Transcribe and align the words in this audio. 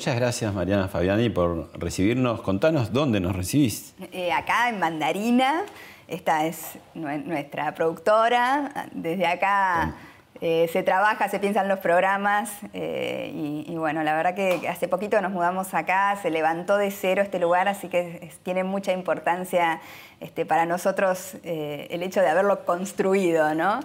Muchas 0.00 0.16
gracias 0.16 0.54
Mariana 0.54 0.88
Fabiani 0.88 1.28
por 1.28 1.68
recibirnos. 1.78 2.40
Contanos 2.40 2.90
dónde 2.90 3.20
nos 3.20 3.36
recibís. 3.36 3.94
Eh, 4.12 4.32
acá 4.32 4.70
en 4.70 4.78
Mandarina, 4.78 5.64
esta 6.08 6.46
es 6.46 6.78
nue- 6.94 7.22
nuestra 7.22 7.74
productora. 7.74 8.88
Desde 8.92 9.26
acá 9.26 9.94
eh, 10.40 10.70
se 10.72 10.82
trabaja, 10.82 11.28
se 11.28 11.38
piensan 11.38 11.68
los 11.68 11.80
programas 11.80 12.50
eh, 12.72 13.30
y, 13.34 13.66
y 13.70 13.76
bueno, 13.76 14.02
la 14.02 14.14
verdad 14.14 14.34
que 14.34 14.66
hace 14.70 14.88
poquito 14.88 15.20
nos 15.20 15.32
mudamos 15.32 15.74
acá, 15.74 16.16
se 16.22 16.30
levantó 16.30 16.78
de 16.78 16.90
cero 16.90 17.20
este 17.20 17.38
lugar, 17.38 17.68
así 17.68 17.88
que 17.88 18.20
es- 18.22 18.38
tiene 18.38 18.64
mucha 18.64 18.92
importancia 18.92 19.82
este, 20.20 20.44
para 20.44 20.66
nosotros 20.66 21.32
eh, 21.44 21.88
el 21.90 22.02
hecho 22.02 22.20
de 22.20 22.28
haberlo 22.28 22.64
construido, 22.66 23.54
¿no? 23.54 23.80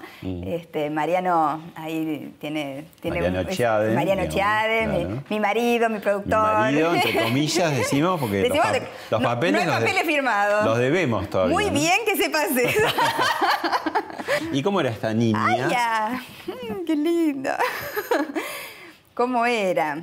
Este, 0.45 0.89
Mariano 0.89 1.61
ahí 1.75 2.35
tiene... 2.41 2.85
tiene 3.01 3.19
Mm. 3.19 3.23
Mariano 3.23 3.49
es- 3.49 3.55
Chiade, 3.57 3.95
Mariano 3.95 4.21
digamos, 4.23 4.35
Chiade, 4.35 4.87
mi- 4.87 5.05
claro. 5.05 5.23
mi, 5.29 5.39
marido, 5.39 5.89
mi 5.89 5.95
Mi 5.95 6.01
productor. 6.01 6.39
marido, 6.53 6.93
entre 6.93 7.13
comillas, 7.23 7.75
decimos, 7.77 8.19
porque 8.19 8.41
los, 8.41 8.49
Decimos 8.49 8.65
pa- 8.67 8.71
de- 8.73 8.87
los 9.11 9.21
no- 9.21 9.27
papeles, 9.29 9.53
no 9.53 9.59
hay 9.59 9.65
los 9.65 9.75
papeles 9.77 10.03
firmados. 10.03 10.65
Los 10.65 10.77
debemos 10.77 11.29
todavía. 11.29 11.53
Muy 11.53 11.65
¿no? 11.67 11.71
bien 11.71 11.99
que 12.05 12.15
sepas 12.17 12.49
eso. 12.55 12.79
¿Y 14.51 14.61
cómo 14.61 14.81
era 14.81 14.89
esta 14.89 15.13
niña? 15.13 15.39
Ay, 15.45 15.63
ya. 15.69 16.21
Mm, 16.47 16.85
Qué 16.85 16.95
lindo. 16.95 17.51
¿Cómo 19.13 19.45
era? 19.45 20.01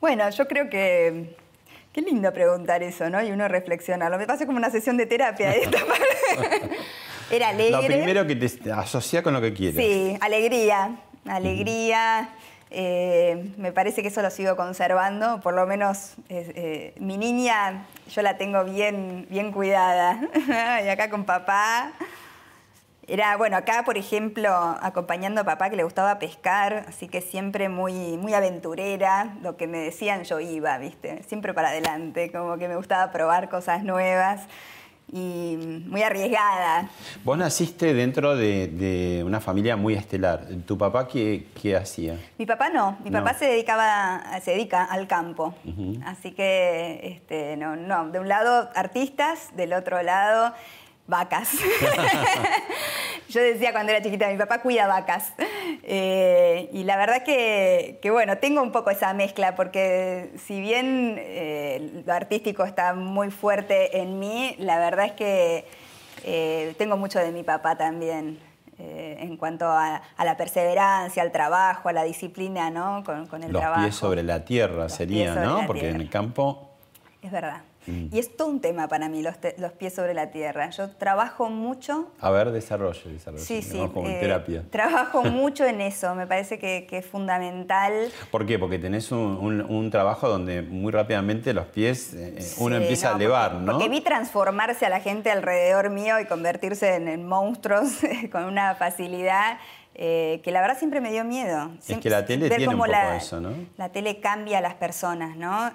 Bueno, 0.00 0.28
yo 0.30 0.46
creo 0.46 0.68
que. 0.68 1.34
Qué 1.96 2.02
lindo 2.02 2.30
preguntar 2.30 2.82
eso, 2.82 3.08
¿no? 3.08 3.22
Y 3.22 3.30
uno 3.30 3.48
reflexionarlo. 3.48 4.18
Me 4.18 4.26
pasó 4.26 4.44
como 4.44 4.58
una 4.58 4.68
sesión 4.68 4.98
de 4.98 5.06
terapia 5.06 5.52
esta. 5.52 5.78
Era 7.30 7.48
alegre. 7.48 7.70
Lo 7.70 7.80
primero 7.86 8.26
que 8.26 8.36
te 8.36 8.70
asocia 8.70 9.22
con 9.22 9.32
lo 9.32 9.40
que 9.40 9.54
quieres. 9.54 9.82
Sí, 9.82 10.14
alegría, 10.20 10.96
alegría. 11.26 12.28
eh, 12.70 13.50
me 13.56 13.72
parece 13.72 14.02
que 14.02 14.08
eso 14.08 14.20
lo 14.20 14.30
sigo 14.30 14.56
conservando, 14.56 15.40
por 15.40 15.54
lo 15.54 15.66
menos 15.66 16.16
eh, 16.28 16.52
eh, 16.54 16.94
mi 17.00 17.16
niña 17.16 17.86
yo 18.10 18.20
la 18.20 18.36
tengo 18.36 18.62
bien, 18.64 19.26
bien 19.30 19.50
cuidada. 19.50 20.20
y 20.84 20.88
acá 20.90 21.08
con 21.08 21.24
papá. 21.24 21.92
Era, 23.08 23.36
bueno, 23.36 23.56
acá, 23.56 23.84
por 23.84 23.96
ejemplo, 23.96 24.50
acompañando 24.80 25.40
a 25.40 25.44
papá 25.44 25.70
que 25.70 25.76
le 25.76 25.84
gustaba 25.84 26.18
pescar, 26.18 26.86
así 26.88 27.06
que 27.06 27.20
siempre 27.20 27.68
muy, 27.68 27.92
muy 28.16 28.34
aventurera. 28.34 29.36
Lo 29.42 29.56
que 29.56 29.68
me 29.68 29.78
decían 29.78 30.24
yo 30.24 30.40
iba, 30.40 30.76
¿viste? 30.78 31.22
Siempre 31.22 31.54
para 31.54 31.68
adelante, 31.68 32.32
como 32.32 32.56
que 32.58 32.66
me 32.66 32.74
gustaba 32.74 33.12
probar 33.12 33.48
cosas 33.48 33.84
nuevas 33.84 34.42
y 35.12 35.84
muy 35.86 36.02
arriesgada. 36.02 36.90
Vos 37.22 37.38
naciste 37.38 37.94
dentro 37.94 38.34
de, 38.34 38.66
de 38.66 39.22
una 39.22 39.40
familia 39.40 39.76
muy 39.76 39.94
estelar. 39.94 40.40
¿Tu 40.66 40.76
papá 40.76 41.06
qué, 41.06 41.46
qué 41.62 41.76
hacía? 41.76 42.18
Mi 42.38 42.44
papá 42.44 42.70
no, 42.70 42.98
mi 43.04 43.10
No. 43.10 43.22
papá 43.22 43.38
se 43.38 43.44
dedicaba, 43.44 44.20
se 44.42 44.50
dedica 44.50 44.82
al 44.82 45.06
campo. 45.06 45.54
Así 46.04 46.32
que, 46.32 47.00
este, 47.04 47.56
no, 47.56 47.76
no, 47.76 48.08
de 48.08 48.18
un 48.18 48.28
lado 48.28 48.68
artistas, 48.74 49.50
del 49.54 49.74
otro 49.74 50.02
lado 50.02 50.52
vacas. 51.06 51.50
Yo 53.28 53.40
decía 53.42 53.72
cuando 53.72 53.92
era 53.92 54.02
chiquita, 54.02 54.28
mi 54.28 54.36
papá 54.38 54.62
cuida 54.62 54.86
vacas. 54.86 55.32
Eh, 55.82 56.68
y 56.72 56.84
la 56.84 56.96
verdad 56.96 57.22
que, 57.24 57.98
que, 58.00 58.10
bueno, 58.10 58.38
tengo 58.38 58.62
un 58.62 58.72
poco 58.72 58.90
esa 58.90 59.12
mezcla, 59.14 59.56
porque 59.56 60.30
si 60.46 60.60
bien 60.60 61.16
eh, 61.18 62.02
lo 62.06 62.12
artístico 62.12 62.64
está 62.64 62.94
muy 62.94 63.30
fuerte 63.30 63.98
en 64.00 64.18
mí, 64.20 64.54
la 64.58 64.78
verdad 64.78 65.06
es 65.06 65.12
que 65.12 65.64
eh, 66.24 66.74
tengo 66.78 66.96
mucho 66.96 67.18
de 67.18 67.32
mi 67.32 67.42
papá 67.42 67.76
también. 67.76 68.38
en 68.78 69.36
cuanto 69.38 69.64
a, 69.66 70.02
a 70.18 70.24
la 70.24 70.36
perseverancia, 70.36 71.22
al 71.22 71.32
trabajo, 71.32 71.88
a 71.88 71.92
la 71.94 72.04
disciplina, 72.04 72.68
¿no? 72.70 73.02
Con, 73.04 73.26
con 73.26 73.42
el 73.42 73.50
Los 73.50 73.60
trabajo. 73.60 73.82
pies 73.82 73.94
sobre 73.94 74.22
la 74.22 74.44
tierra 74.44 74.82
Los 74.84 74.92
sería, 74.92 75.34
¿no? 75.34 75.66
Porque 75.66 75.88
en 75.88 76.00
el 76.00 76.10
campo 76.10 76.70
Es 77.22 77.32
verdad. 77.32 77.62
Mm. 77.86 78.08
Y 78.14 78.18
es 78.18 78.36
todo 78.36 78.48
un 78.48 78.60
tema 78.60 78.88
para 78.88 79.08
mí, 79.08 79.22
los, 79.22 79.38
te- 79.38 79.54
los 79.58 79.72
pies 79.72 79.94
sobre 79.94 80.14
la 80.14 80.30
tierra. 80.30 80.70
Yo 80.70 80.90
trabajo 80.90 81.48
mucho. 81.50 82.10
A 82.20 82.30
ver, 82.30 82.50
desarrollo, 82.52 83.00
desarrollo. 83.10 83.42
Sí, 83.44 83.62
sí. 83.62 83.78
como 83.94 84.08
eh, 84.08 84.18
terapia. 84.20 84.64
Trabajo 84.70 85.22
mucho 85.24 85.64
en 85.64 85.80
eso. 85.80 86.14
Me 86.14 86.26
parece 86.26 86.58
que, 86.58 86.86
que 86.88 86.98
es 86.98 87.06
fundamental. 87.06 88.10
¿Por 88.30 88.46
qué? 88.46 88.58
Porque 88.58 88.78
tenés 88.78 89.12
un, 89.12 89.18
un- 89.40 89.60
un 89.62 89.90
trabajo 89.90 90.28
donde 90.28 90.62
muy 90.62 90.92
rápidamente 90.92 91.52
los 91.54 91.66
pies 91.66 92.14
eh, 92.14 92.38
uno 92.58 92.76
Sí, 92.76 92.82
empieza 92.82 93.12
a 93.12 93.16
elevar, 93.16 93.52
porque, 93.52 93.66
¿no? 93.66 93.72
Porque 93.72 93.88
vi 93.88 94.00
transformarse 94.00 94.86
a 94.86 94.88
la 94.90 95.00
gente 95.00 95.30
alrededor 95.30 95.90
mío 95.90 96.18
y 96.20 96.26
convertirse 96.26 96.94
en, 96.96 97.08
en 97.08 97.26
monstruos 97.26 97.88
con 98.32 98.44
una 98.44 98.74
facilidad 98.74 99.58
eh, 99.94 100.40
que 100.44 100.50
la 100.50 100.60
verdad 100.60 100.76
siempre 100.78 101.00
me 101.00 101.10
dio 101.10 101.24
miedo. 101.24 101.70
Es 101.88 101.98
que 101.98 102.10
la 102.10 102.26
tele 102.26 102.48
tiene 102.50 102.68
un 102.68 102.74
poco 102.74 102.86
la, 102.88 103.16
eso, 103.16 103.40
¿no? 103.40 103.50
La 103.78 103.88
tele 103.90 104.20
cambia 104.20 104.58
a 104.58 104.60
las 104.60 104.74
personas, 104.74 105.36
¿no? 105.36 105.70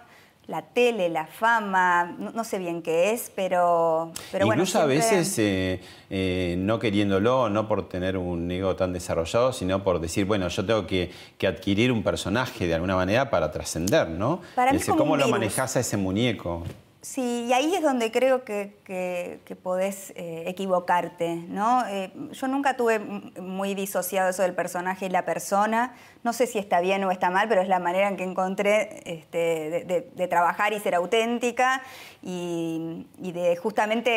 La 0.51 0.63
tele, 0.63 1.07
la 1.07 1.25
fama, 1.27 2.03
no, 2.19 2.31
no 2.31 2.43
sé 2.43 2.59
bien 2.59 2.81
qué 2.81 3.13
es, 3.13 3.31
pero, 3.33 4.11
pero 4.33 4.45
bueno. 4.45 4.61
Incluso 4.63 4.81
a 4.81 4.85
veces 4.85 5.39
eh, 5.39 5.79
eh, 6.09 6.55
no 6.57 6.77
queriéndolo, 6.77 7.49
no 7.49 7.69
por 7.69 7.87
tener 7.87 8.17
un 8.17 8.51
ego 8.51 8.75
tan 8.75 8.91
desarrollado, 8.91 9.53
sino 9.53 9.81
por 9.81 10.01
decir, 10.01 10.25
bueno, 10.25 10.49
yo 10.49 10.65
tengo 10.65 10.85
que, 10.85 11.09
que 11.37 11.47
adquirir 11.47 11.89
un 11.89 12.03
personaje 12.03 12.67
de 12.67 12.73
alguna 12.73 12.97
manera 12.97 13.29
para 13.29 13.49
trascender, 13.49 14.09
¿no? 14.09 14.41
Para 14.53 14.73
mí 14.73 14.77
Es 14.79 14.85
como 14.87 14.97
¿Cómo 14.97 15.13
un 15.13 15.19
lo 15.19 15.25
virus. 15.27 15.39
manejás 15.39 15.77
a 15.77 15.79
ese 15.79 15.95
muñeco? 15.95 16.63
Sí, 17.01 17.47
y 17.49 17.53
ahí 17.53 17.73
es 17.73 17.81
donde 17.81 18.11
creo 18.11 18.43
que, 18.45 18.75
que- 18.83 19.39
podés 19.55 20.11
eh, 20.15 20.43
equivocarte, 20.47 21.35
¿no? 21.35 21.83
Eh, 21.87 22.11
yo 22.31 22.47
nunca 22.47 22.77
tuve 22.77 22.99
muy 22.99 23.73
disociado 23.75 24.29
eso 24.29 24.43
del 24.43 24.53
personaje 24.53 25.07
y 25.07 25.09
la 25.09 25.25
persona. 25.25 25.95
No 26.23 26.31
sé 26.33 26.45
si 26.47 26.57
está 26.59 26.79
bien 26.79 27.03
o 27.03 27.11
está 27.11 27.29
mal, 27.31 27.47
pero 27.49 27.61
es 27.61 27.67
la 27.67 27.79
manera 27.79 28.07
en 28.07 28.17
que 28.17 28.23
encontré 28.23 29.01
este, 29.05 29.37
de, 29.37 29.83
de- 29.85 30.11
de 30.15 30.27
trabajar 30.27 30.73
y 30.73 30.79
ser 30.79 30.93
auténtica 30.95 31.81
y, 32.21 33.07
y 33.21 33.31
de 33.31 33.55
justamente... 33.55 34.11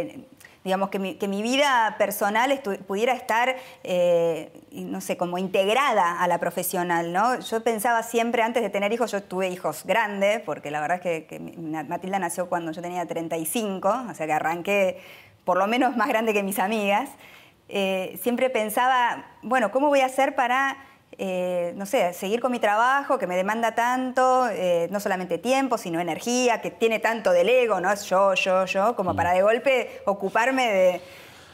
eh, 0.00 0.24
digamos, 0.64 0.90
que 0.90 0.98
mi, 0.98 1.14
que 1.14 1.26
mi 1.26 1.42
vida 1.42 1.94
personal 1.98 2.60
pudiera 2.86 3.14
estar, 3.14 3.56
eh, 3.82 4.52
no 4.72 5.00
sé, 5.00 5.16
como 5.16 5.38
integrada 5.38 6.20
a 6.20 6.28
la 6.28 6.38
profesional, 6.38 7.12
¿no? 7.12 7.40
Yo 7.40 7.62
pensaba 7.62 8.02
siempre, 8.02 8.42
antes 8.42 8.62
de 8.62 8.70
tener 8.70 8.92
hijos, 8.92 9.10
yo 9.10 9.22
tuve 9.22 9.48
hijos 9.48 9.84
grandes, 9.84 10.40
porque 10.40 10.70
la 10.70 10.80
verdad 10.80 10.98
es 10.98 11.02
que, 11.02 11.26
que 11.26 11.40
Matilda 11.40 12.18
nació 12.18 12.48
cuando 12.48 12.72
yo 12.72 12.82
tenía 12.82 13.06
35, 13.06 14.06
o 14.10 14.14
sea 14.14 14.26
que 14.26 14.32
arranqué 14.32 15.00
por 15.44 15.56
lo 15.56 15.66
menos 15.66 15.96
más 15.96 16.08
grande 16.08 16.32
que 16.32 16.42
mis 16.42 16.58
amigas. 16.58 17.08
Eh, 17.68 18.18
siempre 18.22 18.50
pensaba, 18.50 19.26
bueno, 19.42 19.70
¿cómo 19.70 19.88
voy 19.88 20.00
a 20.00 20.06
hacer 20.06 20.34
para 20.34 20.76
eh, 21.18 21.72
no 21.76 21.86
sé, 21.86 22.12
seguir 22.14 22.40
con 22.40 22.52
mi 22.52 22.58
trabajo 22.58 23.18
que 23.18 23.26
me 23.26 23.36
demanda 23.36 23.74
tanto, 23.74 24.48
eh, 24.50 24.88
no 24.90 25.00
solamente 25.00 25.38
tiempo, 25.38 25.76
sino 25.78 26.00
energía, 26.00 26.60
que 26.60 26.70
tiene 26.70 26.98
tanto 26.98 27.32
del 27.32 27.48
ego, 27.48 27.80
¿no? 27.80 27.90
Es 27.92 28.04
yo, 28.04 28.34
yo, 28.34 28.64
yo, 28.66 28.96
como 28.96 29.14
para 29.14 29.32
de 29.32 29.42
golpe 29.42 30.00
ocuparme 30.06 30.72
de, 30.72 31.00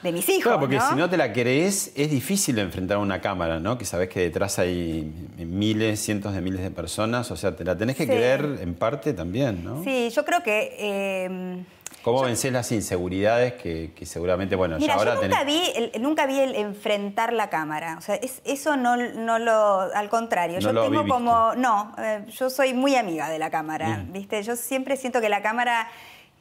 de 0.03 0.13
mis 0.13 0.29
hijos. 0.29 0.43
Claro, 0.45 0.61
porque 0.61 0.77
¿no? 0.77 0.89
si 0.89 0.95
no 0.95 1.11
te 1.11 1.17
la 1.17 1.33
crees, 1.33 1.91
es 1.97 2.11
difícil 2.11 2.59
enfrentar 2.59 2.99
una 2.99 3.21
cámara, 3.21 3.59
¿no? 3.59 3.77
Que 3.79 3.85
sabes 3.85 4.09
que 4.09 4.21
detrás 4.21 4.59
hay 4.59 5.11
miles, 5.39 6.01
cientos 6.01 6.33
de 6.35 6.41
miles 6.43 6.63
de 6.63 6.71
personas, 6.71 7.31
o 7.31 7.37
sea, 7.37 7.57
te 7.57 7.65
la 7.65 7.77
tenés 7.77 7.97
que 7.97 8.05
Sí. 8.05 8.11
creer 8.11 8.59
en 8.61 8.75
parte 8.75 9.15
también, 9.15 9.65
¿no? 9.65 9.83
Sí, 9.83 10.11
yo 10.11 10.25
creo 10.25 10.43
que. 10.43 10.77
eh, 10.79 11.65
¿Cómo 12.07 12.23
vencés 12.23 12.53
las 12.53 12.71
inseguridades 12.71 13.55
que, 13.55 13.91
que 13.97 14.07
seguramente, 14.07 14.55
bueno, 14.55 14.77
Mira, 14.79 14.95
ya 14.95 14.99
ahora 14.99 15.15
yo 15.17 15.23
nunca 15.25 15.39
tenés... 15.41 15.61
vi, 15.61 15.73
el, 15.93 16.03
nunca 16.03 16.27
vi 16.27 16.39
el 16.39 16.55
enfrentar 16.55 17.33
la 17.33 17.51
cámara. 17.51 17.97
O 17.99 18.01
sea, 18.01 18.15
es- 18.15 18.43
eso 18.45 18.77
no, 18.77 18.97
no 18.97 19.41
lo. 19.41 19.81
Al 19.93 20.09
contrario, 20.09 20.59
No 20.59 20.61
yo 20.61 20.73
lo 20.73 20.85
tengo 20.85 21.09
como. 21.09 21.57
No, 21.57 21.93
eh, 21.99 22.25
yo 22.29 22.49
soy 22.49 22.75
muy 22.75 22.95
amiga 22.95 23.29
de 23.29 23.41
la 23.41 23.51
cámara. 23.51 24.05
¿viste? 24.09 24.41
Yo 24.45 24.55
siempre 24.55 24.97
siento 24.97 25.21
que 25.21 25.29
la 25.29 25.43
cámara 25.43 25.89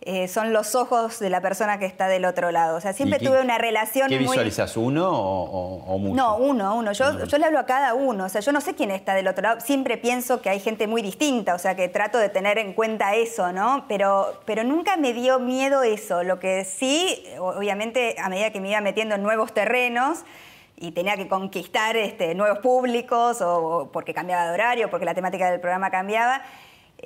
eh, 0.02 0.28
son 0.28 0.54
los 0.54 0.76
ojos 0.76 1.18
de 1.20 1.32
la 1.32 1.42
persona 1.42 1.80
que 1.80 1.86
está 1.86 2.08
del 2.08 2.26
otro 2.26 2.52
lado. 2.52 2.78
O 2.78 2.82
sea, 2.82 2.94
siempre 2.94 3.18
tuve 3.18 3.42
una 3.42 3.58
relación 3.58 4.08
¿Qué 4.08 4.20
muy... 4.20 4.28
visualizas, 4.28 4.78
uno 4.78 5.10
o, 5.10 5.84
o, 5.84 5.98
mucho? 5.98 6.16
No, 6.16 6.38
uno, 6.38 6.76
uno. 6.76 6.92
Yo, 6.92 7.26
yo 7.26 7.38
le 7.40 7.46
hablo 7.46 7.58
a 7.58 7.66
cada 7.66 7.96
uno. 7.96 8.26
O 8.26 8.30
sea, 8.30 8.42
yo 8.42 8.52
no 8.52 8.62
sé 8.62 8.76
quién 8.76 8.92
está 8.92 9.16
del 9.16 9.28
otro 9.28 9.42
lado. 9.42 9.62
Siempre 9.62 9.98
pienso 9.98 10.42
que 10.42 10.50
hay 10.50 10.60
gente 10.60 10.86
muy 10.86 11.02
distinta, 11.02 11.56
o 11.56 11.60
sea, 11.60 11.76
que 11.76 11.88
trato 11.88 12.20
de 12.20 12.30
tener 12.30 12.60
en 12.60 12.74
cuenta 12.74 13.16
eso, 13.16 13.52
¿no? 13.52 13.86
Pero, 13.88 14.40
pero 14.46 14.64
nunca 14.64 14.96
me 14.96 15.14
dio 15.14 15.40
miedo 15.40 15.82
eso. 15.82 16.24
Lo 16.24 16.40
que 16.40 16.66
sí, 16.66 17.24
obviamente, 17.40 18.16
a 18.22 18.30
medida 18.30 18.52
que 18.52 18.62
me 18.62 18.70
iba 18.70 18.82
metiendo 18.82 19.16
en 19.16 19.24
nuevos 19.24 19.54
terrenos, 19.54 20.20
y 20.78 20.92
tenía 20.92 21.16
que 21.16 21.28
conquistar 21.28 21.96
este, 21.96 22.36
nuevos 22.36 22.60
públicos 22.60 23.42
o 23.42 23.90
porque 23.92 24.14
cambiaba 24.14 24.48
de 24.48 24.54
horario, 24.54 24.90
porque 24.90 25.06
la 25.06 25.14
temática 25.14 25.50
del 25.50 25.60
programa 25.62 25.90
cambiaba, 25.90 26.42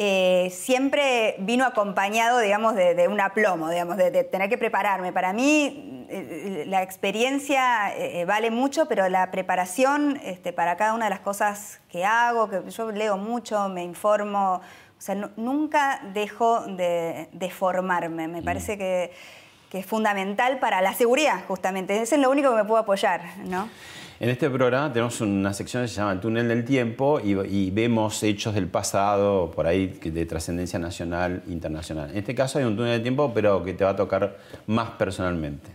eh, 0.01 0.49
siempre 0.55 1.35
vino 1.39 1.65
acompañado, 1.65 2.39
digamos, 2.39 2.73
de, 2.73 3.05
un 3.09 3.19
aplomo, 3.19 3.69
digamos, 3.69 3.97
de, 3.97 4.23
tener 4.23 4.47
que 4.47 4.57
prepararme. 4.57 5.11
Para 5.11 5.33
mí 5.33 6.05
eh, 6.09 6.63
la 6.67 6.83
experiencia 6.83 7.93
eh, 7.97 8.23
vale 8.23 8.49
mucho, 8.49 8.87
pero 8.87 9.09
la 9.09 9.29
preparación 9.29 10.17
este, 10.23 10.53
para 10.53 10.77
cada 10.77 10.93
una 10.93 11.07
de 11.07 11.09
las 11.09 11.19
cosas 11.19 11.81
que 11.89 12.05
hago, 12.05 12.49
que 12.49 12.71
yo 12.71 12.93
leo 12.93 13.17
mucho, 13.17 13.67
me 13.67 13.83
informo, 13.83 14.61
o 14.97 15.01
sea, 15.01 15.15
nunca 15.35 15.99
dejo 16.13 16.61
de, 16.61 17.51
formarme. 17.53 18.29
Me 18.29 18.39
mm. 18.39 18.45
parece 18.45 18.77
que, 18.77 19.11
que, 19.69 19.79
es 19.79 19.85
fundamental 19.85 20.59
para 20.59 20.81
la 20.81 20.93
seguridad, 20.93 21.43
justamente. 21.45 22.01
Eso 22.01 22.15
es 22.15 22.21
lo 22.21 22.31
único 22.31 22.51
que 22.51 22.55
me 22.55 22.63
puedo 22.63 22.79
apoyar, 22.79 23.21
¿no? 23.39 23.67
En 24.21 24.27
este 24.27 24.49
programa 24.49 24.91
tenemos 24.91 25.21
una 25.21 25.53
sección 25.53 25.83
que 25.83 25.87
se 25.87 25.95
llama 25.95 26.11
El 26.11 26.19
túnel 26.19 26.49
del 26.49 26.65
tiempo 26.65 27.21
y, 27.23 27.71
vemos 27.71 28.21
hechos 28.21 28.53
del 28.53 28.67
pasado, 28.67 29.49
por 29.49 29.65
ahí, 29.65 29.87
de 29.87 30.25
trascendencia 30.25 30.77
nacional, 30.77 31.41
internacional. 31.47 32.09
En 32.11 32.17
este 32.17 32.35
caso 32.35 32.59
hay 32.59 32.65
un 32.65 32.75
túnel 32.75 32.91
del 32.91 33.01
tiempo, 33.01 33.31
pero 33.33 33.63
que 33.63 33.73
te 33.73 33.85
va 33.85 33.91
a 33.91 33.95
tocar 33.95 34.35
más 34.67 34.89
personalmente. 34.91 35.69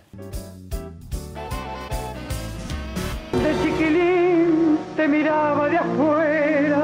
De 3.32 3.62
chiquilín 3.62 4.78
te 4.94 5.08
miraba 5.08 5.66
de 5.70 5.78
afuera, 5.78 6.82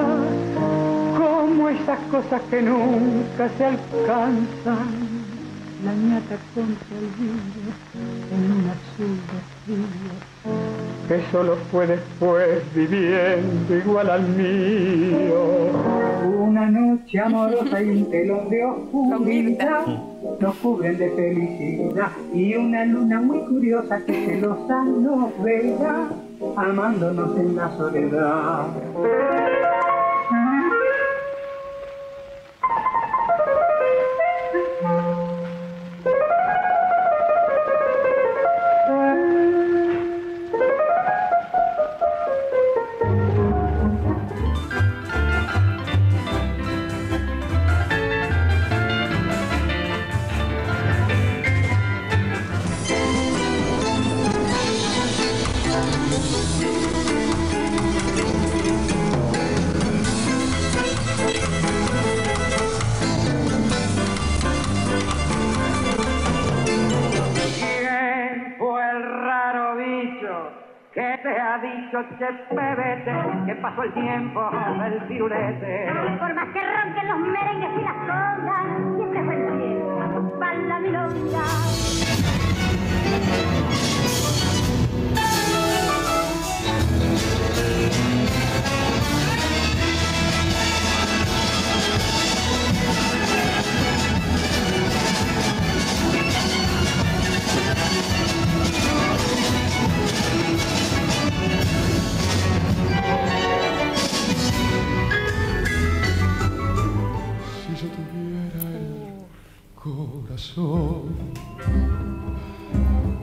como 1.19 1.69
esas 1.69 1.99
cosas 2.11 2.41
que 2.49 2.63
nunca 2.63 3.51
se 3.59 3.65
alcanzan. 3.67 5.10
La 5.85 5.95
ñata 5.95 6.37
contra 6.55 6.97
el 6.99 7.07
vidrio 7.19 7.73
en 8.33 8.53
un 8.53 8.69
azul 8.69 9.17
vestido 9.33 10.11
que 11.09 11.21
solo 11.33 11.57
fue 11.71 11.87
después 11.87 12.63
viviendo 12.75 13.77
igual 13.77 14.11
al 14.11 14.29
mío. 14.29 15.71
Una 16.39 16.69
noche 16.71 17.19
amorosa 17.19 17.83
y 17.83 17.89
un 17.89 18.11
telón 18.11 18.51
de 18.51 18.65
oscuridad 18.65 19.87
nos 20.39 20.55
cubren 20.57 20.99
de 20.99 21.11
felicidad 21.11 22.11
y 22.33 22.55
una 22.57 22.85
luna 22.85 23.21
muy 23.21 23.41
curiosa 23.47 24.01
que 24.05 24.13
celosa 24.27 24.85
nos 24.85 25.43
verá 25.43 26.09
amándonos 26.57 27.39
en 27.39 27.57
la 27.57 27.77
soledad. 27.77 28.67
Que 71.61 72.55
me 72.55 72.75
vete, 72.75 73.13
que 73.47 73.55
pasó 73.57 73.83
el 73.83 73.93
tiempo 73.93 74.51
del 74.81 75.03
pirulete. 75.05 75.93
Por 76.19 76.35
más 76.35 76.49
que 76.49 76.61
ronquen 76.61 77.09
los 77.09 77.19
merengues 77.19 77.71
y 77.79 77.83
las 77.83 77.95
congas, 77.95 78.67
siempre 78.97 79.25
fue 79.25 79.35
el 79.35 79.43
cielo, 79.59 80.39
para 80.39 80.59
la 80.59 80.79
milonga. 80.81 81.45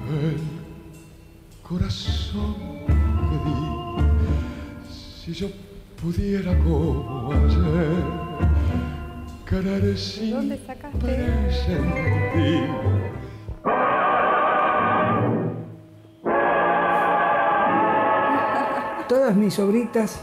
El 0.10 0.42
corazón 1.64 2.56
que 2.86 3.38
di, 3.46 3.56
si 4.94 5.34
yo 5.34 5.48
pudiera 6.02 6.58
como 6.60 7.32
ayer 7.32 8.04
querer 9.46 9.98
sin 9.98 10.32
¿Dónde 10.32 10.60
sacaste? 10.66 10.98
Todas 19.08 19.34
mis 19.34 19.58
obritas 19.60 20.20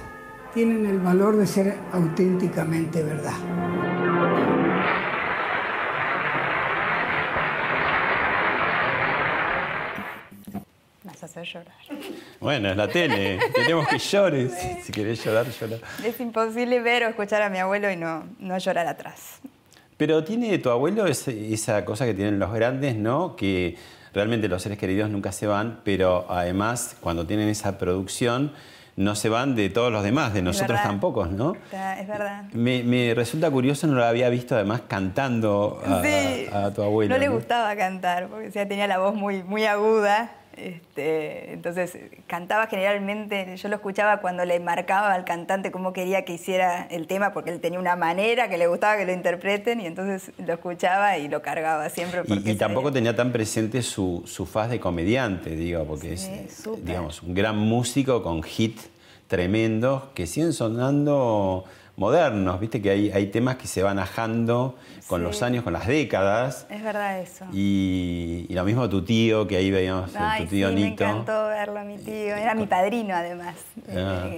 tienen 0.52 0.84
el 0.84 0.98
valor 0.98 1.38
de 1.38 1.46
ser 1.46 1.78
auténticamente 1.92 3.02
verdad. 3.02 3.32
Llorar. 11.42 11.74
Bueno, 12.40 12.70
es 12.70 12.76
la 12.76 12.88
tele, 12.88 13.38
tenemos 13.54 13.86
que 13.88 13.98
llores. 13.98 14.52
Si 14.82 14.92
querés 14.92 15.24
llorar, 15.24 15.46
llorar. 15.48 15.80
Es 16.04 16.20
imposible 16.20 16.80
ver 16.80 17.04
o 17.04 17.08
escuchar 17.08 17.42
a 17.42 17.50
mi 17.50 17.58
abuelo 17.58 17.90
y 17.90 17.96
no, 17.96 18.24
no 18.38 18.58
llorar 18.58 18.86
atrás. 18.86 19.40
Pero 19.96 20.24
tiene 20.24 20.58
tu 20.58 20.70
abuelo 20.70 21.06
esa 21.06 21.84
cosa 21.84 22.04
que 22.04 22.14
tienen 22.14 22.38
los 22.38 22.52
grandes, 22.52 22.96
¿no? 22.96 23.36
Que 23.36 23.76
realmente 24.12 24.48
los 24.48 24.62
seres 24.62 24.78
queridos 24.78 25.10
nunca 25.10 25.32
se 25.32 25.46
van, 25.46 25.80
pero 25.84 26.26
además 26.28 26.96
cuando 27.00 27.26
tienen 27.26 27.48
esa 27.48 27.78
producción 27.78 28.52
no 28.96 29.16
se 29.16 29.28
van 29.28 29.56
de 29.56 29.70
todos 29.70 29.90
los 29.90 30.04
demás, 30.04 30.34
de 30.34 30.42
nosotros 30.42 30.80
tampoco, 30.82 31.26
¿no? 31.26 31.56
Es 31.72 32.06
verdad. 32.06 32.44
Me, 32.52 33.12
resulta 33.14 33.50
curioso, 33.50 33.86
no 33.86 33.94
lo 33.94 34.04
había 34.04 34.28
visto 34.28 34.54
además 34.54 34.82
cantando 34.86 35.82
a, 35.84 36.70
tu 36.70 36.82
abuelo. 36.82 37.14
No, 37.14 37.18
le 37.18 37.28
gustaba 37.28 37.74
cantar, 37.76 38.28
porque 38.28 38.50
tenía 38.66 38.86
la 38.86 38.98
voz 38.98 39.14
muy, 39.14 39.42
muy 39.42 39.64
aguda 39.64 40.30
este, 40.56 41.52
entonces 41.52 41.96
cantaba 42.26 42.66
generalmente, 42.66 43.56
yo 43.56 43.68
lo 43.68 43.76
escuchaba 43.76 44.20
cuando 44.20 44.44
le 44.44 44.60
marcaba 44.60 45.12
al 45.12 45.24
cantante 45.24 45.70
cómo 45.70 45.92
quería 45.92 46.24
que 46.24 46.34
hiciera 46.34 46.86
el 46.90 47.06
tema, 47.06 47.32
porque 47.32 47.50
él 47.50 47.60
tenía 47.60 47.78
una 47.78 47.96
manera 47.96 48.48
que 48.48 48.58
le 48.58 48.66
gustaba 48.66 48.96
que 48.96 49.04
lo 49.04 49.12
interpreten 49.12 49.80
y 49.80 49.86
entonces 49.86 50.32
lo 50.38 50.54
escuchaba 50.54 51.18
y 51.18 51.28
lo 51.28 51.42
cargaba 51.42 51.88
siempre. 51.90 52.22
Y, 52.26 52.54
tampoco 52.54 52.92
tenía 52.92 53.16
tan 53.16 53.32
presente 53.32 53.82
su, 53.82 54.22
su, 54.26 54.46
faz 54.46 54.70
de 54.70 54.80
comediante, 54.80 55.50
digo, 55.50 55.84
porque 55.84 56.12
es 56.12 56.30
digamos, 56.82 57.22
un 57.22 57.34
gran 57.34 57.56
músico 57.56 58.22
con 58.22 58.42
hit 58.42 58.78
tremendos 59.28 60.04
que 60.14 60.26
siguen 60.26 60.52
sonando 60.52 61.64
modernos, 61.96 62.58
viste 62.60 62.82
que 62.82 62.90
hay, 62.90 63.10
hay 63.10 63.26
temas 63.26 63.56
que 63.56 63.66
se 63.66 63.82
van 63.82 63.98
ajando 63.98 64.76
con 65.06 65.22
los 65.22 65.42
años, 65.42 65.62
con 65.62 65.72
las 65.72 65.86
décadas. 65.86 66.66
Es 66.70 66.82
verdad 66.82 67.20
eso. 67.20 67.44
Y, 67.52 68.46
lo 68.50 68.64
mismo 68.64 68.88
tu 68.88 69.04
tío, 69.04 69.46
que 69.46 69.56
ahí 69.56 69.70
veíamos 69.70 70.12
tu 70.12 70.46
tío 70.46 70.68
sí, 70.68 70.74
Nito. 70.74 71.04
Me 71.04 71.10
encantó 71.10 71.46
verlo 71.48 71.78
a 71.78 71.84
mi 71.84 71.98
tío, 71.98 72.34
era 72.34 72.54
mi 72.54 72.66
padrino 72.66 73.14
además. 73.14 73.56
Ah, 73.94 74.28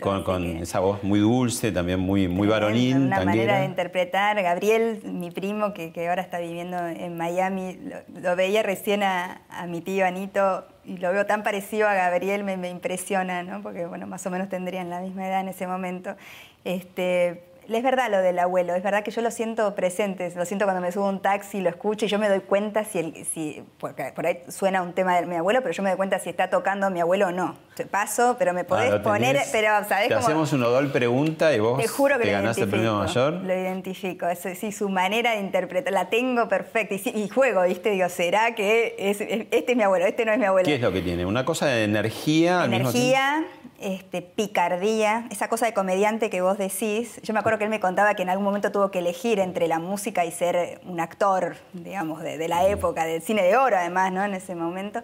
con, 0.00 0.44
esa 0.56 0.80
voz 0.80 1.02
muy 1.02 1.20
dulce, 1.20 1.72
también 1.72 2.00
muy, 2.00 2.28
muy 2.28 2.48
varonil. 2.48 2.96
Una 2.96 3.24
manera 3.24 3.60
de 3.60 3.66
interpretar. 3.66 4.42
Gabriel, 4.42 5.00
mi 5.04 5.30
primo, 5.30 5.74
que, 5.74 5.92
ahora 6.08 6.22
está 6.22 6.38
viviendo 6.38 6.78
en 6.86 7.16
Miami, 7.16 7.78
lo, 8.20 8.36
veía 8.36 8.62
recién 8.62 9.02
a, 9.02 9.42
a 9.48 9.66
mi 9.66 9.80
tío 9.80 10.06
Anito 10.06 10.64
y 10.84 10.98
lo 10.98 11.12
veo 11.12 11.26
tan 11.26 11.42
parecido 11.42 11.88
a 11.88 11.94
Gabriel, 11.94 12.44
me, 12.44 12.56
me, 12.56 12.68
impresiona, 12.68 13.42
¿no? 13.42 13.62
porque 13.62 13.86
bueno, 13.86 14.06
más 14.06 14.26
o 14.26 14.30
menos 14.30 14.48
tendrían 14.48 14.90
la 14.90 15.00
misma 15.00 15.26
edad 15.26 15.40
en 15.40 15.48
ese 15.48 15.66
momento. 15.66 16.16
Este, 16.64 17.44
es 17.66 17.82
verdad 17.82 18.10
lo 18.10 18.18
del 18.18 18.38
abuelo, 18.38 18.74
es 18.74 18.82
verdad 18.82 19.02
que 19.02 19.10
yo 19.10 19.22
lo 19.22 19.30
siento 19.30 19.74
presente, 19.74 20.30
lo 20.36 20.44
siento 20.44 20.66
cuando 20.66 20.82
me 20.82 20.92
subo 20.92 21.06
a 21.06 21.08
un 21.10 21.22
taxi, 21.22 21.60
lo 21.62 21.70
escucho 21.70 22.04
y 22.04 22.08
yo 22.08 22.18
me 22.18 22.28
doy 22.28 22.40
cuenta 22.40 22.84
si, 22.84 22.98
el, 22.98 23.24
si 23.24 23.62
porque 23.78 24.12
por 24.14 24.26
ahí 24.26 24.42
suena 24.48 24.82
un 24.82 24.92
tema 24.92 25.18
de 25.18 25.24
mi 25.26 25.36
abuelo, 25.36 25.60
pero 25.62 25.72
yo 25.72 25.82
me 25.82 25.88
doy 25.90 25.96
cuenta 25.96 26.18
si 26.18 26.28
está 26.28 26.50
tocando 26.50 26.90
mi 26.90 27.00
abuelo 27.00 27.28
o 27.28 27.32
no. 27.32 27.56
Te 27.74 27.86
paso, 27.86 28.36
pero 28.38 28.52
me 28.52 28.60
Ah, 28.60 28.66
podés 28.66 28.94
poner, 29.00 29.32
tenés. 29.36 29.48
pero 29.50 29.68
¿sabés 29.88 30.08
Te 30.08 30.14
cómo? 30.14 30.26
hacemos 30.26 30.52
un 30.52 30.62
odol 30.62 30.92
pregunta 30.92 31.54
y 31.54 31.58
vos 31.60 31.80
Te 31.80 31.88
juro 31.88 32.18
que 32.18 32.24
te 32.24 32.32
ganás 32.32 32.56
el 32.58 32.68
premio 32.68 32.94
mayor. 32.96 33.32
Lo 33.32 33.52
identifico, 33.54 34.26
eso, 34.28 34.50
sí, 34.54 34.70
su 34.70 34.88
manera 34.90 35.32
de 35.32 35.40
interpretar, 35.40 35.92
la 35.92 36.08
tengo 36.10 36.48
perfecta. 36.48 36.94
Y, 36.94 37.28
juego, 37.30 37.62
¿viste? 37.62 37.90
Digo, 37.90 38.08
¿será 38.10 38.54
que 38.54 38.94
es, 38.98 39.20
es- 39.22 39.46
este 39.50 39.72
es 39.72 39.76
mi 39.76 39.82
abuelo, 39.82 40.04
este 40.06 40.24
no 40.26 40.32
es 40.32 40.38
mi 40.38 40.44
abuelo? 40.44 40.66
¿Qué 40.66 40.74
es 40.76 40.80
lo 40.82 40.92
que 40.92 41.00
tiene? 41.00 41.24
Una 41.26 41.44
cosa 41.46 41.66
de 41.66 41.84
energía 41.84 42.62
al 42.62 42.68
mismo 42.70 42.92
tiempo? 42.92 43.08
Energía, 43.08 43.44
este, 43.80 44.22
picardía, 44.22 45.26
esa 45.30 45.48
cosa 45.48 45.66
de 45.66 45.74
comediante 45.74 46.30
que 46.30 46.40
vos 46.40 46.58
decís. 46.58 47.20
Yo 47.22 47.34
me 47.34 47.40
acuerdo 47.40 47.58
que 47.58 47.64
él 47.64 47.70
me 47.70 47.80
contaba 47.80 48.14
que 48.14 48.22
en 48.22 48.30
algún 48.30 48.44
momento 48.44 48.72
tuvo 48.72 48.90
que 48.90 49.00
elegir 49.00 49.38
entre 49.40 49.68
la 49.68 49.78
música 49.78 50.24
y 50.24 50.32
ser 50.32 50.80
un 50.84 51.00
actor, 51.00 51.56
digamos, 51.72 52.22
de, 52.22 52.38
de 52.38 52.48
la 52.48 52.66
época, 52.66 53.04
del 53.04 53.22
cine 53.22 53.42
de 53.42 53.56
oro 53.56 53.76
además, 53.76 54.12
¿no? 54.12 54.24
En 54.24 54.34
ese 54.34 54.54
momento. 54.54 55.02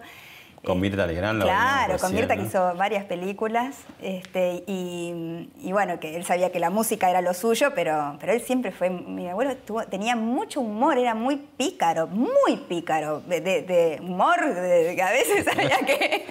Con 0.63 0.79
Mirta 0.79 1.07
Legrand 1.07 1.41
Claro, 1.41 1.97
con 1.97 2.13
Mirta 2.13 2.35
que 2.37 2.43
hizo 2.43 2.75
varias 2.75 3.05
películas 3.05 3.77
este, 3.99 4.63
y, 4.67 5.49
y 5.59 5.71
bueno, 5.71 5.99
que 5.99 6.15
él 6.15 6.23
sabía 6.23 6.51
que 6.51 6.59
la 6.59 6.69
música 6.69 7.09
era 7.09 7.19
lo 7.21 7.33
suyo, 7.33 7.71
pero, 7.73 8.17
pero 8.19 8.33
él 8.33 8.41
siempre 8.41 8.71
fue, 8.71 8.91
mi 8.91 9.27
abuelo 9.27 9.55
tuvo- 9.65 9.87
tenía 9.87 10.15
mucho 10.15 10.61
humor, 10.61 10.99
era 10.99 11.15
muy 11.15 11.37
pícaro, 11.57 12.05
muy 12.05 12.57
pícaro, 12.69 13.21
de, 13.21 13.41
de- 13.41 13.61
de 13.63 13.99
humor, 14.01 14.53
de, 14.53 14.93
que 14.95 15.01
a 15.01 15.09
veces 15.11 15.47
había 15.51 15.79
que, 15.79 16.25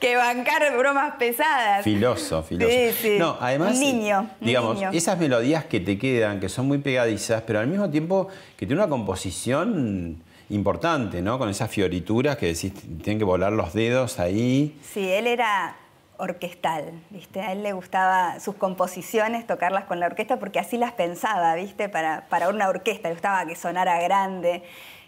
que 0.00 0.16
bancar 0.16 0.62
bromas 0.78 1.16
pesadas. 1.18 1.84
Filoso, 1.84 2.42
filoso. 2.42 2.72
Sí, 2.72 2.92
sí. 2.98 3.16
No, 3.18 3.36
además, 3.40 3.74
Un 3.74 3.80
niño, 3.80 4.30
digamos, 4.40 4.76
niño. 4.76 4.90
esas 4.94 5.18
melodías 5.18 5.66
que 5.66 5.80
te 5.80 5.98
quedan, 5.98 6.40
que 6.40 6.48
son 6.48 6.66
muy 6.66 6.78
pegadizas, 6.78 7.42
pero 7.46 7.58
al 7.60 7.66
mismo 7.66 7.90
tiempo 7.90 8.28
que 8.56 8.66
tiene 8.66 8.80
una 8.82 8.88
composición 8.88 10.22
importante, 10.50 11.22
¿no? 11.22 11.38
Con 11.38 11.48
esas 11.48 11.70
fiorituras 11.70 12.36
que 12.36 12.46
decís, 12.46 12.72
tienen 13.02 13.18
que 13.18 13.24
volar 13.24 13.52
los 13.52 13.72
dedos 13.72 14.18
ahí. 14.18 14.78
Sí, 14.82 15.10
él 15.10 15.26
era 15.26 15.76
orquestal, 16.18 16.92
¿viste? 17.10 17.40
A 17.40 17.52
él 17.52 17.62
le 17.62 17.72
gustaba 17.72 18.38
sus 18.40 18.54
composiciones, 18.56 19.46
tocarlas 19.46 19.84
con 19.84 20.00
la 20.00 20.06
orquesta, 20.06 20.38
porque 20.38 20.58
así 20.58 20.76
las 20.76 20.92
pensaba, 20.92 21.54
¿viste? 21.54 21.88
Para, 21.88 22.26
para 22.28 22.48
una 22.48 22.68
orquesta, 22.68 23.08
le 23.08 23.14
gustaba 23.14 23.46
que 23.46 23.56
sonara 23.56 24.00
grande. 24.02 24.62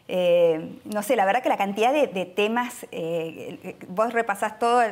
Eh, 0.09 0.79
no 0.85 1.03
sé, 1.03 1.17
la 1.17 1.25
verdad 1.25 1.43
que 1.43 1.49
la 1.49 1.57
cantidad 1.57 1.93
de, 1.93 2.07
temas, 2.27 2.87
eh, 2.91 3.77
vos 3.89 4.13
repasás 4.13 4.59
todo, 4.59 4.83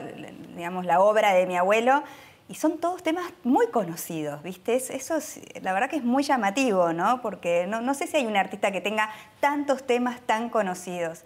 digamos, 0.57 0.87
la 0.87 1.01
obra 1.01 1.35
de 1.35 1.47
mi 1.47 1.57
abuelo, 1.57 2.03
y 2.51 2.55
son 2.57 2.79
todos 2.79 3.03
temas 3.03 3.25
muy 3.45 3.69
conocidos, 3.69 4.43
¿viste? 4.43 4.75
Es- 4.75 4.91
Eso 4.91 5.17
es, 5.17 5.41
la 5.63 5.73
verdad 5.73 5.89
que 5.89 5.97
es 5.97 6.05
muy 6.05 6.23
llamativo, 6.25 6.93
¿no? 6.93 7.23
Porque 7.23 7.67
no, 7.69 7.81
no 7.81 7.95
sé 7.95 8.07
si 8.09 8.17
hay 8.17 8.27
un 8.27 8.37
artista 8.37 8.73
que 8.73 8.81
tenga 8.81 9.09
tantos 9.39 9.87
temas 9.87 10.21
tan 10.27 10.51
conocidos. 10.51 11.23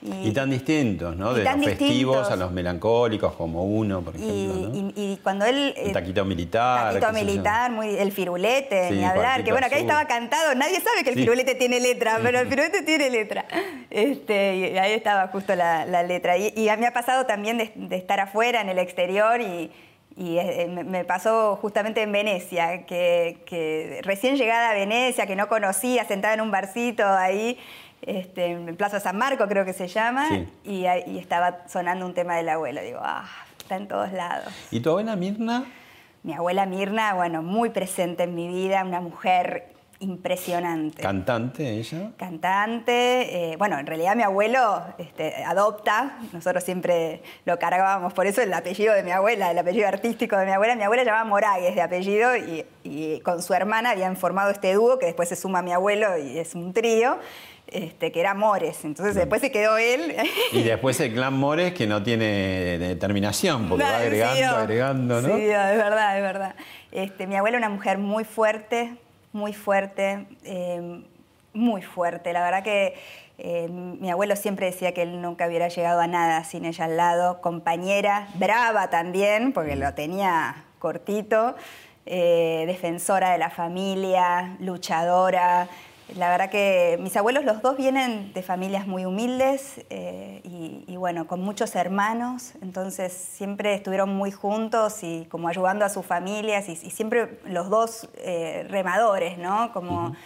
Y 0.00 0.30
tan 0.30 0.48
distintos, 0.48 1.16
¿no? 1.16 1.34
De 1.34 1.42
los 1.42 1.64
festivos 1.64 2.30
a 2.30 2.36
los 2.36 2.52
melancólicos, 2.52 3.32
como 3.34 3.64
uno, 3.64 4.00
por 4.00 4.14
ejemplo, 4.14 4.32
Y, 4.32 4.46
¿no? 4.46 4.92
y- 4.96 5.12
y 5.14 5.16
cuando 5.24 5.44
él... 5.44 5.74
El 5.76 5.88
eh, 5.88 5.92
taquito 5.92 6.24
militar. 6.24 6.94
Taquito 7.00 7.12
militar, 7.12 7.72
muy, 7.72 7.96
el 7.96 8.12
firulete, 8.12 8.90
Sí, 8.90 8.94
ni 8.94 9.04
hablar. 9.04 9.42
Que 9.42 9.50
bueno, 9.50 9.68
que 9.68 9.74
ahí 9.74 9.80
Azul. 9.80 9.90
estaba 9.90 10.06
cantado. 10.06 10.54
Nadie 10.54 10.78
sabe 10.80 11.02
que 11.02 11.10
el 11.10 11.16
Sí. 11.16 11.22
firulete 11.22 11.56
tiene 11.56 11.80
letra, 11.80 12.20
pero 12.22 12.38
el 12.38 12.46
firulete 12.46 12.82
tiene 12.82 13.10
letra. 13.10 13.44
Este, 13.90 14.56
y 14.56 14.78
ahí 14.78 14.92
estaba 14.92 15.26
justo 15.28 15.56
la, 15.56 15.84
la 15.84 16.04
letra. 16.04 16.36
Y, 16.38 16.52
y 16.56 16.68
a 16.68 16.76
mí 16.76 16.82
me 16.82 16.86
ha 16.86 16.92
pasado 16.92 17.26
también 17.26 17.58
de, 17.58 17.72
de 17.74 17.96
estar 17.96 18.20
afuera, 18.20 18.60
en 18.60 18.68
el 18.68 18.78
exterior, 18.78 19.40
y, 19.40 19.72
y, 20.18 20.36
eh, 20.38 20.66
me, 20.66 21.04
pasó 21.04 21.54
justamente 21.56 22.02
en 22.02 22.10
Venecia, 22.10 22.84
que, 22.86 23.38
que 23.46 24.00
recién 24.02 24.36
llegada 24.36 24.70
a 24.70 24.74
Venecia, 24.74 25.26
que 25.26 25.36
no 25.36 25.46
conocía, 25.48 26.04
sentada 26.04 26.34
en 26.34 26.40
un 26.40 26.50
barcito 26.50 27.06
ahí. 27.06 27.56
Este, 28.02 28.46
en 28.46 28.76
Plaza 28.76 28.98
San 28.98 29.16
Marco 29.16 29.46
creo 29.46 29.64
que 29.64 29.72
se 29.72 29.86
llama, 29.86 30.26
Sí. 30.28 30.48
y, 30.64 30.86
y 31.06 31.18
estaba 31.18 31.68
sonando 31.68 32.04
un 32.04 32.14
tema 32.14 32.36
del 32.36 32.48
abuelo. 32.48 32.80
Digo, 32.82 32.98
ah, 33.00 33.28
está 33.58 33.76
en 33.76 33.86
todos 33.86 34.12
lados. 34.12 34.52
¿Y 34.72 34.80
tu 34.80 34.90
abuela 34.90 35.14
Mirna? 35.14 35.64
Mi 36.24 36.34
abuela 36.34 36.66
Mirna, 36.66 37.14
bueno, 37.14 37.42
muy 37.42 37.70
presente 37.70 38.24
en 38.24 38.34
mi 38.34 38.48
vida, 38.48 38.82
una 38.84 39.00
mujer 39.00 39.68
impresionante. 40.00 41.02
¿Cantante 41.02 41.68
ella? 41.68 42.12
Cantante, 42.16 43.52
eh, 43.52 43.56
bueno, 43.56 43.78
en 43.78 43.86
realidad 43.86 44.14
mi 44.14 44.22
abuelo 44.22 44.82
este, 44.98 45.44
adopta, 45.44 46.18
nosotros 46.32 46.62
siempre 46.62 47.22
lo 47.44 47.58
cargábamos, 47.58 48.12
por 48.12 48.26
eso 48.26 48.40
el 48.40 48.52
apellido 48.52 48.94
de 48.94 49.02
mi 49.02 49.10
abuela, 49.10 49.50
el 49.50 49.58
apellido 49.58 49.88
artístico 49.88 50.36
de 50.36 50.46
mi 50.46 50.52
abuela, 50.52 50.76
mi 50.76 50.84
abuela 50.84 51.02
llamaba 51.02 51.24
Moragues 51.24 51.74
de 51.74 51.82
apellido 51.82 52.36
y, 52.36 52.64
y 52.84 53.20
con 53.20 53.42
su 53.42 53.54
hermana 53.54 53.90
habían 53.90 54.16
formado 54.16 54.50
este 54.50 54.72
dúo 54.74 54.98
que 54.98 55.06
después 55.06 55.28
se 55.28 55.36
suma 55.36 55.62
mi 55.62 55.72
abuelo 55.72 56.16
y 56.16 56.38
es 56.38 56.54
un 56.54 56.72
trío, 56.72 57.18
este, 57.70 58.12
que 58.12 58.20
era 58.20 58.34
Mores, 58.34 58.84
entonces 58.84 59.14
después 59.14 59.40
se 59.40 59.50
quedó 59.50 59.76
él. 59.76 60.16
Y 60.52 60.62
después 60.64 60.98
el 61.00 61.12
clan 61.12 61.34
Mores 61.34 61.74
que 61.74 61.86
no 61.86 62.02
tiene 62.02 62.78
determinación, 62.78 63.68
porque 63.68 63.84
va 63.84 63.98
agregando, 63.98 64.36
sí, 64.36 64.42
agregando, 64.42 65.22
¿no? 65.22 65.36
Sí, 65.36 65.42
es 65.42 65.50
verdad, 65.50 66.16
es 66.16 66.22
verdad. 66.22 66.54
Este, 66.92 67.26
mi 67.26 67.36
abuela 67.36 67.58
una 67.58 67.68
mujer 67.68 67.98
muy 67.98 68.24
fuerte, 68.24 68.96
muy 69.32 69.52
fuerte, 69.52 70.26
eh, 70.44 71.04
muy 71.52 71.82
fuerte. 71.82 72.32
La 72.32 72.42
verdad 72.42 72.62
que 72.62 72.94
eh, 73.38 73.68
mi 73.68 74.10
abuelo 74.10 74.34
siempre 74.36 74.66
decía 74.66 74.92
que 74.92 75.02
él 75.02 75.22
nunca 75.22 75.46
hubiera 75.46 75.68
llegado 75.68 76.00
a 76.00 76.06
nada 76.06 76.44
sin 76.44 76.64
ella 76.64 76.86
al 76.86 76.96
lado. 76.96 77.40
Compañera, 77.40 78.28
brava 78.34 78.90
también, 78.90 79.52
porque 79.52 79.76
lo 79.76 79.94
tenía 79.94 80.64
cortito, 80.78 81.54
eh, 82.06 82.64
defensora 82.66 83.30
de 83.30 83.38
la 83.38 83.50
familia, 83.50 84.56
luchadora. 84.60 85.68
La 86.16 86.30
verdad 86.30 86.48
que 86.50 86.96
mis 87.00 87.14
abuelos 87.16 87.44
los 87.44 87.60
dos 87.60 87.76
vienen 87.76 88.32
de 88.32 88.42
familias 88.42 88.86
muy 88.86 89.04
humildes 89.04 89.82
eh, 89.90 90.40
y, 90.42 90.84
y 90.86 90.96
bueno, 90.96 91.26
con 91.26 91.40
muchos 91.42 91.74
hermanos, 91.76 92.52
entonces 92.62 93.12
siempre 93.12 93.74
estuvieron 93.74 94.08
muy 94.16 94.30
juntos 94.30 95.02
y 95.02 95.26
como 95.30 95.48
ayudando 95.48 95.84
a 95.84 95.90
sus 95.90 96.06
familias 96.06 96.68
y, 96.68 96.72
y 96.72 96.90
siempre 96.90 97.38
los 97.44 97.68
dos 97.68 98.08
eh, 98.16 98.66
remadores, 98.70 99.36
¿no? 99.36 99.70
Como 99.74 100.16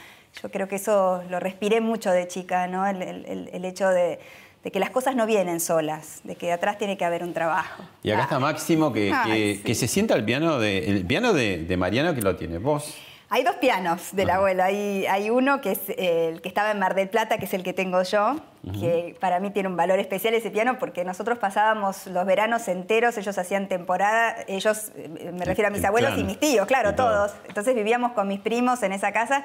yo 0.41 0.51
creo 0.53 0.69
que 0.69 0.77
eso 0.77 1.23
lo 1.29 1.41
respiré 1.41 1.81
mucho 1.81 2.13
de 2.13 2.29
chica, 2.29 2.69
¿no? 2.69 2.87
El, 2.87 3.03
el- 3.03 3.27
el- 3.27 3.51
el 3.53 3.65
hecho 3.65 3.89
de, 3.89 4.21
de 4.63 4.71
que 4.71 4.79
las 4.79 4.91
cosas 4.91 5.17
no 5.17 5.27
vienen 5.27 5.59
solas, 5.59 6.21
de 6.23 6.37
que 6.37 6.53
atrás 6.53 6.79
tiene 6.79 6.97
que 6.97 7.05
haber 7.05 7.25
un 7.25 7.35
trabajo. 7.35 7.83
Y 8.05 8.13
acá 8.13 8.23
está 8.23 8.39
Máximo 8.39 8.93
que, 8.93 9.13
que, 9.27 9.55
sí. 9.57 9.63
que 9.65 9.75
se 9.75 9.89
sienta 9.89 10.15
el 10.15 10.25
piano 10.25 10.61
de 10.61 10.87
el 10.89 11.05
piano 11.05 11.33
de, 11.33 11.65
de 11.65 11.77
Mariano 11.77 12.15
que 12.15 12.23
lo 12.23 12.37
tiene 12.37 12.59
vos. 12.59 12.95
Hay 13.35 13.45
dos 13.45 13.55
pianos 13.57 14.15
del 14.15 14.29
abuelo. 14.29 14.63
Hay, 14.63 15.07
hay 15.07 15.31
uno 15.31 15.63
que 15.63 15.73
es 15.73 15.81
el 15.97 16.43
que 16.43 16.49
estaba 16.49 16.71
en 16.71 16.79
Mar 16.79 16.95
del 16.95 17.09
Plata, 17.09 17.39
que 17.39 17.47
es 17.47 17.55
el 17.55 17.63
que 17.63 17.73
tengo 17.73 18.03
yo, 18.03 18.37
que 18.79 19.17
para 19.21 19.41
mí 19.41 19.49
tiene 19.49 19.71
un 19.71 19.77
valor 19.77 19.99
especial 19.99 20.35
ese 20.35 20.51
piano 20.51 20.79
porque 20.79 21.03
nosotros 21.03 21.39
pasábamos 21.39 22.07
los 22.09 22.27
veranos 22.27 22.69
enteros, 22.69 23.17
ellos 23.17 23.39
hacían 23.39 23.69
temporada, 23.69 24.37
ellos, 24.49 24.93
eh, 24.97 25.33
me 25.33 25.47
refiero 25.47 25.69
a 25.69 25.71
mis 25.71 25.81
el 25.81 25.87
abuelos 25.87 26.19
y 26.19 26.25
mis 26.25 26.39
tíos, 26.39 26.67
claro, 26.67 26.91
Y 26.91 26.95
todo. 26.95 27.09
todos. 27.09 27.33
Entonces 27.49 27.75
vivíamos 27.75 28.13
con 28.13 28.29
mis 28.29 28.39
primos 28.39 28.83
en 28.83 28.93
esa 28.93 29.13
casa. 29.13 29.45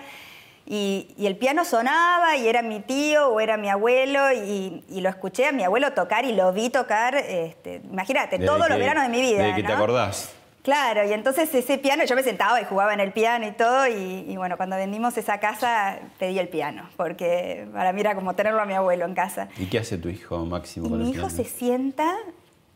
Y, 0.65 1.15
y 1.17 1.25
el 1.27 1.37
piano 1.37 1.63
sonaba 1.63 2.35
y 2.35 2.49
era 2.49 2.61
mi 2.63 2.81
tío 2.81 3.29
o 3.29 3.39
era 3.39 3.55
mi 3.55 3.69
abuelo 3.69 4.33
y, 4.33 4.83
y 4.89 4.99
lo 4.99 5.07
escuché 5.07 5.47
a 5.47 5.53
mi 5.53 5.63
abuelo 5.63 5.93
tocar 5.93 6.25
y 6.25 6.33
lo 6.33 6.51
vi 6.51 6.69
tocar, 6.69 7.15
este, 7.15 7.75
imagínate, 7.89 8.37
Desde 8.37 8.51
todos 8.51 8.67
los 8.67 8.77
veranos 8.77 9.03
de 9.03 9.09
mi 9.09 9.21
vida. 9.21 9.43
Desde 9.43 9.55
que 9.55 9.63
te 9.63 9.69
¿no? 9.69 9.75
acordás. 9.75 10.36
Claro, 10.67 11.07
y 11.07 11.13
entonces 11.13 11.55
ese 11.55 11.77
piano, 11.77 12.03
yo 12.03 12.13
me 12.13 12.23
sentaba 12.23 12.59
y 12.59 12.65
jugaba 12.65 12.93
en 12.93 12.99
el 12.99 13.13
piano 13.13 13.47
y 13.47 13.51
todo, 13.51 13.87
y, 13.87 14.25
y 14.27 14.35
bueno, 14.35 14.57
cuando 14.57 14.75
vendimos 14.75 15.17
esa 15.17 15.39
casa 15.39 15.97
pedí 16.19 16.39
el 16.39 16.49
piano, 16.49 16.89
porque 16.97 17.69
para 17.71 17.93
mí 17.93 18.01
era 18.01 18.15
como 18.15 18.35
tenerlo 18.35 18.59
a 18.61 18.65
mi 18.65 18.73
abuelo 18.73 19.05
en 19.05 19.13
casa. 19.13 19.47
¿Y 19.57 19.67
qué 19.67 19.79
hace 19.79 19.97
tu 19.97 20.09
hijo 20.09 20.45
Máximo 20.45 20.87
Y 20.87 20.89
con 20.89 20.99
mi 20.99 21.05
el 21.05 21.11
hijo 21.11 21.27
piano? 21.29 21.41
se 21.41 21.45
sienta 21.45 22.17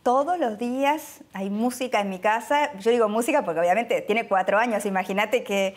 todos 0.03 0.39
los 0.39 0.57
días, 0.57 1.19
hay 1.33 1.49
música 1.49 1.99
en 1.99 2.09
mi 2.09 2.19
casa, 2.19 2.71
yo 2.79 2.91
digo 2.91 3.09
música 3.09 3.43
porque 3.43 3.59
obviamente 3.59 3.99
tiene 3.99 4.25
cuatro 4.25 4.57
años, 4.57 4.85
imagínate 4.85 5.43
que 5.43 5.75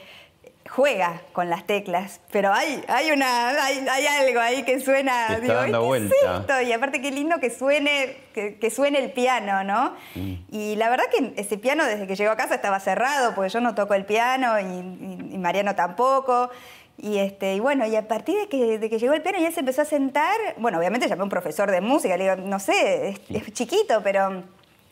juega 0.74 1.22
con 1.32 1.48
las 1.50 1.66
teclas, 1.66 2.20
pero 2.32 2.52
hay, 2.52 2.82
hay, 2.88 3.10
una, 3.12 3.50
hay, 3.64 3.86
hay 3.88 4.06
algo 4.06 4.40
ahí 4.40 4.64
que 4.64 4.80
suena, 4.80 5.26
Te 5.28 5.32
está 5.34 5.40
digo, 5.42 5.54
dando 5.54 5.78
"¿Qué 5.78 5.84
es 5.98 6.10
vuelta". 6.10 6.36
esto?". 6.40 6.60
Y 6.62 6.72
aparte 6.72 7.00
qué 7.00 7.10
lindo 7.12 7.38
que 7.38 7.50
suene, 7.50 8.16
que, 8.34 8.56
que 8.58 8.70
suene 8.70 8.98
el 8.98 9.12
piano, 9.12 9.62
¿no? 9.62 9.94
Mm. 10.16 10.34
Y 10.50 10.76
la 10.76 10.90
verdad 10.90 11.04
que 11.16 11.32
ese 11.40 11.58
piano 11.58 11.84
desde 11.86 12.06
que 12.08 12.16
llegó 12.16 12.32
a 12.32 12.36
casa 12.36 12.56
estaba 12.56 12.80
cerrado, 12.80 13.34
porque 13.34 13.50
yo 13.50 13.60
no 13.60 13.74
toco 13.74 13.94
el 13.94 14.04
piano 14.04 14.58
y, 14.58 14.64
y- 14.64 15.34
y 15.34 15.38
Mariano 15.38 15.74
tampoco. 15.74 16.50
Y, 16.96 17.18
este, 17.18 17.54
y 17.54 17.60
bueno, 17.60 17.86
y 17.86 17.96
a 17.96 18.06
partir 18.06 18.36
de 18.38 18.48
que, 18.48 18.78
de 18.78 18.88
que 18.90 18.98
llegó 18.98 19.14
el 19.14 19.22
piano 19.22 19.38
y 19.38 19.44
él 19.44 19.52
se 19.52 19.60
empezó 19.60 19.82
a 19.82 19.84
sentar, 19.84 20.36
bueno, 20.58 20.78
obviamente 20.78 21.08
llamé 21.08 21.20
a 21.22 21.24
un 21.24 21.30
profesor 21.30 21.70
de 21.70 21.80
música, 21.80 22.16
le 22.16 22.24
digo, 22.24 22.36
no 22.36 22.58
sé, 22.60 23.08
es, 23.08 23.20
es 23.30 23.52
chiquito, 23.52 24.00
pero 24.04 24.44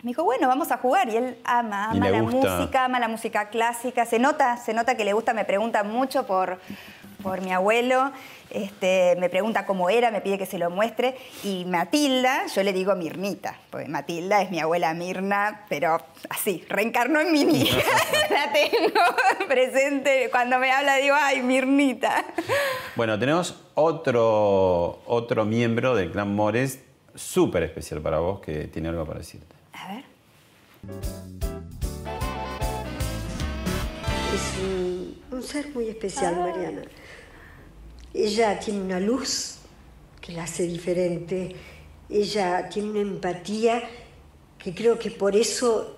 Me 0.02 0.08
dijo, 0.08 0.24
bueno, 0.24 0.48
vamos 0.48 0.72
a 0.72 0.78
jugar. 0.78 1.08
Y 1.08 1.16
él 1.16 1.38
ama, 1.44 1.90
ama 1.90 2.10
la 2.10 2.20
gusta. 2.22 2.56
música, 2.56 2.84
ama 2.86 2.98
la 2.98 3.06
música 3.06 3.50
clásica. 3.50 4.04
Se 4.04 4.18
nota, 4.18 4.56
se 4.56 4.74
nota 4.74 4.96
que 4.96 5.04
le 5.04 5.12
gusta, 5.12 5.32
me 5.32 5.44
pregunta 5.44 5.84
mucho 5.84 6.26
por, 6.26 6.58
por 7.22 7.40
mi 7.40 7.52
abuelo. 7.52 8.10
Este, 8.50 9.16
me 9.20 9.30
pregunta 9.30 9.64
cómo 9.64 9.88
era, 9.88 10.10
me 10.10 10.20
pide 10.20 10.38
que 10.38 10.46
se 10.46 10.58
lo 10.58 10.70
muestre. 10.70 11.16
Y 11.44 11.64
Matilda, 11.66 12.46
yo 12.48 12.64
le 12.64 12.72
digo 12.72 12.96
Mirnita, 12.96 13.56
porque 13.70 13.88
Matilda 13.88 14.42
es 14.42 14.50
mi 14.50 14.58
abuela 14.58 14.92
Mirna, 14.92 15.66
pero 15.68 15.98
así, 16.28 16.64
reencarnó 16.68 17.20
en 17.20 17.30
mi 17.30 17.44
niña. 17.44 17.70
la 18.30 18.52
tengo 18.52 19.00
presente. 19.48 20.28
Cuando 20.32 20.58
me 20.58 20.72
habla 20.72 20.96
digo, 20.96 21.14
ay, 21.16 21.42
Mirnita. 21.42 22.24
Bueno, 22.96 23.18
tenemos 23.20 23.62
otro, 23.74 24.98
otro 25.06 25.44
miembro 25.44 25.94
del 25.94 26.10
clan 26.10 26.34
Mores 26.34 26.80
súper 27.14 27.62
especial 27.62 28.00
para 28.00 28.18
vos 28.18 28.40
que 28.40 28.66
tiene 28.66 28.88
algo 28.88 29.06
para 29.06 29.20
decirte. 29.20 29.61
A 29.82 29.94
ver. 29.94 30.04
Es 34.34 34.62
un, 34.62 35.22
un 35.32 35.42
ser 35.42 35.68
muy 35.74 35.88
especial, 35.88 36.36
Mariana. 36.36 36.82
Ella 38.14 38.58
tiene 38.60 38.80
una 38.80 39.00
luz 39.00 39.58
que 40.20 40.32
la 40.32 40.44
hace 40.44 40.64
diferente. 40.64 41.56
Ella 42.08 42.68
tiene 42.68 42.90
una 42.90 43.00
empatía 43.00 43.82
que 44.58 44.72
creo 44.72 44.98
que 44.98 45.10
por 45.10 45.34
eso 45.34 45.96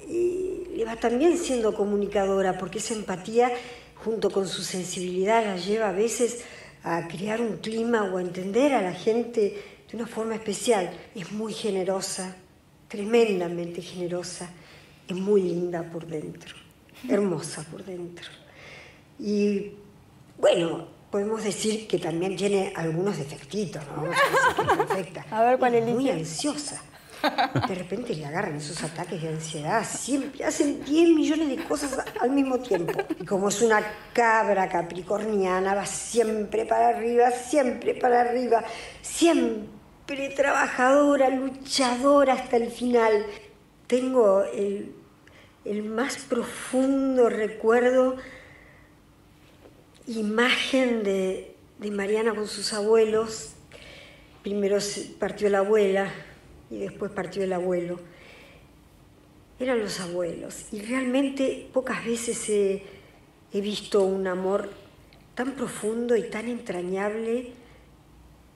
eh, 0.00 0.72
le 0.76 0.84
va 0.84 0.96
también 0.96 1.38
siendo 1.38 1.74
comunicadora, 1.74 2.58
porque 2.58 2.78
esa 2.78 2.92
empatía, 2.92 3.50
junto 4.04 4.30
con 4.30 4.46
su 4.46 4.62
sensibilidad, 4.62 5.42
la 5.42 5.56
lleva 5.56 5.88
a 5.88 5.92
veces 5.92 6.44
a 6.82 7.08
crear 7.08 7.40
un 7.40 7.56
clima 7.56 8.04
o 8.04 8.18
a 8.18 8.20
entender 8.20 8.74
a 8.74 8.82
la 8.82 8.92
gente 8.92 9.62
de 9.90 9.96
una 9.96 10.06
forma 10.06 10.34
especial. 10.34 10.90
Es 11.14 11.32
muy 11.32 11.54
generosa, 11.54 12.36
tremendamente 12.88 13.82
generosa, 13.82 14.48
es 15.08 15.16
muy 15.16 15.42
linda 15.42 15.82
por 15.82 16.06
dentro, 16.06 16.54
hermosa 17.08 17.62
por 17.70 17.84
dentro. 17.84 18.26
Y 19.18 19.72
bueno, 20.38 20.88
podemos 21.10 21.44
decir 21.44 21.86
que 21.86 21.98
también 21.98 22.36
tiene 22.36 22.72
algunos 22.76 23.16
defectitos, 23.16 23.82
¿no? 23.86 24.02
Vamos 24.02 24.16
a 24.16 24.20
decir 24.20 24.54
que 24.54 24.72
es 24.72 24.78
perfecta. 24.78 25.26
A 25.30 25.42
ver, 25.42 25.58
¿cuál 25.58 25.74
es? 25.74 25.84
Muy 25.86 26.10
ansiosa. 26.10 26.82
De 27.66 27.74
repente 27.74 28.14
le 28.14 28.26
agarran 28.26 28.56
esos 28.56 28.82
ataques 28.84 29.20
de 29.22 29.30
ansiedad, 29.30 29.84
siempre 29.84 30.44
hacen 30.44 30.84
10 30.84 31.08
millones 31.10 31.48
de 31.48 31.64
cosas 31.64 31.98
al 32.20 32.30
mismo 32.30 32.58
tiempo. 32.58 32.92
Y 33.18 33.24
como 33.24 33.48
es 33.48 33.62
una 33.62 33.82
cabra 34.12 34.68
capricorniana, 34.68 35.74
va 35.74 35.86
siempre 35.86 36.66
para 36.66 36.88
arriba, 36.88 37.30
siempre 37.30 37.94
para 37.94 38.20
arriba, 38.20 38.62
siempre 39.00 39.75
trabajadora, 40.34 41.28
luchadora 41.30 42.34
hasta 42.34 42.56
el 42.56 42.70
final. 42.70 43.26
Tengo 43.86 44.44
el, 44.44 44.94
más 45.84 46.16
profundo 46.16 47.28
recuerdo, 47.28 48.16
imagen 50.06 51.02
de, 51.02 51.54
de 51.78 51.90
Mariana 51.90 52.34
con 52.34 52.46
sus 52.46 52.72
abuelos. 52.72 53.54
Primero 54.42 54.78
partió 55.18 55.50
la 55.50 55.58
abuela 55.58 56.12
y 56.70 56.78
después 56.78 57.10
partió 57.10 57.42
el 57.42 57.52
abuelo. 57.52 57.98
Eran 59.58 59.80
los 59.80 59.98
abuelos 60.00 60.66
y 60.72 60.82
realmente 60.82 61.68
pocas 61.72 62.04
veces 62.04 62.48
he 62.48 63.60
visto 63.60 64.04
un 64.04 64.26
amor 64.26 64.70
tan 65.34 65.52
profundo 65.52 66.14
y 66.14 66.24
tan 66.30 66.48
entrañable 66.48 67.52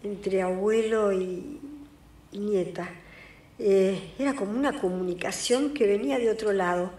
entre 0.02 0.42
abuelo 0.42 1.12
y, 1.12 1.60
y 2.32 2.38
nieta. 2.38 2.88
Eh, 3.58 4.12
era 4.18 4.34
como 4.34 4.58
una 4.58 4.80
comunicación 4.80 5.74
que 5.74 5.86
venía 5.86 6.18
de 6.18 6.30
otro 6.30 6.52
lado. 6.52 6.92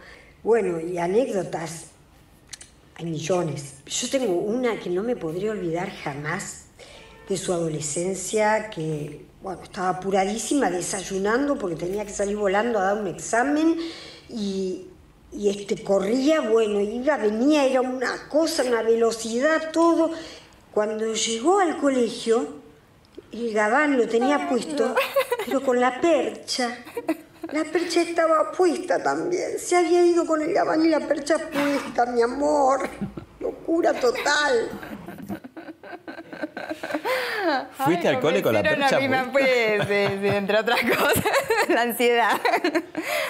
Bueno, 0.44 0.80
y 0.80 0.98
anécdotas, 0.98 1.88
hay 2.96 3.06
millones. 3.06 3.78
Yo 3.88 4.10
tengo 4.10 4.34
una 4.34 4.80
que 4.80 4.90
no 4.90 5.02
me 5.04 5.16
podría 5.16 5.52
olvidar 5.52 5.90
jamás 5.90 6.66
de 7.28 7.38
su 7.38 7.52
adolescencia, 7.54 8.70
que 8.70 9.26
bueno, 9.42 9.64
estaba 9.64 9.90
apuradísima 9.90 10.70
desayunando 10.70 11.58
porque 11.58 11.76
tenía 11.76 12.06
que 12.06 12.12
salir 12.12 12.38
volando 12.38 12.78
a 12.78 12.84
dar 12.84 13.02
un 13.02 13.08
examen 13.08 13.78
y, 14.30 14.86
y 15.32 15.50
este, 15.50 15.84
corría, 15.84 16.42
bueno, 16.42 16.80
iba, 16.80 17.18
venía, 17.18 17.66
era 17.66 17.82
una 17.82 18.28
cosa, 18.30 18.64
una 18.64 18.84
velocidad, 18.84 19.72
todo. 19.72 20.12
Cuando 20.72 21.14
llegó 21.14 21.60
al 21.60 21.78
colegio, 21.78 22.61
el 23.32 23.54
gabán 23.54 23.98
lo 23.98 24.08
tenía 24.08 24.48
puesto, 24.50 24.96
pero 25.46 25.62
con 25.62 25.80
la 25.80 26.00
percha. 26.02 26.78
La 27.52 27.64
percha 27.66 28.02
estaba 28.02 28.52
puesta 28.52 29.02
también. 29.04 29.60
Se 29.60 29.76
había 29.76 30.06
ido 30.06 30.26
con 30.26 30.42
el 30.42 30.54
gabán 30.54 30.86
y 30.86 30.90
la 30.90 31.00
percha 31.02 31.38
puesta, 31.38 32.06
mi 32.06 32.22
amor. 32.22 32.88
Locura 33.40 33.94
total. 33.94 34.70
¿Fuiste 37.78 38.08
al 38.08 38.20
cole 38.20 38.42
con 38.42 38.54
la 38.54 38.62
percha 38.64 38.98
puesta? 39.00 39.30
pues, 39.32 39.82
sí, 39.88 40.18
sí, 40.22 40.28
entre 40.28 40.60
otras 40.60 40.80
cosas, 40.82 41.24
la 41.70 41.82
ansiedad. 41.82 42.40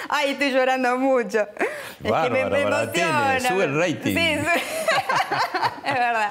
Ay, 0.08 0.32
estoy 0.32 0.52
llorando 0.52 0.96
mucho. 0.98 1.40
es 2.04 2.12
que 2.12 2.30
me, 2.30 2.44
me 2.46 2.60
emociona. 2.62 3.40
sube 3.40 3.64
el 3.64 3.78
rating. 3.78 4.14
Sí, 4.14 4.34
sube- 4.36 4.62
es 5.84 5.94
verdad. 5.94 6.30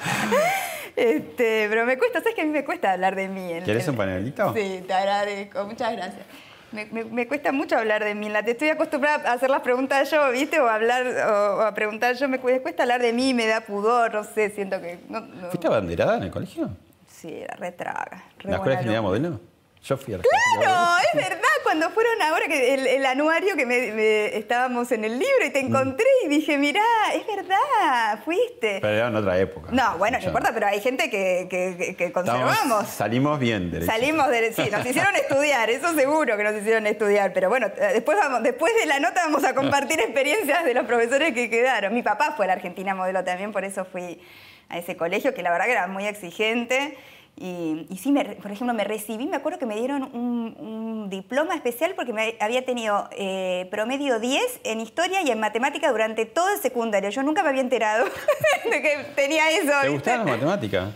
Este, 1.02 1.66
pero 1.68 1.84
me 1.84 1.98
cuesta, 1.98 2.20
¿sabes 2.20 2.34
que 2.34 2.42
a 2.42 2.44
mí 2.44 2.50
me 2.50 2.64
cuesta 2.64 2.92
hablar 2.92 3.16
de 3.16 3.28
mí? 3.28 3.52
en- 3.52 3.64
¿Querés 3.64 3.84
en- 3.84 3.90
un 3.90 3.96
panelito? 3.96 4.54
Sí, 4.54 4.84
te 4.86 4.92
agradezco, 4.92 5.64
muchas 5.66 5.92
gracias. 5.96 6.24
Me, 6.70 6.86
me- 6.86 7.04
me 7.04 7.26
cuesta 7.28 7.50
mucho 7.52 7.76
hablar 7.76 8.02
de 8.04 8.14
mí. 8.14 8.32
Estoy 8.46 8.68
acostumbrada 8.70 9.28
a 9.30 9.34
hacer 9.34 9.50
las 9.50 9.60
preguntas 9.62 10.10
yo, 10.10 10.30
¿viste? 10.30 10.58
O 10.60 10.66
a 10.68 10.74
hablar, 10.76 11.04
o, 11.06 11.60
a 11.62 11.74
preguntar 11.74 12.14
yo. 12.14 12.28
Me 12.28 12.38
cu- 12.38 12.46
me 12.46 12.60
cuesta 12.62 12.84
hablar 12.84 13.02
de 13.02 13.12
mí, 13.12 13.34
me 13.34 13.46
da 13.46 13.60
pudor, 13.62 14.14
no 14.14 14.24
sé, 14.24 14.48
siento 14.50 14.80
que... 14.80 15.00
No, 15.08 15.20
no- 15.20 15.48
¿Fuiste 15.48 15.66
abanderada 15.66 16.16
en 16.16 16.22
el 16.22 16.30
colegio? 16.30 16.70
Sí, 17.06 17.34
era 17.34 17.56
re 17.56 17.72
traga. 17.72 18.22
re 18.38 18.50
¿La 18.50 18.56
escuela 18.56 18.78
alumna. 18.78 19.02
modelo? 19.02 19.40
Yo 19.84 19.96
fui 19.96 20.14
a 20.14 20.18
la 20.18 20.22
escuela 20.22 20.42
general 20.54 20.74
No, 20.78 20.90
modelo. 20.92 21.08
es 21.12 21.30
verdad, 21.30 21.48
cuando 21.64 21.90
fueron 21.90 22.22
ahora 22.22 22.46
que 22.46 22.74
el, 22.74 22.86
el 22.86 23.04
anuario 23.04 23.56
que 23.56 23.66
me, 23.66 23.90
me- 23.90 24.36
estábamos 24.36 24.92
en 24.92 25.04
el 25.04 25.18
libro 25.18 25.44
y 25.44 25.50
te 25.50 25.58
encontré 25.58 26.06
y 26.24 26.28
dije, 26.28 26.56
mirá, 26.56 26.84
es 27.14 27.26
verdad, 27.26 28.20
fuiste. 28.24 28.78
Pero 28.80 28.88
era 28.94 29.08
en 29.08 29.16
otra 29.16 29.36
época. 29.38 29.68
No, 29.72 29.98
bueno, 29.98 30.18
no 30.20 30.24
importa, 30.24 30.52
pero 30.54 30.68
hay 30.68 30.80
gente 30.80 31.10
que, 31.10 31.48
que- 31.50 31.96
que- 31.96 32.12
conservamos. 32.12 32.86
salimos 32.88 33.40
bien, 33.40 33.72
derecho. 33.72 33.90
Salimos 33.90 34.28
de... 34.28 34.52
Sí, 34.52 34.68
nos 34.70 34.86
hicieron 34.86 35.16
estudiar, 35.16 35.68
eso 35.68 35.92
seguro 35.94 36.36
que 36.36 36.44
nos 36.44 36.54
hicieron 36.54 36.86
estudiar, 36.86 37.32
pero 37.32 37.48
bueno, 37.48 37.66
eh, 37.66 37.90
después, 37.94 38.16
vamos, 38.18 38.44
después 38.44 38.72
de 38.76 38.86
la 38.86 39.00
nota 39.00 39.22
vamos 39.24 39.42
a 39.42 39.52
compartir 39.52 39.98
experiencias 40.00 40.64
de 40.64 40.74
los 40.74 40.84
profesores 40.86 41.34
que 41.34 41.50
quedaron. 41.50 41.92
Mi 41.92 42.04
papá 42.04 42.34
fue 42.36 42.44
a 42.44 42.48
la 42.48 42.52
Argentina 42.54 42.94
modelo 42.94 43.24
también, 43.24 43.50
por 43.50 43.64
eso 43.64 43.84
fui 43.84 44.20
a 44.68 44.78
ese 44.78 44.96
colegio, 44.96 45.34
que 45.34 45.42
la 45.42 45.50
verdad 45.50 45.64
que 45.66 45.72
era 45.72 45.86
muy 45.88 46.06
exigente. 46.06 46.96
Y, 47.36 47.86
y 47.88 47.96
sí, 47.96 48.12
me- 48.12 48.24
por 48.36 48.50
ejemplo, 48.52 48.74
me 48.74 48.84
recibí, 48.84 49.26
me 49.26 49.36
acuerdo 49.36 49.58
que 49.58 49.66
me 49.66 49.74
dieron 49.76 50.02
un, 50.04 50.54
un 50.60 51.10
diploma 51.10 51.54
especial 51.54 51.94
porque 51.96 52.12
me 52.12 52.36
había 52.40 52.64
tenido 52.64 53.08
eh, 53.12 53.66
promedio 53.70 54.20
10 54.20 54.60
en 54.64 54.80
historia 54.80 55.22
y 55.22 55.30
en 55.30 55.40
matemática 55.40 55.90
durante 55.90 56.26
todo 56.26 56.52
el 56.54 56.60
secundario. 56.60 57.08
Yo 57.10 57.22
nunca 57.22 57.42
me 57.42 57.48
había 57.48 57.62
enterado 57.62 58.04
de 58.70 58.82
que 58.82 58.96
tenía 59.16 59.50
eso. 59.50 59.64
¿Te 59.82 59.88
¿viste? 59.88 59.88
gustaba 59.88 60.18
la 60.18 60.24
matemática? 60.24 60.90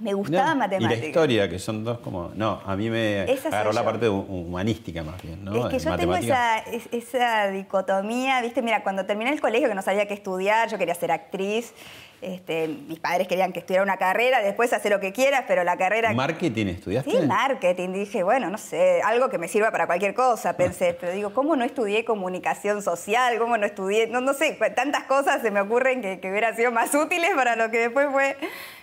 Me 0.00 0.14
gustaba 0.14 0.50
No, 0.50 0.56
matemática. 0.60 0.94
Y 0.94 1.00
la 1.00 1.06
historia, 1.06 1.48
que 1.48 1.58
son 1.58 1.84
dos 1.84 1.98
como... 1.98 2.30
No, 2.34 2.60
a 2.64 2.76
mí 2.76 2.88
me 2.90 3.30
Esa 3.30 3.48
agarró 3.48 3.72
la 3.72 3.80
yo. 3.80 3.84
parte 3.84 4.06
hu- 4.08 4.26
humanística 4.28 5.02
más 5.02 5.20
bien, 5.22 5.44
¿no? 5.44 5.66
Es 5.68 5.72
que 5.72 5.78
yo 5.78 5.96
tengo 5.96 6.14
esa 6.16 7.46
dicotomía, 7.48 8.40
¿viste? 8.40 8.62
Mira, 8.62 8.82
cuando 8.82 9.04
terminé 9.06 9.30
el 9.30 9.40
colegio 9.40 9.68
que 9.68 9.74
no 9.74 9.82
sabía 9.82 10.06
qué 10.06 10.14
estudiar, 10.14 10.68
yo 10.68 10.78
quería 10.78 10.94
ser 10.94 11.10
actriz, 11.12 11.72
este, 12.20 12.66
mis 12.66 12.98
padres 12.98 13.28
querían 13.28 13.52
que 13.52 13.60
estudiara 13.60 13.84
una 13.84 13.96
carrera, 13.96 14.40
después 14.42 14.72
hacer 14.72 14.90
lo 14.90 14.98
que 14.98 15.12
quieras, 15.12 15.44
pero 15.46 15.62
la 15.62 15.76
carrera... 15.76 16.12
¿Marketing 16.12 16.66
estudiaste? 16.66 17.10
Sí, 17.10 17.26
marketing. 17.26 17.92
Dije, 17.92 18.24
bueno, 18.24 18.50
no 18.50 18.58
sé, 18.58 19.00
algo 19.04 19.28
que 19.28 19.38
me 19.38 19.46
sirva 19.46 19.70
para 19.70 19.86
cualquier 19.86 20.14
cosa, 20.14 20.56
pensé. 20.56 20.94
Pero 21.00 21.12
digo, 21.12 21.32
¿cómo 21.32 21.54
no 21.54 21.64
estudié 21.64 22.04
comunicación 22.04 22.82
social? 22.82 23.38
¿Cómo 23.38 23.56
no 23.56 23.66
estudié? 23.66 24.08
No, 24.08 24.20
no 24.20 24.34
sé, 24.34 24.58
tantas 24.74 25.04
cosas 25.04 25.42
se 25.42 25.50
me 25.52 25.60
ocurren 25.60 26.02
que, 26.02 26.18
que 26.18 26.30
hubieran 26.30 26.56
sido 26.56 26.72
más 26.72 26.92
útiles 26.94 27.30
para 27.36 27.54
lo 27.54 27.70
que 27.70 27.78
después 27.78 28.08
fue, 28.10 28.36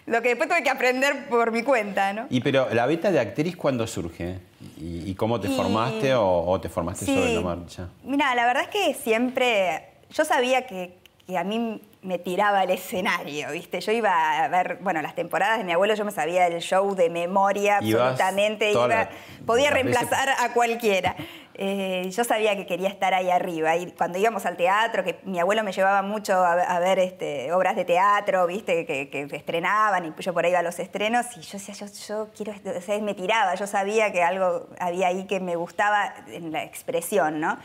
lo 0.07 0.21
que 0.21 0.29
después 0.29 0.47
tuve 0.49 0.61
que 0.63 0.69
aprender 0.69 1.27
por 1.29 1.51
mi 1.51 1.63
cuenta, 1.63 2.13
¿no? 2.13 2.27
Y 2.29 2.41
pero 2.41 2.67
la 2.73 2.85
beta 2.85 3.11
de 3.11 3.19
actriz, 3.19 3.55
¿cuándo 3.57 3.87
surge? 3.87 4.37
¿Y, 4.77 5.09
y 5.09 5.15
cómo 5.15 5.39
te 5.39 5.47
Y- 5.47 5.55
formaste 5.55 6.13
o, 6.13 6.45
o 6.45 6.59
te 6.61 6.69
formaste 6.69 7.05
sobre 7.05 7.33
la 7.33 7.41
marcha? 7.41 7.87
Mira, 8.03 8.33
la 8.35 8.45
verdad 8.45 8.63
es 8.63 8.69
que 8.69 8.93
siempre 8.93 9.81
yo 10.11 10.23
sabía 10.25 10.67
que, 10.67 10.93
que 11.25 11.37
a 11.37 11.43
mí 11.43 11.81
me 12.03 12.19
tiraba 12.19 12.59
al 12.59 12.69
escenario, 12.69 13.51
¿viste? 13.51 13.81
Yo 13.81 13.91
iba 13.91 14.43
a 14.43 14.47
ver, 14.47 14.77
bueno, 14.81 15.01
las 15.01 15.15
temporadas 15.15 15.57
de 15.57 15.63
mi 15.63 15.71
abuelo, 15.71 15.95
yo 15.95 16.05
me 16.05 16.11
sabía 16.11 16.45
el 16.45 16.61
show 16.61 16.93
de 16.95 17.09
memoria 17.09 17.77
absolutamente, 17.77 18.71
iba- 18.71 19.09
podía 19.45 19.71
veces- 19.71 19.73
reemplazar 19.95 20.29
a 20.39 20.53
cualquiera. 20.53 21.15
Eh, 21.57 22.09
yo 22.11 22.23
sabía 22.25 22.55
que 22.57 22.65
quería 22.65 22.89
estar 22.89 23.13
ahí 23.13 23.29
arriba 23.29 23.77
y 23.77 23.89
cuando 23.91 24.17
íbamos 24.17 24.45
al 24.45 24.57
teatro, 24.57 25.05
que 25.05 25.19
mi 25.23 25.39
abuelo 25.39 25.63
me 25.63 25.71
llevaba 25.71 26.01
mucho 26.01 26.33
a, 26.33 26.51
a 26.51 26.79
ver 26.79 26.99
este, 26.99 27.53
obras 27.53 27.77
de 27.77 27.85
teatro, 27.85 28.45
viste, 28.45 28.85
que, 28.85 29.09
que 29.09 29.27
estrenaban 29.35 30.05
y 30.05 30.13
yo 30.21 30.33
por 30.33 30.43
ahí 30.43 30.51
iba 30.51 30.59
a 30.59 30.63
los 30.63 30.79
estrenos 30.79 31.25
y 31.37 31.41
yo 31.41 31.57
decía, 31.57 31.73
yo, 31.73 31.85
yo 32.07 32.29
quiero, 32.35 32.51
esto", 32.51 32.71
o 32.77 32.81
sea, 32.81 32.99
me 32.99 33.13
tiraba, 33.13 33.55
yo 33.55 33.67
sabía 33.67 34.11
que 34.11 34.21
algo 34.21 34.67
había 34.79 35.07
ahí 35.07 35.25
que 35.27 35.39
me 35.39 35.55
gustaba 35.55 36.13
en 36.27 36.51
la 36.51 36.63
expresión, 36.63 37.39
¿no? 37.39 37.57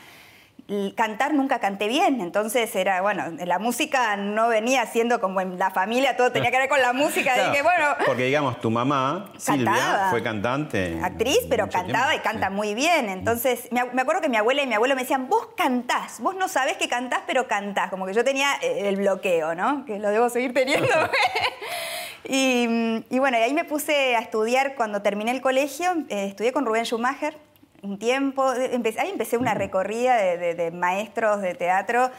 Cantar 0.94 1.35
nunca 1.35 1.59
canté 1.59 1.88
bien, 1.88 2.20
entonces 2.20 2.74
era, 2.76 3.02
bueno, 3.02 3.24
la 3.44 3.59
música 3.59 4.16
no 4.16 4.46
venía 4.48 4.87
siendo 4.87 5.20
como 5.20 5.40
en 5.40 5.59
la 5.59 5.70
familia, 5.72 6.16
todo 6.16 6.30
tenía 6.30 6.52
que 6.52 6.59
ver 6.59 6.68
con 6.68 6.80
la 6.80 6.92
música, 6.92 7.35
Claro, 7.35 7.50
dije, 7.50 7.62
bueno, 7.62 7.87
Porque 8.06 8.24
digamos, 8.24 8.61
tu 8.61 8.70
mamá, 8.70 9.33
Silvia, 9.37 10.06
fue 10.11 10.22
cantante. 10.22 11.00
actriz, 11.02 11.40
pero 11.48 11.68
cantaba 11.68 12.11
tiempo. 12.11 12.28
y 12.28 12.30
canta 12.33 12.50
muy 12.50 12.74
bien. 12.74 13.09
Entonces, 13.09 13.68
me, 13.72 13.80
acuerdo 13.80 14.20
que 14.20 14.28
mi 14.28 14.37
abuela 14.37 14.62
y 14.62 14.66
mi 14.68 14.74
abuelo 14.74 14.94
me 14.94 15.00
decían, 15.02 15.28
vos 15.28 15.48
cantás, 15.56 16.20
vos 16.20 16.37
no 16.37 16.46
sabés 16.46 16.76
que 16.76 16.88
cantás, 16.88 17.22
pero 17.26 17.48
cantás. 17.48 17.90
Como 17.90 18.06
que 18.06 18.14
yo 18.14 18.22
tenía 18.24 18.48
eh, 18.62 18.88
el 18.88 18.96
bloqueo, 18.96 19.56
¿no? 19.56 19.85
Que 19.85 19.98
lo 19.98 20.11
debo 20.11 20.28
seguir 20.30 20.54
teniendo. 20.54 20.87
y, 22.28 23.04
y 23.11 23.18
bueno, 23.18 23.38
y 23.38 23.40
ahí 23.40 23.54
me 23.54 23.64
puse 23.64 24.14
a 24.16 24.20
estudiar 24.20 24.74
cuando 24.74 25.02
terminé 25.02 25.30
el 25.33 25.40
colegio. 25.40 25.90
eh, 26.09 26.26
estudié 26.26 26.52
con 26.52 26.64
Rubén 26.64 26.85
Schumacher 26.85 27.37
un 27.83 27.99
tiempo. 27.99 28.53
Empecé, 28.55 29.01
ahí 29.01 29.11
empecé 29.11 29.37
una 29.37 29.55
recorrida 29.55 30.16
de, 30.16 30.38
de- 30.38 30.55
de 30.55 30.71
maestros 30.71 31.40
de 31.43 31.55
teatro. 31.55 32.11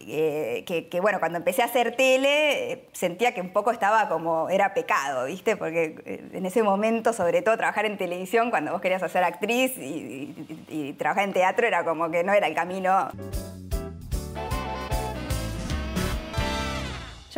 eh, 0.00 0.62
que, 0.64 0.88
que, 0.88 1.00
bueno, 1.00 1.18
cuando 1.18 1.38
empecé 1.38 1.60
a 1.62 1.64
hacer 1.64 1.96
tele 1.96 2.72
eh, 2.72 2.88
sentía 2.92 3.34
que 3.34 3.40
un 3.40 3.52
poco 3.52 3.72
estaba 3.72 4.08
como, 4.08 4.48
era 4.48 4.72
pecado, 4.72 5.24
¿viste? 5.26 5.56
Porque 5.56 5.96
eh, 6.06 6.28
en 6.34 6.46
ese 6.46 6.62
momento, 6.62 7.12
sobre 7.12 7.42
todo 7.42 7.56
trabajar 7.56 7.84
en 7.84 7.98
televisión, 7.98 8.50
cuando 8.50 8.70
vos 8.70 8.80
querías 8.80 9.02
hacer 9.02 9.24
actriz 9.24 9.76
y, 9.76 9.80
y- 9.82 10.64
y 10.68 10.92
trabajar 10.92 11.24
en 11.24 11.32
teatro 11.32 11.66
era 11.66 11.84
como 11.84 12.10
que 12.12 12.22
no 12.22 12.32
era 12.32 12.46
el 12.46 12.54
camino. 12.54 13.10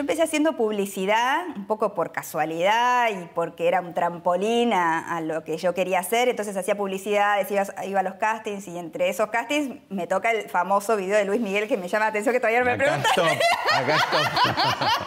Yo 0.00 0.02
empecé 0.02 0.22
haciendo 0.22 0.54
publicidad 0.54 1.42
un 1.54 1.66
poco 1.66 1.92
por 1.92 2.10
casualidad 2.10 3.10
y 3.10 3.26
porque 3.34 3.68
era 3.68 3.82
un 3.82 3.92
trampolín 3.92 4.72
a, 4.72 5.14
a 5.14 5.20
lo 5.20 5.44
que 5.44 5.58
yo 5.58 5.74
quería 5.74 5.98
hacer. 5.98 6.30
Entonces 6.30 6.56
hacía 6.56 6.74
publicidad, 6.74 7.36
iba, 7.50 7.64
iba 7.84 8.00
a 8.00 8.02
los 8.02 8.14
castings 8.14 8.66
y 8.66 8.78
entre 8.78 9.10
esos 9.10 9.28
castings 9.28 9.76
me 9.90 10.06
toca 10.06 10.30
el 10.30 10.48
famoso 10.48 10.96
video 10.96 11.18
de 11.18 11.26
Luis 11.26 11.42
Miguel 11.42 11.68
que 11.68 11.76
me 11.76 11.86
llama 11.86 12.06
la 12.06 12.08
atención 12.12 12.32
que 12.32 12.40
todavía 12.40 12.60
no 12.60 12.64
me 12.64 12.72
Acá 12.72 12.82
preguntan. 12.82 13.10
stop, 13.10 13.76
acá 13.76 13.96
stop. 13.96 15.06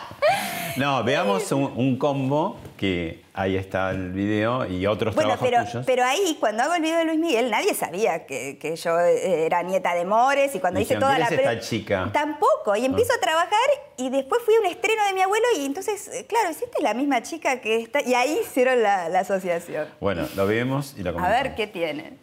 No, 0.77 1.03
veamos 1.03 1.51
un, 1.51 1.73
un 1.75 1.97
combo 1.97 2.59
que 2.73 3.21
ahí 3.33 3.55
está 3.55 3.91
el 3.91 4.11
video 4.11 4.65
y 4.65 4.85
otros 4.85 5.15
Bueno, 5.15 5.31
trabajos 5.37 5.49
pero, 5.49 5.65
tuyos. 5.65 5.85
pero 5.85 6.03
ahí, 6.05 6.37
cuando 6.39 6.63
hago 6.63 6.73
el 6.75 6.81
video 6.81 6.97
de 6.99 7.05
Luis 7.05 7.19
Miguel, 7.19 7.49
nadie 7.49 7.73
sabía 7.73 8.25
que, 8.25 8.57
que 8.59 8.75
yo 8.75 8.99
eh, 8.99 9.45
era 9.45 9.63
nieta 9.63 9.93
de 9.95 10.05
Mores 10.05 10.53
y 10.55 10.59
cuando 10.59 10.79
hice 10.79 10.95
toda 10.95 11.15
"¿Quién 11.15 11.19
la... 11.21 11.25
es 11.27 11.31
esta 11.33 11.59
chica?" 11.59 12.09
Tampoco. 12.13 12.75
Y 12.75 12.85
empiezo 12.85 13.13
a 13.13 13.19
trabajar 13.19 13.59
y 13.97 14.09
después 14.09 14.41
fui 14.43 14.55
a 14.55 14.59
un 14.59 14.65
estreno 14.65 15.05
de 15.07 15.13
mi 15.13 15.21
abuelo 15.21 15.45
y 15.57 15.65
entonces, 15.65 16.07
eh, 16.09 16.25
claro, 16.27 16.49
esta 16.49 16.65
es 16.65 16.83
la 16.83 16.93
misma 16.93 17.21
chica 17.23 17.61
que 17.61 17.77
está... 17.77 18.01
Y 18.01 18.13
ahí 18.13 18.39
hicieron 18.43 18.81
la, 18.83 19.09
la 19.09 19.19
asociación. 19.19 19.87
Bueno, 19.99 20.27
lo 20.35 20.45
vemos 20.47 20.95
y 20.97 21.03
lo 21.03 21.11
A 21.11 21.13
comentamos. 21.13 21.43
ver 21.43 21.55
qué 21.55 21.67
tienen. 21.67 22.19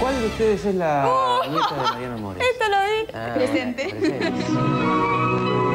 ¿Cuál 0.00 0.20
de 0.20 0.26
ustedes 0.28 0.64
es 0.64 0.74
la 0.76 1.02
nieta 1.50 1.74
de 1.74 1.82
Mariano 1.82 2.18
Mores? 2.18 2.42
Esto 2.52 2.64
lo 2.68 2.76
vi. 2.76 3.10
Ah, 3.14 3.32
Presente. 3.34 3.88
presente. 3.88 5.67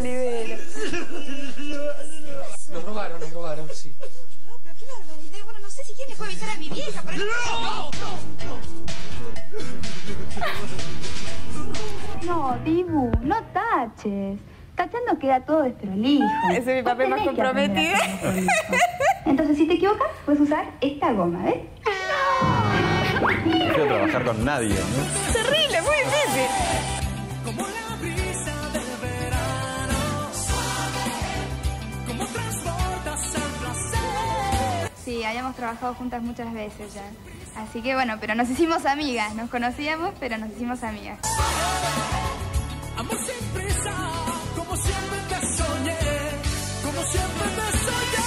Fede 0.00 0.56
Olivero. 0.56 0.62
Nos 2.72 2.84
robaron, 2.84 3.20
nos 3.20 3.32
robaron, 3.32 3.68
sí. 3.72 3.94
Bueno, 5.44 5.60
no 5.60 5.70
sé 5.70 5.84
si 5.84 5.92
quién 5.94 6.08
le 6.10 6.16
puede 6.16 6.32
evitar 6.32 6.50
a 6.50 6.56
mi 6.56 6.68
vieja, 6.68 7.02
pero 7.06 7.24
No, 12.24 12.58
Dibu, 12.64 13.10
no 13.22 13.42
taches. 13.52 14.38
Tachando 14.74 15.18
queda 15.18 15.40
todo 15.40 15.62
desprolijo. 15.62 16.24
Ese 16.50 16.70
es 16.70 16.76
mi 16.76 16.82
papel 16.82 17.08
más 17.08 17.22
comprometido. 17.22 17.96
Entonces, 19.24 19.56
si 19.56 19.66
te 19.66 19.74
equivocas, 19.74 20.08
puedes 20.24 20.40
usar 20.40 20.66
esta 20.80 21.12
goma, 21.12 21.42
¿ves? 21.44 21.56
No 23.20 23.26
quiero 23.44 23.86
trabajar 23.86 24.24
con 24.24 24.44
nadie, 24.44 24.74
¿no? 24.74 25.32
Terrible, 25.32 25.82
muy 25.82 25.96
difícil. 25.96 27.75
Sí, 35.06 35.22
habíamos 35.22 35.54
trabajado 35.54 35.94
juntas 35.94 36.20
muchas 36.20 36.52
veces 36.52 36.92
ya. 36.92 37.04
Así 37.62 37.80
que 37.80 37.94
bueno, 37.94 38.16
pero 38.20 38.34
nos 38.34 38.50
hicimos 38.50 38.84
amigas. 38.86 39.32
Nos 39.36 39.48
conocíamos, 39.50 40.10
pero 40.18 40.36
nos 40.36 40.50
hicimos 40.50 40.82
amigas. 40.82 41.20
Amor 42.98 43.16
sin 43.18 43.48
prisa, 43.50 43.92
como 44.56 44.76
siempre 44.76 45.18
te 45.28 45.56
soñé, 45.56 45.96
como 46.84 47.02
siempre 47.06 47.46
te 47.54 47.78
soñé. 47.78 48.26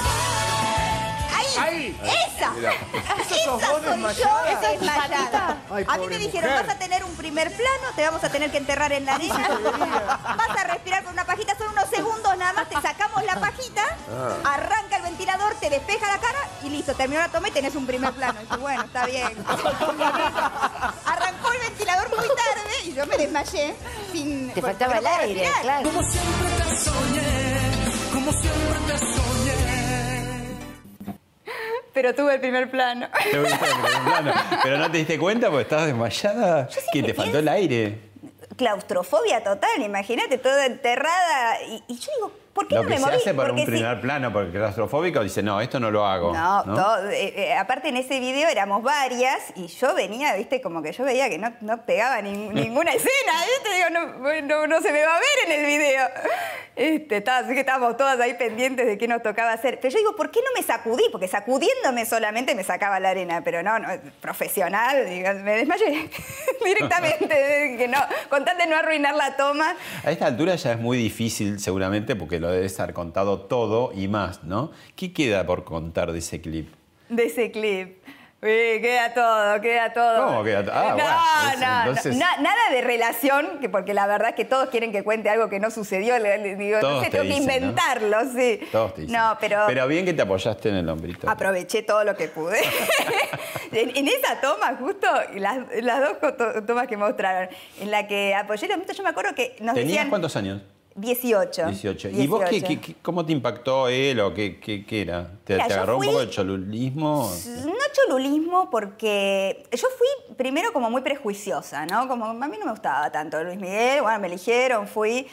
¡Ahí! 1.60 2.00
¡Esa! 2.02 2.54
¿Eso 3.20 3.36
sos 3.44 3.62
¡Esa 3.62 3.72
vos 3.74 3.82
desmayada? 3.82 4.52
¡Esa 4.52 4.72
es 4.72 4.80
desmayada! 4.80 5.58
Ay, 5.72 5.86
A 5.88 5.98
mí 5.98 6.08
me 6.08 6.18
dijeron, 6.18 6.50
mujer. 6.52 6.65
vas 6.68 6.76
a 6.76 6.80
tener 6.80 7.04
un 7.04 7.13
primer 7.15 7.48
plano, 7.52 7.88
te 7.96 8.04
vamos 8.06 8.24
a 8.24 8.30
tener 8.30 8.50
que 8.52 8.58
enterrar 8.58 8.94
en 8.94 9.06
la 9.06 9.15
arena, 9.15 9.50
vas 10.38 10.58
a 10.58 10.63
respirar 10.68 11.04
con 11.04 11.12
una 11.13 11.26
pajita, 11.26 11.58
son 11.58 11.68
unos 11.70 11.89
segundos 11.89 12.38
nada 12.38 12.54
más, 12.54 12.70
te 12.70 12.76
sacamos 12.82 13.24
la 13.26 13.36
pajita, 13.39 13.82
Ah. 14.10 14.54
arranca 14.54 14.88
te 15.60 15.69
despeja 15.69 16.08
la 16.08 16.19
cara 16.19 16.39
y 16.63 16.69
listo, 16.69 16.93
terminó 16.93 17.19
la 17.22 17.30
toma 17.30 17.50
y 17.50 17.52
tenés 17.52 17.76
un 17.76 17.86
primer 17.86 18.12
plano. 18.13 18.39
Y 18.41 18.45
dije, 18.45 18.58
bueno, 18.58 18.84
está 18.84 19.06
bien. 19.06 19.28
Arrancó 21.06 21.52
el 21.54 21.60
ventilador 21.69 22.10
muy 22.10 22.28
tarde 22.28 22.72
y 22.86 22.93
yo 22.93 23.06
me 23.06 23.17
desmayé 23.17 23.76
sin... 24.12 24.52
Te 24.52 24.62
faltaba 24.62 24.98
el 24.98 25.08
aire, 25.08 25.43
respirar. 25.43 25.62
claro. 25.62 25.89
Como 25.89 26.04
siempre 26.04 26.48
te 26.58 26.76
soñé, 26.78 27.72
como 28.13 28.32
siempre 28.32 28.80
te 28.88 28.98
soñé. 29.00 29.19
Pero 31.93 32.15
tuve 32.15 32.36
el 32.36 32.39
primer 32.39 32.69
plano. 32.72 33.08
A 33.12 33.17
hacer 33.17 33.39
un 33.39 34.06
plano. 34.06 34.34
Pero 34.63 34.78
no 34.78 34.91
te 34.91 34.98
diste 35.00 35.19
cuenta 35.19 35.50
porque 35.50 35.63
estabas 35.63 35.88
desmayada. 35.88 36.69
Que 36.93 37.04
te 37.04 37.13
faltó 37.13 37.39
el 37.39 37.48
aire. 37.48 38.10
Claustrofobia 38.56 39.43
total, 39.43 39.82
imagínate, 39.82 40.38
toda 40.38 40.65
enterrada. 40.65 41.62
Y, 41.63 41.84
y 41.88 41.98
yo 41.98 42.12
digo, 42.15 42.32
¿por 42.60 42.67
qué 42.67 42.76
Lo 42.76 42.84
no 42.84 42.88
que 42.89 42.93
me 42.95 43.00
se 43.00 43.06
moví? 43.06 43.15
hace 43.15 43.34
para 43.34 43.54
un 43.54 43.58
Porque 43.60 43.72
si- 43.72 43.78
primer 43.78 44.02
plano, 44.02 44.34
porque 44.34 44.48
el 44.50 44.54
claustrofóbico 44.54 45.24
dice, 45.24 45.41
no, 45.41 45.62
esto 45.62 45.80
no 45.80 45.91
lo 45.91 46.06
hago. 46.06 46.34
No, 46.34 46.63
todo, 46.65 47.10
eh, 47.10 47.34
eh, 47.36 47.54
aparte 47.56 47.88
en 47.88 47.95
ese 47.98 48.19
video 48.19 48.50
éramos 48.50 48.84
varias 48.84 49.39
y 49.56 49.67
yo 49.67 49.93
venía, 49.95 50.36
viste, 50.36 50.60
como 50.62 50.82
que 50.82 50.91
yo 50.91 51.06
veía 51.06 51.30
que 51.30 51.38
no, 51.38 51.54
no 51.62 51.86
pegaba 51.86 52.22
ni- 52.22 52.32
ninguna 52.50 52.91
escena, 52.91 53.34
¿viste? 53.63 53.76
Digo, 53.78 53.89
no, 53.91 54.41
no- 54.41 54.67
no 54.67 54.82
se 54.82 54.91
me 54.91 55.06
va 55.06 55.15
a 55.15 55.19
ver 55.19 55.54
en 55.54 55.60
el 55.62 55.65
video. 55.65 56.08
Este, 56.76 57.17
estaba- 57.17 57.39
así 57.39 57.54
que 57.54 57.62
estábamos 57.62 57.95
todas 57.98 58.19
ahí 58.19 58.34
pendientes 58.36 58.86
de 58.86 58.98
qué 58.98 59.08
nos 59.08 59.22
tocaba 59.24 59.52
hacer. 59.54 59.80
Pero 59.82 59.91
yo 59.93 59.98
digo, 60.00 60.15
¿por 60.15 60.32
qué 60.32 60.39
no 60.41 60.60
me 60.60 60.65
sacudí? 60.65 61.04
Porque 61.12 61.28
sacudiéndome 61.28 62.06
solamente 62.06 62.56
me 62.56 62.63
sacaba 62.63 63.00
la 63.00 63.10
arena, 63.10 63.41
pero 63.43 63.63
no, 63.63 63.80
no 63.80 63.88
profesional, 64.22 65.06
digo, 65.10 65.30
me 65.43 65.56
desmayé 65.58 66.10
directamente, 66.65 67.28
que 67.78 67.88
no, 67.88 67.98
con 68.30 68.45
tal 68.45 68.58
de 68.58 68.67
no 68.67 68.76
arruinar 68.78 69.15
la 69.15 69.36
toma. 69.36 69.76
A 70.04 70.12
esta 70.12 70.28
altura 70.28 70.56
ya 70.56 70.74
es 70.74 70.80
muy 70.80 70.98
difícil, 70.98 71.60
seguramente, 71.60 72.15
porque 72.15 72.39
lo 72.39 72.49
debe 72.52 72.66
estar 72.66 72.94
contado 72.94 73.40
todo 73.42 73.92
y 73.94 74.08
más, 74.08 74.44
¿no? 74.44 74.72
¿Qué 74.96 75.14
queda 75.14 75.46
por 75.46 75.64
contar 75.64 76.12
de 76.12 76.20
ese 76.20 76.42
clip? 76.42 76.74
de 77.10 77.24
ese 77.26 77.50
clip. 77.52 77.98
Uy, 78.42 78.80
queda 78.82 79.14
todo, 79.14 79.60
queda 79.60 79.92
todo. 79.92 80.28
¿Cómo 80.28 80.44
queda 80.46 80.64
todo? 80.64 80.74
Ah, 80.74 80.90
no, 80.92 80.96
bueno, 81.58 81.68
no, 81.68 81.90
entonces- 81.90 82.14
no, 82.16 82.20
na- 82.22 82.38
nada 82.38 82.70
de 82.72 82.80
relación, 82.82 83.60
que 83.60 83.68
porque 83.68 83.94
la 83.94 84.08
verdad 84.08 84.30
es 84.30 84.36
que 84.36 84.46
todos 84.46 84.70
quieren 84.70 84.94
que 84.94 85.04
cuente 85.04 85.30
algo 85.30 85.50
que 85.50 85.60
no 85.60 85.70
sucedió. 85.72 86.14
digo, 86.16 86.76
no 86.76 86.80
Todos 86.80 87.04
sé, 87.04 87.10
te 87.10 87.18
tengo 87.18 87.24
que 87.24 87.40
dicen, 87.40 87.46
¿no? 87.48 87.54
inventarlo, 87.54 88.18
sí. 88.34 88.62
Todos 88.72 88.94
te 88.94 89.02
dicen. 89.02 89.18
No, 89.18 89.36
pero, 89.42 89.64
Pero 89.68 89.88
bien 89.88 90.06
que 90.06 90.14
te 90.14 90.22
apoyaste 90.22 90.70
en 90.70 90.76
el 90.76 90.88
hombrito. 90.88 91.30
aproveché 91.30 91.82
todo 91.84 92.06
lo 92.06 92.16
que 92.16 92.30
pude. 92.30 92.60
en, 93.74 93.98
en 93.98 94.08
esa 94.08 94.40
toma, 94.40 94.76
justo, 94.80 95.08
las, 95.36 95.58
las 95.82 96.00
dos 96.22 96.66
tomas 96.66 96.88
que 96.88 96.96
mostraron, 96.96 97.50
en 97.82 97.92
la 97.92 98.08
que 98.08 98.34
apoyé 98.36 98.68
el 98.68 98.72
hombrito, 98.74 98.94
yo 98.94 99.04
me 99.04 99.10
acuerdo 99.10 99.36
que 99.36 99.56
nos 99.60 99.74
¿Tenías 99.76 99.88
decían... 99.96 100.10
cuántos 100.10 100.36
años? 100.38 100.62
18. 101.00 101.66
18. 101.68 102.10
¿Y 102.10 102.28
vos 102.28 102.42
qué, 102.46 102.52
18. 102.60 102.68
qué- 102.68 102.80
qué- 102.82 102.96
cómo 103.02 103.26
te 103.26 103.32
impactó 103.32 103.88
él 103.88 104.20
o 104.20 104.34
qué, 104.34 104.60
qué- 104.60 104.86
qué 104.86 105.02
era? 105.02 105.32
¿Te, 105.44 105.54
Mira, 105.54 105.68
te 105.68 105.74
yo 105.74 105.76
agarró 105.78 105.96
un 105.98 106.04
fui- 106.04 106.08
poco 106.08 106.20
de 106.22 106.30
cholulismo? 106.30 107.32
No 107.66 107.74
cholulismo 107.94 108.70
porque 108.70 109.64
yo 109.72 109.88
fui 109.98 110.36
primero 110.36 110.72
como 110.74 110.90
muy 110.90 111.02
prejuiciosa, 111.02 111.86
¿no? 111.86 112.08
Como 112.08 112.26
a 112.26 112.34
mí 112.34 112.58
no 112.60 112.66
me 112.66 112.72
gustaba 112.72 113.12
tanto 113.12 113.44
Luis 113.44 113.58
Miguel, 113.60 114.02
bueno, 114.02 114.20
me 114.20 114.28
eligieron, 114.28 114.88
fui. 114.88 115.28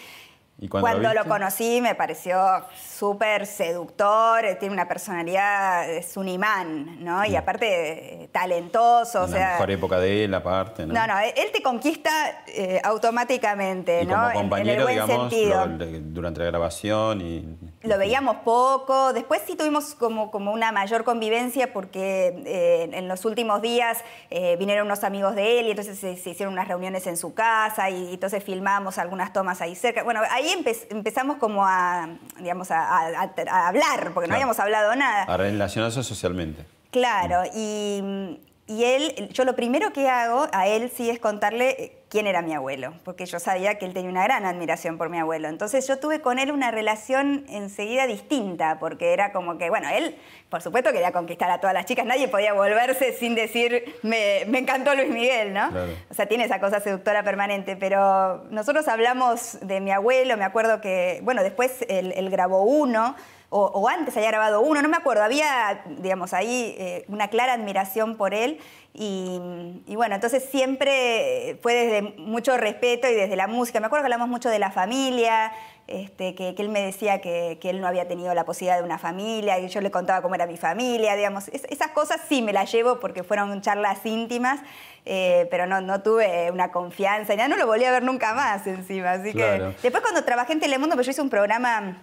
¿Y 0.59 0.69
cuando, 0.69 0.89
Cuando 0.89 1.13
lo 1.13 1.25
conocí 1.27 1.83
me 1.83 1.95
pareció 1.95 2.39
súper 2.83 3.45
seductor, 3.45 4.43
eh, 4.43 4.55
tiene 4.55 4.73
una 4.73 4.89
personalidad, 4.89 5.87
es 5.91 6.17
un 6.17 6.29
imán, 6.29 7.05
¿no? 7.05 7.27
Y 7.27 7.37
aparte 7.37 8.23
eh, 8.25 8.29
talentoso, 8.33 9.25
o 9.25 9.27
la 9.27 9.29
sea... 9.29 9.51
mejor 9.53 9.71
época 9.71 9.99
de 10.01 10.25
él, 10.25 10.33
aparte, 10.33 10.87
¿no? 10.87 10.95
No, 10.95 11.07
no, 11.07 11.19
él 11.21 11.51
te 11.53 11.61
conquista 11.63 12.11
eh, 12.47 12.81
automáticamente, 12.83 14.03
Y 14.03 14.07
¿no? 14.07 14.15
como 14.15 14.29
En- 14.31 14.33
compañero, 14.35 14.89
en 14.89 14.99
el 14.99 15.05
buen 15.05 15.29
digamos, 15.29 15.79
lo- 15.79 15.99
durante 16.15 16.41
la 16.41 16.47
grabación 16.47 17.21
y... 17.21 17.59
Lo 17.87 17.99
veíamos 17.99 18.37
poco, 18.39 19.13
después 19.13 19.43
sí 19.47 19.55
tuvimos 19.55 19.95
como, 19.95 20.31
como 20.31 20.53
una 20.53 20.73
mayor 20.73 21.05
convivencia 21.05 21.73
porque 21.73 22.43
eh, 22.45 22.91
en 22.93 23.07
los 23.09 23.25
últimos 23.25 23.63
días 23.63 23.99
eh, 24.31 24.57
vinieron 24.59 24.87
unos 24.87 25.05
amigos 25.05 25.35
de 25.37 25.61
él 25.61 25.67
y 25.67 25.71
entonces 25.71 25.99
se, 25.99 26.17
se 26.17 26.31
hicieron 26.31 26.53
unas 26.53 26.67
reuniones 26.69 27.07
en 27.07 27.17
su 27.17 27.35
casa 27.35 27.89
y, 27.91 28.15
entonces 28.15 28.43
filmamos 28.43 28.99
algunas 28.99 29.33
tomas 29.33 29.61
ahí 29.61 29.75
cerca. 29.77 30.03
Bueno, 30.03 30.21
ahí 30.31 30.53
empe- 30.59 30.87
empezamos 30.91 31.37
como 31.37 31.65
a, 31.67 32.09
digamos, 32.41 32.71
a, 32.71 32.81
a- 32.81 33.23
a- 33.23 33.31
a 33.51 33.69
hablar, 33.69 34.11
porque 34.13 34.29
no 34.29 34.35
habíamos 34.35 34.59
hablado 34.59 34.95
nada. 34.97 35.23
A 35.23 35.37
relacionarse 35.37 36.03
socialmente. 36.03 36.65
Claro, 36.91 37.43
y, 37.55 38.41
y 38.67 38.85
él, 38.85 39.29
yo 39.33 39.45
lo 39.45 39.55
primero 39.55 39.93
que 39.93 40.09
hago 40.09 40.47
a 40.53 40.67
él 40.67 40.91
sí 40.97 41.11
es 41.11 41.19
contarle 41.21 41.96
quién 42.09 42.27
era 42.27 42.41
mi 42.41 42.55
abuelo, 42.55 42.95
porque 43.05 43.27
yo 43.27 43.41
sabía 43.41 43.79
que 43.79 43.85
él 43.85 43.93
tenía 43.93 44.11
una 44.11 44.23
gran 44.23 44.47
admiración 44.47 44.97
por 44.97 45.09
mi 45.09 45.19
abuelo. 45.19 45.49
Entonces 45.49 45.87
yo 45.89 45.99
tuve 45.99 46.21
con 46.21 46.39
él 46.39 46.53
una 46.53 46.71
relación 46.71 47.45
enseguida 47.49 48.07
distinta, 48.07 48.79
porque 48.79 49.13
era 49.13 49.33
como 49.33 49.59
que, 49.59 49.71
bueno, 49.71 49.89
él, 49.89 50.17
por 50.49 50.63
supuesto, 50.63 50.93
quería 50.93 51.13
conquistar 51.13 51.51
a 51.51 51.61
todas 51.61 51.75
las 51.75 51.85
chicas, 51.87 52.07
nadie 52.07 52.29
podía 52.29 52.53
volverse 52.53 53.13
sin 53.13 53.35
decir, 53.35 53.97
me, 54.03 54.45
me 54.47 54.59
encantó 54.59 54.95
Luis 54.95 55.11
Miguel, 55.11 55.53
¿no? 55.53 55.71
Claro. 55.71 55.93
O 56.09 56.15
sea, 56.15 56.27
tiene 56.27 56.45
esa 56.45 56.61
cosa 56.61 56.81
seductora 56.81 57.25
permanente, 57.25 57.77
pero 57.77 58.45
nosotros 58.51 58.87
hablamos 58.87 59.59
de 59.63 59.81
mi 59.81 59.91
abuelo, 59.91 60.37
me 60.37 60.45
acuerdo 60.45 60.81
que, 60.81 61.21
bueno, 61.25 61.43
después 61.43 61.85
él, 61.89 62.13
él 62.17 62.31
grabó 62.31 62.63
uno, 62.63 63.17
o, 63.59 63.71
o 63.81 63.89
antes 63.89 64.17
había 64.17 64.29
grabado 64.31 64.61
uno, 64.61 64.83
no 64.83 64.89
me 64.89 64.97
acuerdo, 64.99 65.23
había, 65.23 65.83
digamos, 65.99 66.35
ahí 66.35 66.75
eh, 66.79 67.05
una 67.09 67.29
clara 67.29 67.55
admiración 67.55 68.17
por 68.17 68.35
él 68.35 68.59
y, 68.93 69.41
y 69.87 69.97
bueno, 69.97 70.15
entonces 70.15 70.45
siempre 70.51 71.59
fue 71.63 71.75
desde 71.75 72.03
mucho 72.19 72.57
respeto 72.57 73.09
y 73.09 73.15
desde 73.15 73.37
la 73.37 73.47
música. 73.47 73.81
Me 73.81 73.87
acuerdo 73.87 74.03
que 74.05 74.07
hablamos 74.07 74.29
mucho 74.29 74.49
de 74.51 74.59
la 74.59 74.71
familia, 74.71 75.53
este, 75.87 76.35
que, 76.35 76.55
que 76.55 76.63
él 76.63 76.69
me 76.69 76.81
decía 76.83 77.21
que, 77.21 77.59
que 77.61 77.71
él 77.71 77.81
no 77.81 77.87
había 77.87 78.09
tenido 78.09 78.35
la 78.35 78.45
posibilidad 78.45 78.79
de 78.79 78.85
una 78.85 78.99
familia, 78.99 79.59
y 79.59 79.69
yo 79.69 79.81
le 79.81 79.91
contaba 79.91 80.21
cómo 80.23 80.35
era 80.35 80.47
mi 80.47 80.57
familia, 80.57 81.15
digamos. 81.15 81.49
Es- 81.49 81.65
esas 81.71 81.89
cosas 81.93 82.21
sí 82.29 82.43
me 82.43 82.53
las 82.53 82.71
llevo 82.73 82.99
porque 83.01 83.23
fueron 83.23 83.61
charlas 83.63 84.05
íntimas, 84.05 84.61
eh, 85.05 85.47
pero 85.51 85.67
no, 85.67 85.81
no 85.81 86.03
tuve 86.03 86.51
una 86.51 86.73
confianza, 86.73 87.35
y 87.35 87.37
nada, 87.37 87.49
no 87.49 87.57
lo 87.57 87.67
volví 87.67 87.85
a 87.85 87.91
ver 87.91 88.03
nunca 88.03 88.35
más 88.35 88.67
encima. 88.67 89.13
Así 89.13 89.33
Claro. 89.33 89.75
que 89.77 89.83
después 89.83 90.03
cuando 90.03 90.25
trabajé 90.25 90.53
en 90.55 90.61
Telemundo, 90.61 90.95
pues 90.97 91.07
yo 91.07 91.11
hice 91.13 91.23
un 91.23 91.31
programa 91.31 91.99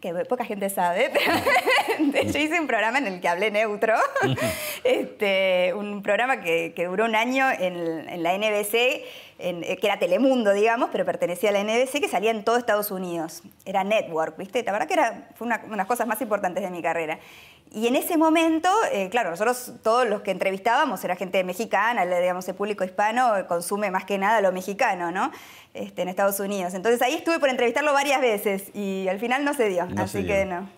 que 0.00 0.12
poca 0.26 0.44
gente 0.44 0.68
sabe. 0.70 1.10
yo 2.32 2.38
hice 2.38 2.60
un 2.60 2.66
programa 2.66 2.98
en 2.98 3.06
el 3.06 3.20
que 3.20 3.28
hablé 3.28 3.50
neutro, 3.50 3.94
este, 4.84 5.72
un 5.74 6.02
programa 6.02 6.40
que, 6.40 6.72
que 6.74 6.86
duró 6.86 7.04
un 7.04 7.14
año 7.14 7.46
en, 7.50 8.08
en 8.08 8.22
la 8.22 8.36
NBC, 8.36 9.04
en- 9.38 9.64
eh, 9.64 9.76
que 9.76 9.86
era 9.86 9.98
Telemundo, 9.98 10.52
digamos, 10.52 10.90
pero 10.92 11.04
pertenecía 11.04 11.50
a 11.50 11.52
la 11.52 11.62
NBC, 11.62 12.00
que 12.00 12.08
salía 12.08 12.30
en 12.30 12.44
todo 12.44 12.56
Estados 12.56 12.90
Unidos. 12.90 13.42
Era 13.64 13.84
Network, 13.84 14.36
¿viste? 14.36 14.62
La 14.62 14.72
verdad 14.72 14.86
que 14.86 14.94
era, 14.94 15.28
fue 15.34 15.46
una, 15.46 15.56
una 15.64 15.70
de 15.72 15.76
las 15.78 15.86
cosas 15.86 16.06
más 16.06 16.20
importantes 16.20 16.62
de 16.62 16.70
mi 16.70 16.82
carrera. 16.82 17.18
Y 17.72 17.88
en 17.88 17.96
ese 17.96 18.16
momento, 18.16 18.70
eh, 18.92 19.08
claro, 19.10 19.30
nosotros 19.30 19.72
todos 19.82 20.08
los 20.08 20.22
que 20.22 20.30
entrevistábamos 20.30 21.04
era 21.04 21.16
gente 21.16 21.42
mexicana, 21.44 22.06
digamos, 22.06 22.48
el 22.48 22.54
público 22.54 22.84
hispano 22.84 23.32
consume 23.48 23.90
más 23.90 24.04
que 24.04 24.18
nada 24.18 24.40
lo 24.40 24.52
mexicano, 24.52 25.10
¿no? 25.10 25.30
Este, 25.74 26.02
en 26.02 26.08
Estados 26.08 26.40
Unidos. 26.40 26.72
Entonces 26.74 27.02
ahí 27.02 27.14
estuve 27.14 27.38
por 27.38 27.50
entrevistarlo 27.50 27.92
varias 27.92 28.20
veces 28.20 28.74
y 28.74 29.08
al 29.08 29.18
final 29.18 29.44
no 29.44 29.52
se 29.52 29.68
dio, 29.68 29.86
No 29.86 30.04
así 30.04 30.20
se 30.20 30.26
que 30.26 30.44
no. 30.46 30.68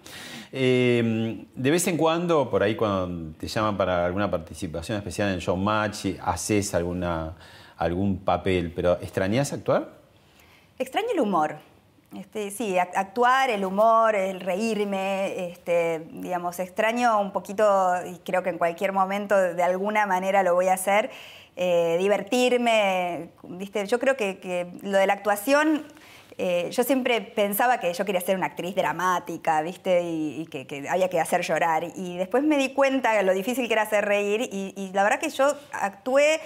Eh, 0.50 1.46
de 1.54 1.70
vez 1.70 1.86
en 1.86 1.96
cuando, 1.96 2.50
por 2.50 2.62
ahí 2.62 2.74
cuando 2.74 3.36
te 3.38 3.46
llaman 3.46 3.76
para 3.76 4.06
alguna 4.06 4.30
participación 4.30 4.96
especial 4.98 5.32
en 5.32 5.38
Showmatch, 5.38 6.06
haces 6.22 6.74
alguna, 6.74 7.36
algún 7.76 8.18
papel, 8.24 8.72
pero 8.74 8.94
¿extrañas 9.00 9.52
actuar? 9.52 9.98
Extraño 10.78 11.08
el 11.12 11.20
humor. 11.20 11.67
Este, 12.16 12.50
sí, 12.50 12.74
ac- 12.76 12.92
actuar, 12.94 13.50
el 13.50 13.64
humor, 13.66 14.14
el 14.14 14.40
reírme, 14.40 15.50
este, 15.50 16.06
digamos, 16.10 16.58
extraño 16.58 17.20
un 17.20 17.32
poquito, 17.32 17.94
y 18.06 18.18
creo 18.20 18.42
que 18.42 18.48
en 18.48 18.56
cualquier 18.56 18.92
momento 18.92 19.36
de 19.36 19.62
alguna 19.62 20.06
manera 20.06 20.42
lo 20.42 20.54
voy 20.54 20.68
a 20.68 20.72
hacer, 20.74 21.10
eh, 21.56 21.96
divertirme, 21.98 23.28
¿viste? 23.42 23.84
Yo 23.86 23.98
creo 23.98 24.16
que, 24.16 24.38
que 24.38 24.68
lo 24.82 24.96
de 24.96 25.06
la 25.06 25.12
actuación, 25.12 25.84
eh, 26.38 26.70
yo 26.70 26.82
siempre 26.82 27.20
pensaba 27.20 27.78
que 27.78 27.92
yo 27.92 28.04
quería 28.06 28.20
ser 28.22 28.36
una 28.36 28.46
actriz 28.46 28.74
dramática, 28.74 29.60
¿viste? 29.60 30.02
Y, 30.02 30.42
y 30.42 30.46
que, 30.46 30.66
que 30.66 30.88
había 30.88 31.10
que 31.10 31.20
hacer 31.20 31.42
llorar. 31.42 31.84
Y 31.94 32.16
después 32.16 32.42
me 32.42 32.56
di 32.56 32.72
cuenta 32.72 33.12
de 33.12 33.22
lo 33.22 33.34
difícil 33.34 33.66
que 33.66 33.74
era 33.74 33.82
hacer 33.82 34.06
reír 34.06 34.48
y, 34.50 34.72
y 34.76 34.92
la 34.94 35.02
verdad 35.02 35.18
que 35.18 35.28
yo 35.30 35.52
actué 35.72 36.40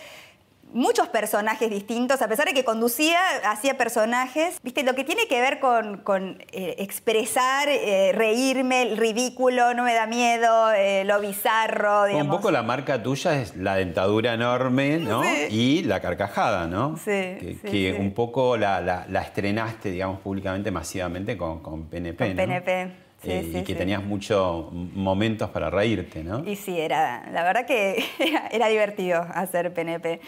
muchos 0.73 1.09
personajes 1.09 1.71
distintos, 1.71 2.23
a 2.23 2.29
pesar 2.29 2.47
de 2.47 2.55
que 2.55 2.65
conducía, 2.65 3.19
hacía 3.45 3.77
personajes. 3.77 4.59
Viste, 4.63 4.83
lo 4.83 4.95
que 4.95 5.05
tiene 5.05 5.27
que 5.29 5.41
ver 5.41 5.61
con, 5.61 5.99
con, 5.99 6.43
eh, 6.53 6.77
expresar, 6.79 7.69
eh, 7.69 8.13
reírme, 8.15 8.83
el 8.83 8.97
ridículo, 8.97 9.75
no 9.75 9.85
me 9.85 9.95
da 9.95 10.07
miedo, 10.07 10.73
eh, 10.73 11.05
lo 11.05 11.21
bizarro, 11.21 12.05
digamos. 12.07 12.27
Un 12.35 12.41
poco 12.41 12.51
la 12.51 12.63
marca 12.63 13.03
tuya 13.03 13.41
es 13.41 13.57
la 13.57 13.77
dentadura 13.77 14.35
enorme, 14.35 14.99
¿no? 14.99 15.23
Sí. 15.23 15.47
Y 15.51 15.83
la 15.85 16.01
carcajada, 16.01 16.67
¿no? 16.67 16.97
Sí, 16.97 17.05
Que, 17.11 17.59
sí, 17.63 17.69
que 17.71 17.93
sí. 17.95 18.01
un 18.01 18.13
poco 18.15 18.57
la, 18.57 18.81
la- 18.81 19.07
la 19.09 19.23
estrenaste, 19.23 19.91
digamos, 19.91 20.21
públicamente, 20.21 20.71
masivamente 20.71 21.37
con, 21.37 21.61
con 21.61 21.87
PNP, 21.89 22.29
Con 22.29 22.37
¿no? 22.37 22.43
PNP, 22.43 22.87
sí, 23.23 23.31
Eh, 23.31 23.49
sí, 23.53 23.59
y 23.59 23.63
que 23.63 23.73
sí. 23.73 23.79
tenías 23.79 24.03
muchos 24.03 24.73
momentos 24.73 25.51
para 25.51 25.71
reírte, 25.71 26.25
¿no? 26.25 26.45
Y 26.45 26.57
sí, 26.57 26.79
era, 26.81 27.29
la 27.31 27.43
verdad 27.45 27.67
que 27.67 28.05
era, 28.19 28.47
era 28.51 28.69
divertido 28.69 29.25
hacer 29.35 29.73
PNP. 29.73 30.21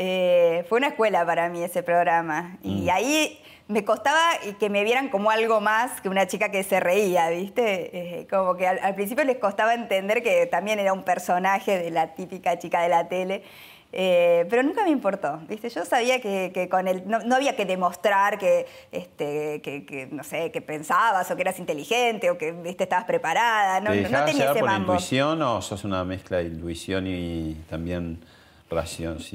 Eh, 0.00 0.64
fue 0.68 0.78
una 0.78 0.86
escuela 0.88 1.26
para 1.26 1.48
mí 1.48 1.62
ese 1.62 1.82
programa. 1.82 2.56
Mm. 2.62 2.68
Y 2.84 2.88
ahí 2.90 3.42
me 3.66 3.84
costaba 3.84 4.20
que 4.60 4.70
me 4.70 4.84
vieran 4.84 5.08
como 5.08 5.30
algo 5.30 5.60
más 5.60 6.00
que 6.00 6.08
una 6.08 6.26
chica 6.28 6.50
que 6.52 6.62
se 6.62 6.78
reía, 6.78 7.28
¿viste? 7.30 8.20
Eh, 8.20 8.26
como 8.30 8.54
que 8.56 8.68
al, 8.68 8.78
al 8.80 8.94
principio 8.94 9.24
les 9.24 9.38
costaba 9.38 9.74
entender 9.74 10.22
que 10.22 10.46
también 10.46 10.78
era 10.78 10.92
un 10.92 11.02
personaje 11.02 11.76
de 11.78 11.90
la 11.90 12.14
típica 12.14 12.58
chica 12.60 12.80
de 12.80 12.88
la 12.88 13.08
tele. 13.08 13.42
Eh, 13.90 14.46
pero 14.50 14.62
nunca 14.62 14.84
me 14.84 14.90
importó, 14.90 15.40
¿viste? 15.48 15.68
Yo 15.70 15.84
sabía 15.84 16.20
que, 16.20 16.50
que 16.54 16.68
con 16.68 16.86
el, 16.86 17.08
no, 17.08 17.18
no 17.20 17.34
había 17.36 17.56
que 17.56 17.64
demostrar 17.64 18.38
que, 18.38 18.66
este, 18.92 19.60
que, 19.62 19.84
que, 19.84 20.06
no 20.12 20.22
sé, 20.22 20.50
que 20.52 20.60
pensabas 20.60 21.28
o 21.30 21.34
que 21.36 21.42
eras 21.42 21.58
inteligente 21.58 22.30
o 22.30 22.36
que, 22.38 22.52
¿viste? 22.52 22.84
estabas 22.84 23.06
preparada. 23.06 23.80
No, 23.80 23.90
¿Te 23.92 24.02
no- 24.10 24.24
tenía 24.26 24.50
ese 24.50 24.60
por 24.60 24.68
mambo. 24.68 24.92
intuición 24.92 25.40
o 25.42 25.60
sos 25.62 25.84
una 25.84 26.04
mezcla 26.04 26.36
de 26.36 26.44
intuición 26.44 27.06
y 27.06 27.54
también 27.70 28.22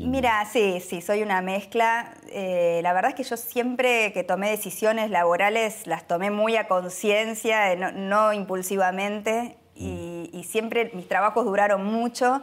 Mira, 0.06 0.46
sí, 0.46 0.80
sí, 0.80 1.02
soy 1.02 1.24
una 1.24 1.42
mezcla. 1.42 2.14
Eh, 2.30 2.82
la 2.84 2.94
verdad 2.94 3.12
es 3.12 3.16
que 3.16 3.24
yo 3.24 3.36
siempre 3.36 4.14
que 4.14 4.24
tomé 4.24 4.52
decisiones 4.52 5.10
laborales 5.10 5.88
las 5.88 6.08
tomé 6.08 6.30
muy 6.30 6.56
a 6.56 6.68
conciencia, 6.68 7.72
eh, 7.74 7.78
no, 7.78 7.92
no 7.92 8.34
impulsivamente, 8.34 9.58
y, 9.76 10.30
y 10.32 10.44
siempre 10.44 10.92
mis 10.94 11.08
trabajos 11.08 11.46
duraron 11.46 11.84
mucho. 11.84 12.42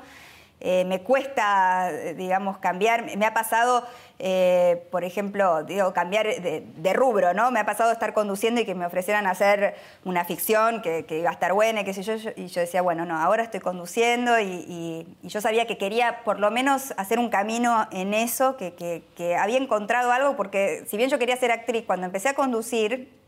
Eh, 0.63 0.85
me 0.85 1.01
cuesta, 1.01 1.91
eh, 1.91 2.15
digamos, 2.15 2.59
cambiar. 2.59 3.17
Me 3.17 3.25
ha 3.25 3.33
pasado, 3.33 3.87
eh, 4.19 4.87
por 4.91 5.05
ejemplo, 5.05 5.65
digo, 5.65 5.95
cambiar 5.95 6.27
de, 6.27 6.93
rubro, 6.93 7.33
¿no? 7.33 7.51
Me 7.51 7.61
ha 7.61 7.65
pasado 7.65 7.93
estar 7.93 8.13
conduciendo 8.13 8.61
y 8.61 8.67
que 8.67 8.75
me 8.75 8.85
ofrecieran 8.85 9.27
hacer 9.27 9.75
una 10.05 10.25
ficción 10.27 10.83
que, 10.83 11.07
iba 11.09 11.31
a 11.31 11.33
estar 11.33 11.55
buena, 11.55 11.81
y 11.81 11.85
qué 11.85 11.95
sé 11.95 12.03
yo, 12.03 12.17
yo- 12.17 12.33
y 12.37 12.49
yo 12.49 12.61
decía, 12.61 12.83
bueno, 12.83 13.07
no, 13.07 13.17
ahora 13.19 13.43
estoy 13.43 13.61
conduciendo 13.61 14.39
y, 14.41 15.07
yo 15.23 15.41
sabía 15.41 15.67
que 15.67 15.79
quería 15.79 16.23
por 16.25 16.41
lo 16.41 16.51
menos 16.51 16.93
hacer 16.97 17.19
un 17.19 17.31
camino 17.31 17.87
en 17.93 18.13
eso, 18.15 18.57
que 18.57 19.37
había 19.39 19.59
encontrado 19.59 20.13
algo, 20.13 20.37
porque 20.37 20.85
si 20.87 20.97
bien 20.97 21.09
yo 21.09 21.19
quería 21.19 21.37
ser 21.37 21.53
actriz, 21.53 21.85
cuando 21.87 22.07
empecé 22.07 22.29
a 22.29 22.35
conducir, 22.35 23.20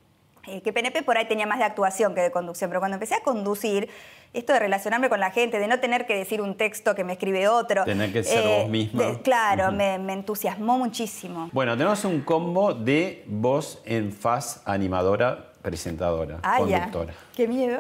eh, 0.46 0.61
que 0.62 0.72
PNP 0.72 1.02
por 1.02 1.16
ahí 1.18 1.26
tenía 1.26 1.46
más 1.46 1.59
de 1.59 1.64
actuación 1.64 2.14
que 2.14 2.20
de 2.20 2.31
conducción, 2.31 2.68
pero 2.70 2.81
cuando 2.81 2.96
empecé 2.96 3.14
a 3.14 3.20
conducir, 3.22 3.88
esto 4.35 4.52
de 4.55 4.59
relacionarme 4.61 5.09
con 5.11 5.20
la 5.20 5.31
gente, 5.31 5.59
de 5.59 5.68
no 5.68 5.78
tener 5.78 6.07
que 6.07 6.16
decir 6.16 6.40
un 6.40 6.57
texto 6.57 6.94
que 6.94 7.05
me 7.05 7.12
escribe 7.12 7.48
otro. 7.48 7.83
eh, 7.83 7.85
Tener 7.85 8.12
que 8.12 8.24
ser 8.24 8.42
vos 8.62 8.68
misma. 8.70 9.02
de- 9.05 9.20
claro, 9.22 9.70
me, 9.72 9.98
me 9.98 10.14
entusiasmó 10.14 10.78
muchísimo. 10.78 11.50
Bueno, 11.52 11.76
tenemos 11.76 12.05
un 12.05 12.22
combo 12.22 12.72
de 12.74 13.24
voz 13.26 13.81
en 13.85 14.11
faz 14.12 14.62
animadora, 14.64 15.52
presentadora, 15.61 16.38
Ah, 16.42 16.59
ya. 16.66 16.81
conductora. 16.87 17.14
Qué 17.37 17.46
miedo. 17.46 17.78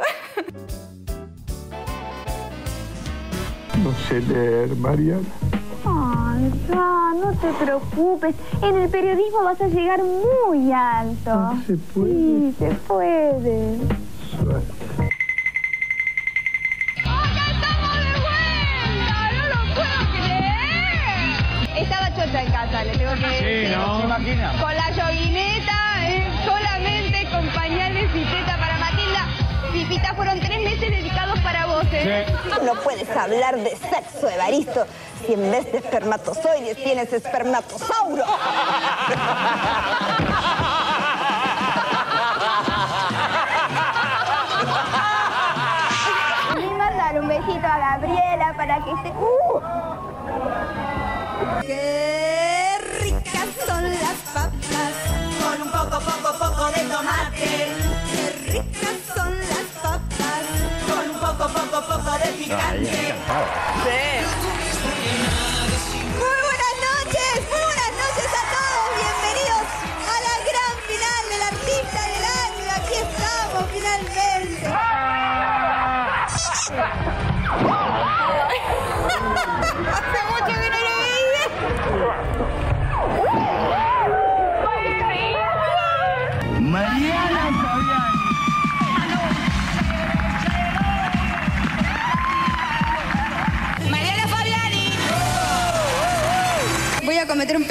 No 3.82 3.92
sé 4.08 4.20
leer, 4.20 4.76
Mariana. 4.76 5.22
Ay, 5.84 6.52
no 7.20 7.32
te 7.40 7.64
preocupes. 7.64 8.34
En 8.62 8.78
el 8.78 8.88
periodismo 8.88 9.44
vas 9.44 9.60
a 9.60 9.68
llegar 9.68 10.00
muy 10.02 10.72
alto. 10.72 11.34
No 11.34 11.62
se 11.66 11.76
puede. 11.76 12.12
Sí, 12.12 12.54
se 12.58 12.70
puede. 12.86 13.78
Suerte. 14.30 14.82
en 22.40 22.50
casa, 22.50 22.84
le 22.84 22.96
tengo 22.96 23.14
que 23.14 23.26
decir. 23.26 23.68
Sí, 23.68 23.74
¿no? 23.74 24.60
Con 24.60 24.74
la 24.74 24.90
yoguineta, 24.90 26.08
eh, 26.08 26.28
solamente 26.44 27.28
con 27.30 27.46
pañales 27.48 28.10
y 28.14 28.24
teta 28.24 28.56
para 28.58 28.78
Matilda. 28.78 29.26
Pipita, 29.72 30.14
fueron 30.14 30.40
tres 30.40 30.62
meses 30.62 30.90
dedicados 30.90 31.38
para 31.40 31.66
vos, 31.66 31.84
¿eh? 31.92 32.24
Sí. 32.26 32.50
No 32.64 32.74
puedes 32.82 33.08
hablar 33.10 33.58
de 33.58 33.70
sexo, 33.70 34.28
Evaristo 34.28 34.86
si 35.26 35.34
en 35.34 35.50
vez 35.50 35.70
de 35.70 35.78
espermatozoides 35.78 36.76
tienes 36.76 37.12
espermatosauro. 37.12 38.24
Y 46.56 46.64
mandar 46.74 47.20
un 47.20 47.28
besito 47.28 47.66
a 47.66 47.78
Gabriela 47.78 48.54
para 48.56 48.84
que 48.84 48.92
esté... 48.92 49.10
¡Uh! 49.10 49.60
¡Qué 51.62 52.78
ricas 53.00 53.48
son 53.66 53.90
las 53.90 54.18
papas! 54.32 54.94
Con 55.42 55.62
un 55.62 55.70
poco, 55.70 56.00
poco, 56.00 56.38
poco 56.38 56.64
de 56.66 56.80
tomate. 56.84 57.72
¡Qué 58.10 58.34
ricas 58.50 58.98
son 59.14 59.38
las 59.38 59.66
papas! 59.82 60.44
Con 60.88 61.04
un 61.10 61.18
poco, 61.20 61.44
poco, 61.52 61.78
poco 61.86 62.18
de 62.18 62.28
picante. 62.32 63.14
Muy 63.82 64.61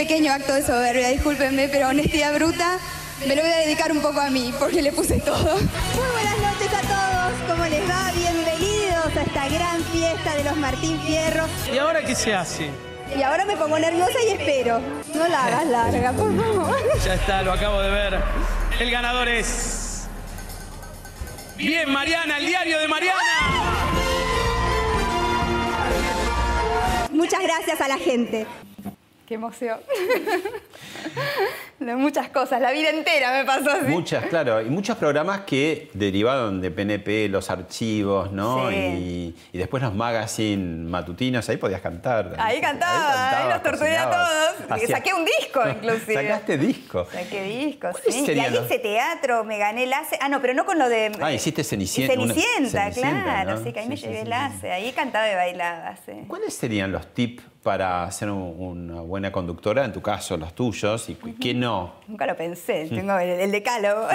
pequeño 0.02 0.34
acto 0.34 0.56
de 0.56 0.64
soberbia, 0.64 1.10
discúlpenme, 1.10 1.70
pero 1.70 1.90
honestidad 1.90 2.34
bruta. 2.34 2.80
Me 3.28 3.36
lo 3.36 3.44
voy 3.44 3.52
a 3.52 3.58
dedicar 3.58 3.92
un 3.92 4.02
poco 4.02 4.20
a 4.20 4.32
mí, 4.32 4.52
porque 4.58 4.82
le 4.82 4.92
puse 4.92 5.20
todo. 5.20 5.54
Muy 5.54 6.10
buenas 6.14 6.38
noches 6.40 6.74
a 6.74 6.82
todos, 6.82 7.34
¿cómo 7.48 7.66
les 7.66 7.88
va? 7.88 8.12
Bienvenidos 8.12 9.16
a 9.16 9.22
esta 9.22 9.48
gran 9.48 9.84
fiesta 9.94 10.36
de 10.38 10.44
los 10.44 10.58
Martín 10.58 11.00
Fierro. 11.02 11.46
¿Y 11.72 11.78
ahora 11.78 12.04
qué 12.04 12.16
se 12.16 12.34
hace? 12.34 12.72
Y 13.16 13.22
ahora 13.22 13.46
me 13.46 13.56
pongo 13.56 13.78
nerviosa 13.78 14.18
y 14.28 14.32
espero. 14.32 14.82
No 15.14 15.28
la 15.28 15.46
hagas 15.46 15.68
larga, 15.68 16.14
por 16.14 16.36
favor. 16.36 16.78
Ya 17.06 17.14
está, 17.14 17.44
lo 17.44 17.54
acabo 17.54 17.80
de 17.82 17.92
ver. 17.92 18.20
El 18.80 18.90
ganador 18.90 19.28
es. 19.28 20.08
Bien, 21.58 21.88
Mariana, 21.92 22.40
el 22.40 22.48
diario 22.48 22.80
de 22.80 22.88
Mariana. 22.88 23.22
Muchas 27.12 27.44
gracias 27.44 27.80
a 27.80 27.88
la 27.88 28.00
gente. 28.00 28.48
Qué 29.32 29.36
emoción. 29.36 29.80
De 29.88 31.71
muchas 31.82 32.30
cosas, 32.30 32.62
la 32.62 32.72
vida 32.72 32.90
entera 32.90 33.32
me 33.34 33.46
pasó 33.46 33.72
así. 33.72 33.86
Muchas, 33.92 34.26
claro, 34.26 34.62
y 34.62 34.66
muchos 34.70 34.98
programas 34.98 35.42
que 35.42 35.90
derivaron 35.94 36.62
de 36.62 36.72
PNP, 36.72 37.28
los 37.30 37.50
archivos, 37.50 38.32
¿no? 38.32 38.70
Sí. 38.70 38.76
Y, 38.76 39.36
y 39.54 39.58
después 39.58 39.82
los 39.84 39.94
magazine 39.94 40.88
matutinos, 40.90 41.48
ahí 41.50 41.58
podías 41.58 41.82
cantar. 41.82 42.36
Ahí 42.38 42.62
cantaba, 42.62 43.10
ahí, 43.10 43.30
cantabas, 43.50 43.54
los 43.56 43.64
torturé 43.64 43.98
a 43.98 44.10
todos. 44.10 44.82
Saqué 44.90 45.14
un 45.14 45.26
disco, 45.26 45.62
inclusive. 45.70 46.14
Sacaste 46.14 46.58
disco. 46.58 47.06
Saqué 47.12 47.78
¿Cuáles 47.80 48.02
sí. 48.16 48.26
Y 48.32 48.40
ahí 48.40 48.52
los- 48.52 48.66
hice 48.66 48.80
teatro, 48.80 49.44
me 49.44 49.58
gané 49.58 49.84
el 49.84 49.94
ACE. 49.94 50.18
Ah, 50.22 50.30
no, 50.30 50.42
pero 50.42 50.54
no 50.54 50.66
con 50.66 50.78
lo 50.80 50.88
de... 50.90 51.12
Ah, 51.22 51.32
hiciste 51.34 51.64
Cenicienta. 51.64 52.14
Cenicienta, 52.14 52.92
claro, 52.92 53.58
¿no? 53.58 53.64
sí, 53.64 53.74
que 53.74 53.80
ahí 53.80 53.88
me 53.90 53.98
Sí, 53.98 54.04
llevé 54.04 54.22
el. 54.22 54.34
ACE. 54.34 54.72
Ahí 54.72 54.92
cantaba 54.92 55.30
y 55.32 55.36
bailaba. 55.36 55.96
¿Cuáles 56.28 56.54
serían 56.54 56.92
los 56.92 57.08
tips 57.14 57.44
para 57.64 58.10
ser 58.12 58.30
un- 58.30 58.56
una 58.58 59.02
buena 59.02 59.32
conductora, 59.32 59.86
en 59.86 59.94
tu 59.94 60.02
caso, 60.02 60.36
los 60.38 60.54
tuyos, 60.56 61.10
y 61.10 61.16
qué 61.40 61.54
no? 61.54 61.71
Nunca 62.08 62.26
lo 62.26 62.36
pensé, 62.36 62.88
tengo 62.90 63.18
el, 63.18 63.30
el 63.30 63.52
decálogo. 63.52 64.08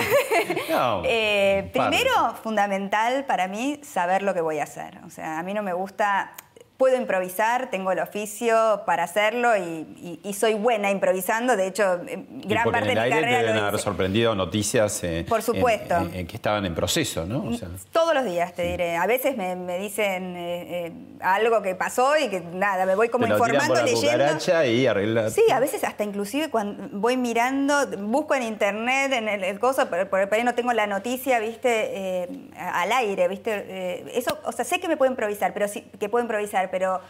No, 0.71 1.03
Eh, 1.07 1.71
primero, 1.73 2.35
fundamental 2.42 3.25
para 3.25 3.49
mí, 3.49 3.81
saber 3.83 4.23
lo 4.23 4.35
que 4.35 4.40
voy 4.40 4.59
a 4.59 4.64
hacer. 4.64 4.99
O 5.07 5.11
sea, 5.11 5.38
a 5.38 5.42
mí 5.42 5.55
no 5.55 5.62
me 5.62 5.73
gusta... 5.73 6.33
Puedo 6.77 6.97
improvisar, 6.99 7.71
tengo 7.71 7.91
el 7.93 8.01
oficio 8.01 8.83
para 8.85 9.05
hacerlo 9.05 9.57
y, 9.57 9.61
y- 9.62 10.21
y 10.23 10.35
soy 10.35 10.53
buena 10.55 10.91
improvisando. 10.91 11.57
De 11.57 11.67
hecho, 11.69 12.01
eh, 12.07 12.27
Y 12.43 12.47
gran 12.49 12.65
parte 12.71 12.81
en 12.81 12.87
de 12.89 12.95
mi 12.95 13.01
aire 13.01 13.17
carrera 13.21 13.39
deben 13.43 13.57
haber 13.65 13.81
sorprendido 13.81 14.35
noticias 14.35 15.03
eh, 15.03 15.25
Por 15.27 15.41
supuesto. 15.41 15.97
en- 15.97 16.03
en- 16.11 16.15
en 16.15 16.27
que 16.27 16.37
estaban 16.37 16.67
en 16.67 16.75
proceso, 16.75 17.25
¿no? 17.25 17.45
O 17.49 17.55
sea, 17.55 17.69
Todos 17.93 18.12
los 18.15 18.27
días, 18.27 18.53
te 18.53 18.62
diré. 18.65 18.97
A 18.97 19.07
veces 19.07 19.39
me, 19.39 19.57
me 19.57 19.79
dicen 19.79 20.37
eh, 20.37 20.87
eh, 20.89 20.93
algo 21.21 21.62
que 21.62 21.75
pasó 21.75 22.15
y 22.19 22.29
que 22.29 22.41
nada, 22.41 22.85
me 22.85 22.95
voy 22.95 23.09
como 23.09 23.25
te 23.25 23.31
lo 23.31 23.37
tiran 23.37 23.55
informando, 23.55 23.75
por 23.75 23.83
la 23.83 24.35
leyendo. 24.35 24.65
y 24.67 24.87
arregla. 24.87 25.31
Sí, 25.31 25.43
a 25.51 25.61
veces 25.61 25.83
hasta 25.83 26.05
inclusive 26.05 26.51
cuando 26.51 26.89
voy 26.93 27.17
mirando, 27.17 27.87
busco 28.01 28.35
en 28.35 28.43
internet, 28.43 29.12
en 29.15 29.29
el, 29.31 29.45
el 29.45 29.59
cosa, 29.59 29.89
por, 29.89 30.09
por 30.09 30.29
ahí 30.35 30.45
no 30.45 30.55
tengo 30.55 30.75
la 30.75 30.87
noticia, 30.87 31.39
viste, 31.39 32.23
eh, 32.23 32.29
al 32.59 32.93
aire, 32.93 33.29
viste. 33.29 34.19
eso, 34.19 34.39
o 34.45 34.53
sea, 34.53 34.65
sé 34.67 34.79
que 34.79 34.89
me 34.89 34.99
puedo 34.99 35.11
improvisar, 35.11 35.55
pero 35.55 35.69
sí, 35.69 35.81
que 35.99 36.11
puedo 36.11 36.23
improvisar, 36.23 36.66
pero 36.71 37.01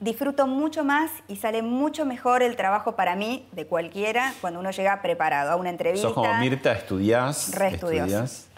disfruto 0.00 0.46
mucho 0.46 0.84
más 0.84 1.10
y 1.28 1.36
sale 1.36 1.62
mucho 1.62 2.04
mejor 2.04 2.42
el 2.42 2.56
trabajo 2.56 2.94
para 2.94 3.16
mí 3.16 3.46
de 3.52 3.66
cualquiera 3.66 4.34
cuando 4.40 4.60
uno 4.60 4.70
llega 4.70 5.00
preparado 5.00 5.52
a 5.52 5.56
una 5.56 5.70
entrevista. 5.70 6.08
Sos 6.08 6.14
como 6.14 6.34
Mirta, 6.34 6.72
estudiás. 6.72 7.54
Re 7.54 7.68
estudiás. 7.68 8.51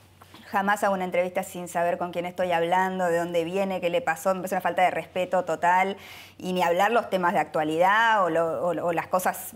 Jamás 0.50 0.84
hago 0.84 0.94
una 0.94 1.04
entrevista 1.04 1.42
sin 1.42 1.68
saber 1.68 1.98
con 1.98 2.12
quién 2.12 2.26
estoy 2.26 2.52
hablando, 2.52 3.06
de 3.06 3.18
dónde 3.18 3.44
viene, 3.44 3.80
qué 3.80 3.90
le 3.90 4.00
pasó. 4.00 4.30
Me 4.34 4.40
parece 4.40 4.54
una 4.54 4.60
falta 4.60 4.82
de 4.82 4.90
respeto 4.90 5.44
total. 5.44 5.96
Y 6.38 6.52
ni 6.52 6.62
hablar 6.62 6.90
los 6.92 7.10
temas 7.10 7.32
de 7.32 7.40
actualidad 7.40 8.22
o, 8.24 8.30
lo- 8.30 8.62
o- 8.66 8.92
las 8.92 9.06
cosas. 9.08 9.52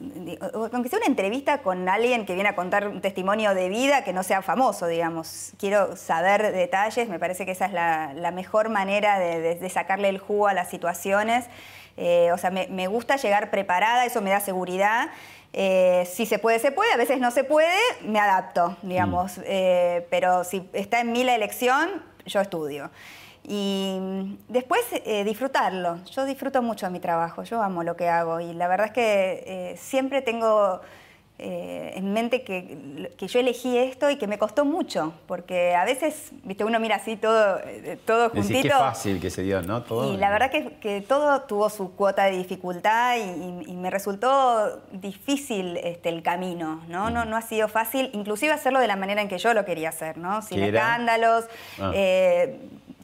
o- 0.54 0.68
Aunque 0.72 0.88
sea 0.88 0.98
una 0.98 1.06
entrevista 1.06 1.58
con 1.58 1.88
alguien 1.88 2.26
que 2.26 2.34
viene 2.34 2.48
a 2.48 2.56
contar 2.56 2.88
un 2.88 3.00
testimonio 3.00 3.54
de 3.54 3.68
vida 3.68 4.02
que 4.02 4.12
no 4.12 4.22
sea 4.22 4.42
famoso, 4.42 4.86
digamos. 4.86 5.52
Quiero 5.58 5.94
saber 5.96 6.52
detalles. 6.52 7.08
Me 7.08 7.18
parece 7.18 7.44
que 7.46 7.52
esa 7.52 7.66
es 7.66 7.72
la, 7.72 8.30
mejor 8.32 8.68
manera 8.68 9.18
de, 9.18 9.68
sacarle 9.70 10.08
el 10.08 10.18
jugo 10.18 10.48
a 10.48 10.54
las 10.54 10.68
situaciones. 10.68 11.46
Eh, 11.96 12.30
o 12.32 12.38
sea, 12.38 12.50
me 12.50 12.86
gusta 12.86 13.16
llegar 13.16 13.50
preparada, 13.50 14.04
eso 14.04 14.20
me 14.22 14.30
da 14.30 14.40
seguridad. 14.40 15.08
Eh, 15.52 16.08
si 16.10 16.26
se 16.26 16.38
puede, 16.38 16.58
se 16.58 16.72
puede, 16.72 16.92
a 16.92 16.96
veces 16.96 17.18
no 17.20 17.30
se 17.30 17.44
puede, 17.44 17.78
me 18.02 18.20
adapto, 18.20 18.76
digamos. 18.82 19.40
Eh, 19.44 20.06
pero 20.10 20.44
si 20.44 20.68
está 20.72 21.00
en 21.00 21.12
mí 21.12 21.24
la 21.24 21.34
elección, 21.34 22.02
yo 22.26 22.40
estudio. 22.40 22.90
Y 23.44 23.96
mm, 24.00 24.36
después 24.48 24.82
eh, 24.92 25.24
disfrutarlo. 25.24 25.98
Yo 26.04 26.24
disfruto 26.26 26.62
mucho 26.62 26.90
mi 26.90 27.00
trabajo, 27.00 27.42
yo 27.44 27.62
amo 27.62 27.82
lo 27.82 27.96
que 27.96 28.08
hago 28.08 28.40
y 28.40 28.52
la 28.52 28.68
verdad 28.68 28.86
es 28.88 28.92
que 28.92 29.76
siempre 29.78 30.22
tengo 30.22 30.80
eh, 31.40 31.92
en 31.94 32.12
mente 32.12 32.42
que, 32.42 33.10
que 33.16 33.28
yo 33.28 33.38
elegí 33.38 33.78
esto 33.78 34.10
y 34.10 34.16
que 34.16 34.26
me 34.26 34.38
costó 34.38 34.64
mucho, 34.64 35.12
porque 35.26 35.74
a 35.74 35.84
veces, 35.84 36.32
viste, 36.42 36.64
uno 36.64 36.80
mira 36.80 36.96
así 36.96 37.16
todo, 37.16 37.58
eh, 37.64 37.96
todo 38.04 38.28
Decís 38.30 38.46
juntito. 38.52 38.76
fácil 38.76 39.20
que 39.20 39.30
se 39.30 39.42
dio, 39.42 39.62
¿no? 39.62 39.82
Todo. 39.84 40.12
Y 40.12 40.16
la 40.16 40.30
verdad 40.30 40.50
que, 40.50 40.72
que 40.80 41.00
todo 41.00 41.42
tuvo 41.42 41.70
su 41.70 41.94
cuota 41.94 42.24
de 42.24 42.32
dificultad 42.36 43.16
y, 43.16 43.20
y- 43.20 43.62
y 43.68 43.72
me 43.76 43.90
resultó 43.90 44.80
difícil 44.92 45.76
este, 45.78 46.08
el 46.08 46.22
camino, 46.22 46.82
¿no? 46.88 47.10
¿no? 47.10 47.24
No 47.24 47.36
ha 47.36 47.42
sido 47.42 47.68
fácil, 47.68 48.10
inclusive 48.14 48.52
hacerlo 48.52 48.80
de 48.80 48.88
la 48.88 48.96
manera 48.96 49.22
en 49.22 49.28
que 49.28 49.38
yo 49.38 49.54
lo 49.54 49.64
quería 49.64 49.90
hacer, 49.90 50.18
¿no? 50.18 50.42
Sin 50.42 50.62
escándalos, 50.62 51.44
Ah. 51.80 51.92
eh, 51.94 52.58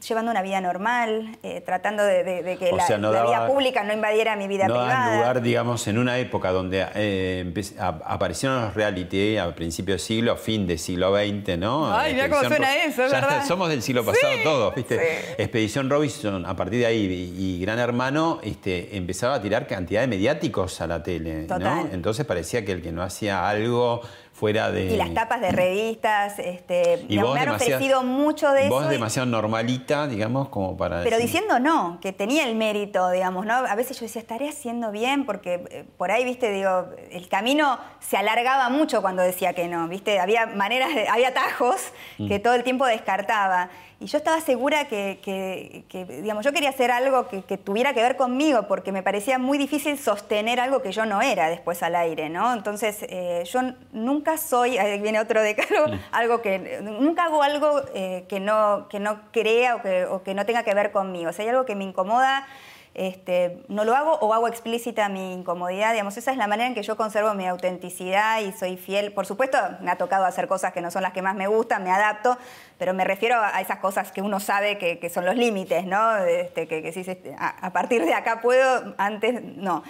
llevando 0.07 0.31
una 0.31 0.43
vida 0.43 0.61
normal, 0.61 1.37
eh, 1.43 1.61
tratando 1.61 2.03
de, 2.05 2.25
de- 2.25 2.43
de 2.43 2.57
que 2.57 2.71
O 2.73 2.77
la, 2.77 2.87
sea, 2.87 2.99
no 2.99 3.11
la 3.13 3.25
vida 3.25 3.47
pública 3.47 3.83
no 3.85 3.93
invadiera 3.93 4.37
mi 4.37 4.47
vida 4.49 4.69
no 4.69 4.75
privada. 4.75 5.17
lugar, 5.17 5.43
digamos, 5.43 5.87
en 5.89 5.99
una 5.99 6.19
época 6.19 6.51
donde 6.53 6.87
eh, 6.95 7.53
a- 7.79 8.01
aparecieron 8.07 8.61
los 8.63 8.75
reality 8.75 9.37
a 9.39 9.55
principio 9.55 9.95
de 9.95 9.99
siglo, 9.99 10.37
fin 10.37 10.67
del 10.67 10.79
siglo 10.79 11.15
XX, 11.17 11.57
¿no? 11.59 11.95
Ay, 11.97 12.15
mirá 12.15 12.29
cómo 12.29 12.43
suena 12.45 12.67
Ro- 12.69 12.81
eso, 12.91 13.03
Ya 13.09 13.21
verdad. 13.21 13.47
Somos 13.47 13.69
del 13.69 13.83
siglo 13.83 14.05
pasado 14.05 14.33
Sí, 14.35 14.41
todos, 14.45 14.75
¿viste? 14.75 14.99
sí. 14.99 15.35
Expedición 15.39 15.89
Robinson, 15.89 16.45
a 16.47 16.55
partir 16.57 16.81
de 16.81 16.87
ahí, 16.87 17.33
y, 17.37 17.57
y 17.57 17.61
Gran 17.61 17.79
Hermano 17.79 18.41
este, 18.43 18.97
empezaba 18.97 19.35
a 19.37 19.43
tirar 19.43 19.67
cantidad 19.67 20.01
de 20.03 20.07
mediáticos 20.09 20.81
a 20.81 20.87
la 20.87 21.03
tele, 21.03 21.45
Total. 21.45 21.61
¿no? 21.61 21.89
Entonces 21.93 22.27
parecía 22.27 22.65
que 22.65 22.73
el 22.73 22.83
que 22.83 22.93
no 22.93 23.03
hacía 23.03 23.49
algo 23.49 24.01
fuera 24.35 24.73
de... 24.73 24.87
Y 24.93 24.97
las 24.97 25.15
tapas 25.15 25.41
de 25.41 25.53
revistas, 25.53 26.39
este, 26.41 27.05
Y 27.09 27.19
vos 27.19 27.35
me 27.35 27.41
han 27.41 27.51
ofrecido 27.51 28.03
mucho 28.03 28.51
de 28.51 28.69
Vos 28.69 28.83
eso. 28.83 28.91
y- 28.91 28.95
demasiado 28.95 29.27
normalita, 29.27 30.09
digamos, 30.09 30.49
como 30.49 30.77
para 30.77 31.05
Pero 31.05 31.17
decir- 31.17 31.23
diciendo 31.27 31.61
no, 31.61 31.99
que 32.01 32.13
tenía 32.13 32.47
el 32.49 32.57
mérito, 32.57 33.11
digamos, 33.11 33.47
¿no? 33.47 33.55
A 33.55 33.75
veces 33.77 33.99
yo 33.99 34.07
decía, 34.07 34.21
estaré 34.21 34.49
haciendo 34.49 34.91
bien, 34.91 35.25
porque 35.25 35.65
eh, 35.71 35.85
por 35.97 36.11
ahí, 36.11 36.25
viste, 36.25 36.51
digo, 36.51 36.89
el 37.13 37.29
camino 37.29 37.79
se 38.01 38.17
alargaba 38.17 38.69
mucho 38.71 39.01
cuando 39.03 39.23
decía 39.23 39.53
que 39.55 39.69
no, 39.69 39.87
viste, 39.87 40.19
había 40.19 40.47
maneras, 40.47 40.93
de- 40.95 41.07
había 41.09 41.29
atajos 41.29 41.77
Mm. 42.19 42.29
que 42.29 42.39
todo 42.41 42.55
el 42.55 42.65
tiempo 42.65 42.87
descartaba. 42.87 43.71
Y 44.05 44.07
yo 44.07 44.19
estaba 44.19 44.41
segura 44.43 44.87
que, 44.87 45.19
que- 45.23 45.85
que, 45.89 46.05
digamos, 46.05 46.45
yo 46.45 46.53
quería 46.53 46.69
hacer 46.69 46.91
algo 46.91 47.27
que, 47.29 47.43
que 47.43 47.57
tuviera 47.57 47.95
que 47.95 48.03
ver 48.03 48.17
conmigo, 48.17 48.69
porque 48.69 48.93
me 48.93 49.03
parecía 49.03 49.39
muy 49.39 49.57
difícil 49.57 49.99
sostener 49.99 50.61
algo 50.61 50.83
que 50.83 50.93
yo 50.93 51.07
no 51.07 51.23
era 51.23 51.49
después 51.49 51.83
al 51.83 51.97
aire, 51.97 52.29
¿no? 52.29 52.53
Entonces, 52.53 52.99
eh, 53.09 53.43
yo 53.47 53.61
nunca 53.93 54.37
soy, 54.37 54.77
ahí 54.77 55.01
viene 55.01 55.21
otro 55.21 55.41
decálogo, 55.43 55.87
algo 56.13 56.43
que, 56.43 56.81
nunca 56.83 57.25
hago 57.25 57.43
algo 57.43 57.81
eh, 57.95 58.27
que, 58.29 58.41
no, 58.41 58.89
que 58.91 59.01
no 59.01 59.21
crea 59.33 59.77
o 59.77 59.83
que, 59.83 60.05
o 60.05 60.23
que 60.23 60.35
no 60.35 60.45
tenga 60.45 60.63
que 60.65 60.75
ver 60.75 60.93
conmigo. 60.93 61.31
O 61.31 61.33
sea, 61.33 61.45
hay 61.45 61.49
algo 61.49 61.65
que 61.65 61.75
me 61.75 61.85
incomoda, 61.85 62.47
este, 62.95 63.65
no 63.69 63.85
lo 63.85 63.95
hago 63.95 64.13
o 64.21 64.33
hago 64.35 64.47
explícita 64.49 65.09
mi 65.09 65.33
incomodidad, 65.35 65.93
digamos, 65.93 66.17
esa 66.17 66.31
es 66.31 66.37
la 66.37 66.47
manera 66.47 66.69
en 66.69 66.75
que 66.75 66.83
yo 66.83 66.97
conservo 66.97 67.35
mi 67.35 67.47
autenticidad 67.47 68.41
y 68.41 68.53
soy 68.53 68.77
fiel. 68.77 69.13
Por 69.13 69.27
supuesto, 69.27 69.59
me 69.81 69.91
ha 69.91 69.97
tocado 69.97 70.25
hacer 70.25 70.47
cosas 70.47 70.73
que 70.73 70.81
no 70.81 70.91
son 70.91 71.03
las 71.03 71.13
que 71.13 71.21
más 71.23 71.35
me 71.35 71.47
gustan, 71.49 71.83
me 71.83 71.91
adapto, 71.91 72.39
pero 72.79 72.95
me 72.95 73.05
refiero 73.05 73.37
a 73.41 73.61
esas 73.61 73.79
cosas 73.79 74.13
que 74.13 74.23
uno 74.23 74.39
sabe 74.41 74.79
que, 74.79 75.11
son 75.11 75.25
los 75.27 75.35
límites, 75.37 75.85
¿no? 75.87 76.17
Este, 76.19 76.67
que, 76.69 76.93
si 76.93 77.03
se- 77.05 77.35
a, 77.39 77.49
a 77.67 77.73
partir 77.73 78.05
de 78.05 78.15
acá 78.15 78.41
puedo, 78.41 78.95
antes 78.97 79.43
no. 79.43 79.83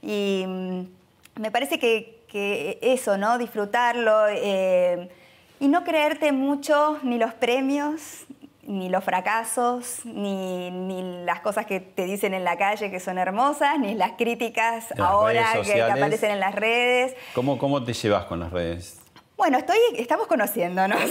Y 0.00 0.44
mm, 0.46 0.80
me 1.40 1.50
parece 1.50 1.78
que, 1.78 2.24
que 2.28 2.78
eso, 2.80 3.16
¿no? 3.18 3.38
Disfrutarlo 3.38 4.26
eh, 4.28 5.08
y 5.60 5.68
no 5.68 5.84
creerte 5.84 6.32
mucho 6.32 6.98
ni 7.02 7.18
los 7.18 7.34
premios, 7.34 8.24
ni 8.72 8.88
los 8.88 9.04
fracasos, 9.04 10.00
ni, 10.06 10.70
ni 10.70 11.24
las 11.24 11.40
cosas 11.40 11.66
que 11.66 11.78
te 11.80 12.04
dicen 12.04 12.32
en 12.32 12.42
la 12.42 12.56
calle 12.56 12.90
que 12.90 13.00
son 13.00 13.18
hermosas, 13.18 13.78
ni 13.78 13.94
las 13.94 14.12
críticas 14.12 14.86
Las 14.96 15.00
ahora 15.10 15.46
que- 15.62 15.72
que, 15.74 15.82
aparecen 15.82 16.30
en 16.30 16.40
las 16.40 16.54
redes. 16.54 17.14
¿Cómo, 17.34 17.58
¿Cómo 17.58 17.84
te 17.84 17.92
llevas 17.92 18.24
con 18.24 18.40
las 18.40 18.50
redes? 18.50 19.01
Bueno, 19.36 19.58
estoy, 19.58 19.76
estamos 19.98 20.26
conociéndonos. 20.26 20.98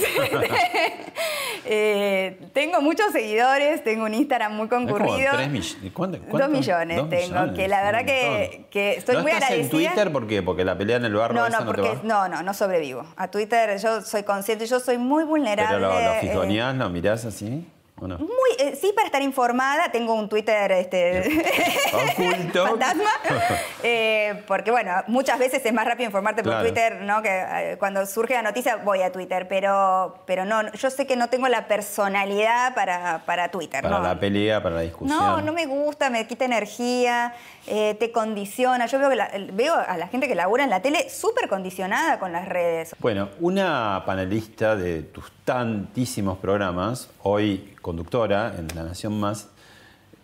Eh, 1.64 2.40
tengo 2.52 2.80
muchos 2.80 3.12
seguidores, 3.12 3.84
tengo 3.84 4.04
un 4.04 4.14
Instagram 4.14 4.56
muy 4.56 4.66
concurrido. 4.66 5.30
tres 5.34 5.48
mill- 5.48 5.92
¿cuánto- 5.92 6.18
Dos 6.18 6.26
cuánto? 6.28 6.48
millones 6.48 6.96
Dos 6.96 7.08
tengo, 7.08 7.28
millones, 7.28 7.54
que 7.56 7.68
la 7.68 7.84
verdad 7.84 8.04
que, 8.04 8.64
que 8.68 8.94
estoy 8.94 9.14
¿No 9.14 9.22
muy 9.22 9.30
estás 9.30 9.50
agradecida. 9.50 9.78
en 9.80 9.86
Twitter 9.92 10.12
por 10.12 10.26
qué? 10.26 10.42
Porque 10.42 10.64
la 10.64 10.76
pelea 10.76 10.96
en 10.96 11.04
el 11.04 11.14
barro 11.14 11.34
No, 11.34 11.42
no, 11.48 11.50
no, 11.50 11.58
te 11.60 11.64
porque 11.64 11.88
va. 11.88 12.00
no, 12.02 12.28
no, 12.28 12.42
no 12.42 12.52
sobrevivo. 12.52 13.06
A 13.16 13.28
Twitter 13.30 13.78
yo 13.78 14.00
soy 14.02 14.24
consciente, 14.24 14.66
yo 14.66 14.80
soy 14.80 14.98
muy 14.98 15.22
vulnerable. 15.22 15.76
Pero 15.76 15.88
lo, 15.88 16.14
lo 16.14 16.20
fijoneás, 16.20 16.74
lo 16.74 16.90
mirás 16.90 17.24
así, 17.26 17.64
¿o 18.02 18.08
no? 18.08 18.18
muy, 18.18 18.28
eh, 18.58 18.76
sí, 18.80 18.92
para 18.94 19.06
estar 19.06 19.22
informada, 19.22 19.90
tengo 19.92 20.14
un 20.14 20.28
Twitter 20.28 20.70
este, 20.72 21.20
Oculto. 22.12 22.66
fantasma, 22.66 23.10
eh, 23.82 24.42
porque 24.46 24.70
bueno, 24.70 24.92
muchas 25.06 25.38
veces 25.38 25.64
es 25.64 25.72
más 25.72 25.86
rápido 25.86 26.06
informarte 26.06 26.42
por 26.42 26.52
Claro. 26.52 26.66
Twitter, 26.66 27.00
¿no? 27.02 27.22
Que 27.22 27.28
eh, 27.30 27.76
cuando 27.78 28.04
surge 28.06 28.34
la 28.34 28.42
noticia 28.42 28.76
voy 28.76 29.02
a 29.02 29.10
Twitter, 29.12 29.46
pero, 29.48 30.16
pero 30.26 30.44
no, 30.44 30.70
yo 30.72 30.90
sé 30.90 31.06
que 31.06 31.16
no 31.16 31.28
tengo 31.28 31.48
la 31.48 31.66
personalidad 31.68 32.74
para, 32.74 33.22
para 33.24 33.50
Twitter, 33.50 33.82
Para 33.82 33.98
¿no? 33.98 34.02
la 34.04 34.18
pelea, 34.18 34.62
para 34.62 34.74
la 34.76 34.80
discusión. 34.82 35.18
No, 35.18 35.40
no 35.40 35.52
me 35.52 35.66
gusta, 35.66 36.10
me 36.10 36.26
quita 36.26 36.44
energía, 36.44 37.34
eh, 37.66 37.94
te 37.98 38.10
condiciona. 38.12 38.86
Yo 38.86 38.98
veo, 38.98 39.10
que 39.10 39.16
la- 39.16 39.30
veo 39.52 39.74
a 39.74 39.96
la 39.96 40.08
gente 40.08 40.26
que 40.28 40.34
labura 40.34 40.64
en 40.64 40.70
la 40.70 40.80
tele 40.82 41.08
súper 41.10 41.48
condicionada 41.48 42.18
con 42.18 42.32
las 42.32 42.48
redes. 42.48 42.94
Bueno, 42.98 43.28
una 43.40 44.02
panelista 44.04 44.74
de 44.76 45.02
tus 45.02 45.30
tantísimos 45.44 46.38
programas, 46.38 47.08
hoy 47.22 47.74
conductora 47.80 48.54
en 48.58 48.68
La 48.74 48.82
Nación 48.82 49.18
Más, 49.20 49.48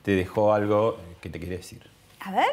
te 0.03 0.13
dejó 0.13 0.53
algo 0.53 0.99
que 1.21 1.29
te 1.31 1.39
quería 1.41 1.59
decir. 1.59 1.89
A 2.21 2.31
ver. 2.33 2.47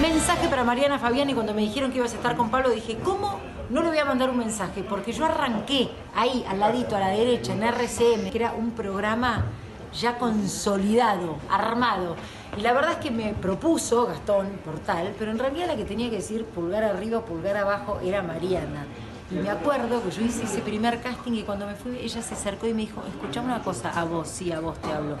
Mensaje 0.00 0.48
para 0.48 0.64
Mariana 0.64 0.98
Fabiani 0.98 1.34
cuando 1.34 1.54
me 1.54 1.60
dijeron 1.60 1.92
que 1.92 1.98
ibas 1.98 2.12
a 2.12 2.16
estar 2.16 2.36
con 2.36 2.50
Pablo, 2.50 2.70
dije, 2.70 2.96
¿cómo 3.04 3.38
no 3.70 3.82
le 3.82 3.88
voy 3.88 3.98
a 3.98 4.04
mandar 4.04 4.30
un 4.30 4.38
mensaje? 4.38 4.82
Porque 4.82 5.12
yo 5.12 5.24
arranqué 5.26 5.88
ahí, 6.16 6.44
al 6.48 6.58
ladito, 6.58 6.96
a 6.96 7.00
la 7.00 7.08
derecha, 7.10 7.52
en 7.52 7.62
RCM, 7.62 8.30
que 8.30 8.38
era 8.38 8.52
un 8.52 8.72
programa 8.72 9.46
ya 9.92 10.18
consolidado, 10.18 11.36
armado. 11.50 12.16
Y 12.56 12.60
la 12.60 12.72
verdad 12.72 12.92
es 12.92 12.98
que 12.98 13.10
me 13.10 13.34
propuso 13.34 14.06
Gastón 14.06 14.48
Portal, 14.64 15.14
pero 15.18 15.30
en 15.30 15.38
realidad 15.38 15.68
la 15.68 15.76
que 15.76 15.84
tenía 15.84 16.10
que 16.10 16.16
decir 16.16 16.44
pulgar 16.44 16.84
arriba, 16.84 17.24
pulgar 17.24 17.56
abajo 17.56 18.00
era 18.02 18.22
Mariana. 18.22 18.86
Y 19.30 19.36
me 19.36 19.48
acuerdo 19.48 20.02
que 20.02 20.10
yo 20.10 20.22
hice 20.22 20.44
ese 20.44 20.60
primer 20.60 21.00
casting 21.00 21.32
y 21.32 21.42
cuando 21.42 21.66
me 21.66 21.74
fui, 21.74 21.96
ella 21.96 22.20
se 22.20 22.34
acercó 22.34 22.66
y 22.66 22.74
me 22.74 22.82
dijo, 22.82 23.02
escuchame 23.08 23.46
una 23.46 23.62
cosa, 23.62 23.90
a 23.90 24.04
vos, 24.04 24.28
sí, 24.28 24.52
a 24.52 24.60
vos 24.60 24.78
te 24.80 24.92
hablo. 24.92 25.16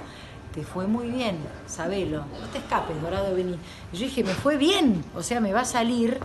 Te 0.52 0.62
fue 0.64 0.86
muy 0.86 1.08
bien, 1.08 1.38
sabelo. 1.66 2.26
No 2.38 2.46
te 2.52 2.58
escapes, 2.58 3.00
Dorado, 3.00 3.34
vení. 3.34 3.58
Yo 3.90 4.00
dije, 4.00 4.22
me 4.22 4.34
fue 4.34 4.58
bien, 4.58 5.02
o 5.16 5.22
sea, 5.22 5.40
me 5.40 5.54
va 5.54 5.60
a 5.60 5.64
salir. 5.64 6.20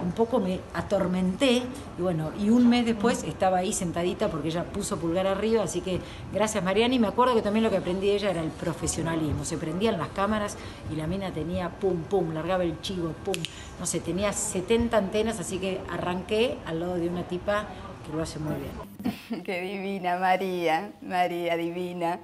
Un 0.00 0.12
poco 0.12 0.40
me 0.40 0.60
atormenté 0.74 1.62
y 1.98 2.02
bueno, 2.02 2.32
y 2.38 2.48
un 2.48 2.68
mes 2.68 2.86
después 2.86 3.24
estaba 3.24 3.58
ahí 3.58 3.72
sentadita 3.72 4.28
porque 4.28 4.48
ella 4.48 4.64
puso 4.64 4.98
pulgar 4.98 5.26
arriba, 5.26 5.62
así 5.62 5.80
que 5.80 6.00
gracias 6.32 6.64
Mariana 6.64 6.94
y 6.94 6.98
me 6.98 7.08
acuerdo 7.08 7.34
que 7.34 7.42
también 7.42 7.62
lo 7.62 7.70
que 7.70 7.76
aprendí 7.76 8.06
de 8.06 8.14
ella 8.14 8.30
era 8.30 8.40
el 8.40 8.50
profesionalismo, 8.50 9.44
se 9.44 9.58
prendían 9.58 9.98
las 9.98 10.08
cámaras 10.08 10.56
y 10.90 10.96
la 10.96 11.06
mina 11.06 11.30
tenía 11.30 11.68
pum 11.68 12.02
pum, 12.04 12.32
largaba 12.32 12.64
el 12.64 12.80
chivo, 12.80 13.12
pum, 13.24 13.34
no 13.78 13.86
sé, 13.86 14.00
tenía 14.00 14.32
70 14.32 14.96
antenas, 14.96 15.38
así 15.38 15.58
que 15.58 15.80
arranqué 15.90 16.56
al 16.64 16.80
lado 16.80 16.94
de 16.94 17.08
una 17.08 17.24
tipa 17.24 17.66
que 18.06 18.16
lo 18.16 18.22
hace 18.22 18.38
muy 18.38 18.54
bien. 18.54 19.42
Qué 19.44 19.60
divina, 19.60 20.16
María, 20.18 20.92
María 21.02 21.56
divina. 21.56 22.20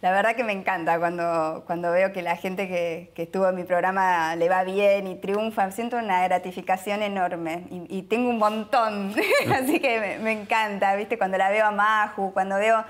La 0.00 0.12
verdad 0.12 0.36
que 0.36 0.44
me 0.44 0.52
encanta 0.52 0.96
cuando, 1.00 1.64
cuando 1.66 1.90
veo 1.90 2.12
que 2.12 2.22
la 2.22 2.36
gente 2.36 2.68
que, 2.68 3.10
estuvo 3.16 3.48
en 3.48 3.56
mi 3.56 3.64
programa 3.64 4.36
le 4.36 4.48
va 4.48 4.62
bien 4.62 5.08
y 5.08 5.16
triunfa. 5.16 5.72
Siento 5.72 5.96
una 5.96 6.22
gratificación 6.22 7.02
enorme 7.02 7.64
y, 7.70 8.02
tengo 8.02 8.30
un 8.30 8.38
montón, 8.38 9.12
así 9.52 9.80
que 9.80 10.18
me, 10.20 10.30
encanta, 10.30 10.94
¿viste? 10.94 11.18
Cuando 11.18 11.36
la 11.36 11.50
veo 11.50 11.66
a 11.66 11.72
Maju, 11.72 12.32
cuando 12.32 12.56
veo, 12.56 12.84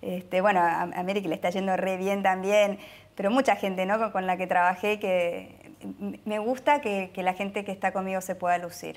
este, 0.00 0.40
bueno, 0.42 0.60
a, 0.60 0.82
a 0.82 1.02
Mary 1.02 1.22
que 1.22 1.28
le 1.28 1.34
está 1.34 1.50
yendo 1.50 1.76
re 1.76 1.96
bien 1.96 2.22
también, 2.22 2.78
pero 3.16 3.32
mucha 3.32 3.56
gente, 3.56 3.84
¿no? 3.84 4.12
Con, 4.12 4.28
la 4.28 4.36
que 4.36 4.46
trabajé 4.46 5.00
que 5.00 5.74
me 6.24 6.38
gusta 6.38 6.80
que, 6.80 7.10
que 7.12 7.24
la 7.24 7.34
gente 7.34 7.64
que 7.64 7.72
está 7.72 7.92
conmigo 7.92 8.20
se 8.20 8.36
pueda 8.36 8.58
lucir. 8.58 8.96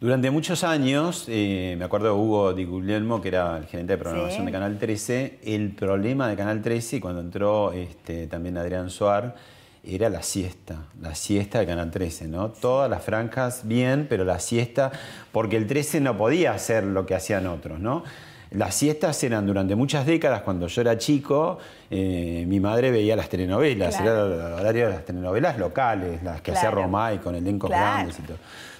Durante 0.00 0.30
muchos 0.30 0.62
años, 0.62 1.24
eh, 1.26 1.74
me 1.76 1.84
acuerdo 1.84 2.06
de 2.06 2.12
Hugo 2.12 2.54
Di 2.54 2.64
Guglielmo, 2.64 3.20
que 3.20 3.28
era 3.28 3.56
el 3.58 3.66
gerente 3.66 3.94
de 3.94 3.98
programación 3.98 4.42
Sí. 4.42 4.46
de 4.46 4.52
Canal 4.52 4.78
13, 4.78 5.38
el 5.42 5.72
problema 5.74 6.28
de 6.28 6.36
Canal 6.36 6.62
13, 6.62 6.96
y 6.96 7.00
cuando 7.00 7.20
entró 7.20 7.72
este, 7.72 8.28
también 8.28 8.56
Adrián 8.58 8.90
Suar, 8.90 9.34
era 9.82 10.08
la 10.08 10.22
siesta, 10.22 10.84
la 11.00 11.16
siesta 11.16 11.58
de 11.58 11.66
Canal 11.66 11.90
13, 11.90 12.28
¿no? 12.28 12.50
Todas 12.50 12.88
las 12.88 13.02
franjas 13.02 13.62
bien, 13.64 14.06
pero 14.08 14.24
la 14.24 14.38
siesta, 14.38 14.92
porque 15.32 15.56
el 15.56 15.66
13 15.66 16.00
no 16.00 16.16
podía 16.16 16.52
hacer 16.52 16.84
lo 16.84 17.04
que 17.04 17.16
hacían 17.16 17.48
otros, 17.48 17.80
¿no? 17.80 18.04
Las 18.52 18.76
siestas 18.76 19.22
eran 19.24 19.46
durante 19.46 19.74
muchas 19.74 20.06
décadas, 20.06 20.42
cuando 20.42 20.68
yo 20.68 20.80
era 20.80 20.96
chico, 20.96 21.58
eh, 21.90 22.44
mi 22.46 22.60
madre 22.60 22.92
veía 22.92 23.16
las 23.16 23.28
telenovelas, 23.28 23.96
Claro. 23.96 24.26
era 24.36 24.46
el 24.48 24.52
horario 24.60 24.86
de 24.86 24.92
las 24.94 25.04
telenovelas 25.04 25.58
locales, 25.58 26.22
las 26.22 26.40
que 26.40 26.52
hacía 26.52 26.70
Claro. 26.70 26.82
Romay 26.82 27.18
con 27.18 27.34
elencos 27.34 27.68
Claro. 27.68 27.94
grandes 27.96 28.18
y 28.20 28.22
todo. 28.22 28.36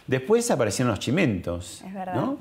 Después 0.09 0.51
aparecieron 0.51 0.91
los 0.91 0.99
chimentos. 0.99 1.83
Es 1.87 1.95
verdad. 1.95 2.15
¿no? 2.15 2.39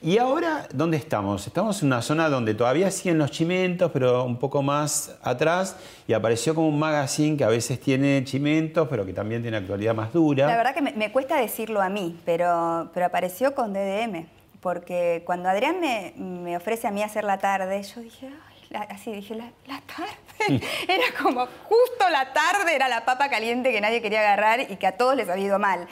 Y 0.00 0.18
ahora, 0.18 0.68
¿dónde 0.72 0.96
estamos? 0.96 1.44
Estamos 1.48 1.82
en 1.82 1.88
una 1.88 2.00
zona 2.02 2.28
donde 2.28 2.54
todavía 2.54 2.88
siguen 2.92 3.18
los 3.18 3.32
chimentos, 3.32 3.90
pero 3.92 4.22
un 4.22 4.36
poco 4.38 4.62
más 4.62 5.16
atrás, 5.22 5.74
y 6.06 6.12
apareció 6.12 6.54
como 6.54 6.68
un 6.68 6.78
magazine 6.78 7.36
que 7.36 7.42
a 7.42 7.48
veces 7.48 7.80
tiene 7.80 8.22
chimentos, 8.24 8.86
pero 8.88 9.04
que 9.04 9.12
también 9.12 9.42
tiene 9.42 9.56
actualidad 9.56 9.94
más 9.96 10.12
dura. 10.12 10.46
La 10.46 10.56
verdad 10.56 10.72
que 10.72 10.82
me, 10.82 10.92
me 10.92 11.10
cuesta 11.10 11.36
decirlo 11.36 11.82
a 11.82 11.88
mí, 11.88 12.16
pero, 12.24 12.90
pero 12.94 13.06
apareció 13.06 13.54
con 13.56 13.72
DDM. 13.72 14.26
Porque 14.60 15.22
cuando 15.26 15.48
Adrián 15.48 15.80
me, 15.80 16.14
me 16.16 16.56
ofrece 16.56 16.86
a 16.86 16.90
mí 16.92 17.02
hacer 17.02 17.24
la 17.24 17.38
tarde, 17.38 17.82
yo 17.82 18.00
dije, 18.00 18.26
"Ay, 18.28 18.66
la- 18.70 18.80
así 18.82 19.10
dije, 19.12 19.34
la, 19.34 19.50
la 19.66 19.80
tarde. 19.80 20.60
era 20.88 21.04
como 21.20 21.40
justo 21.64 22.08
la 22.10 22.32
tarde, 22.32 22.74
era 22.74 22.86
la 22.88 23.04
papa 23.04 23.28
caliente 23.28 23.72
que 23.72 23.80
nadie 23.80 24.00
quería 24.00 24.20
agarrar 24.20 24.60
y 24.70 24.76
que 24.76 24.86
a 24.86 24.96
todos 24.96 25.16
les 25.16 25.28
había 25.28 25.46
ido 25.46 25.58
mal. 25.58 25.88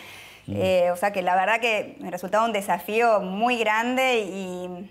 Eh, 0.48 0.90
o 0.92 0.96
sea 0.96 1.12
que 1.12 1.22
la 1.22 1.34
verdad 1.34 1.60
que 1.60 1.96
me 2.00 2.10
resultaba 2.10 2.44
un 2.44 2.52
desafío 2.52 3.20
muy 3.20 3.58
grande 3.58 4.20
y, 4.20 4.90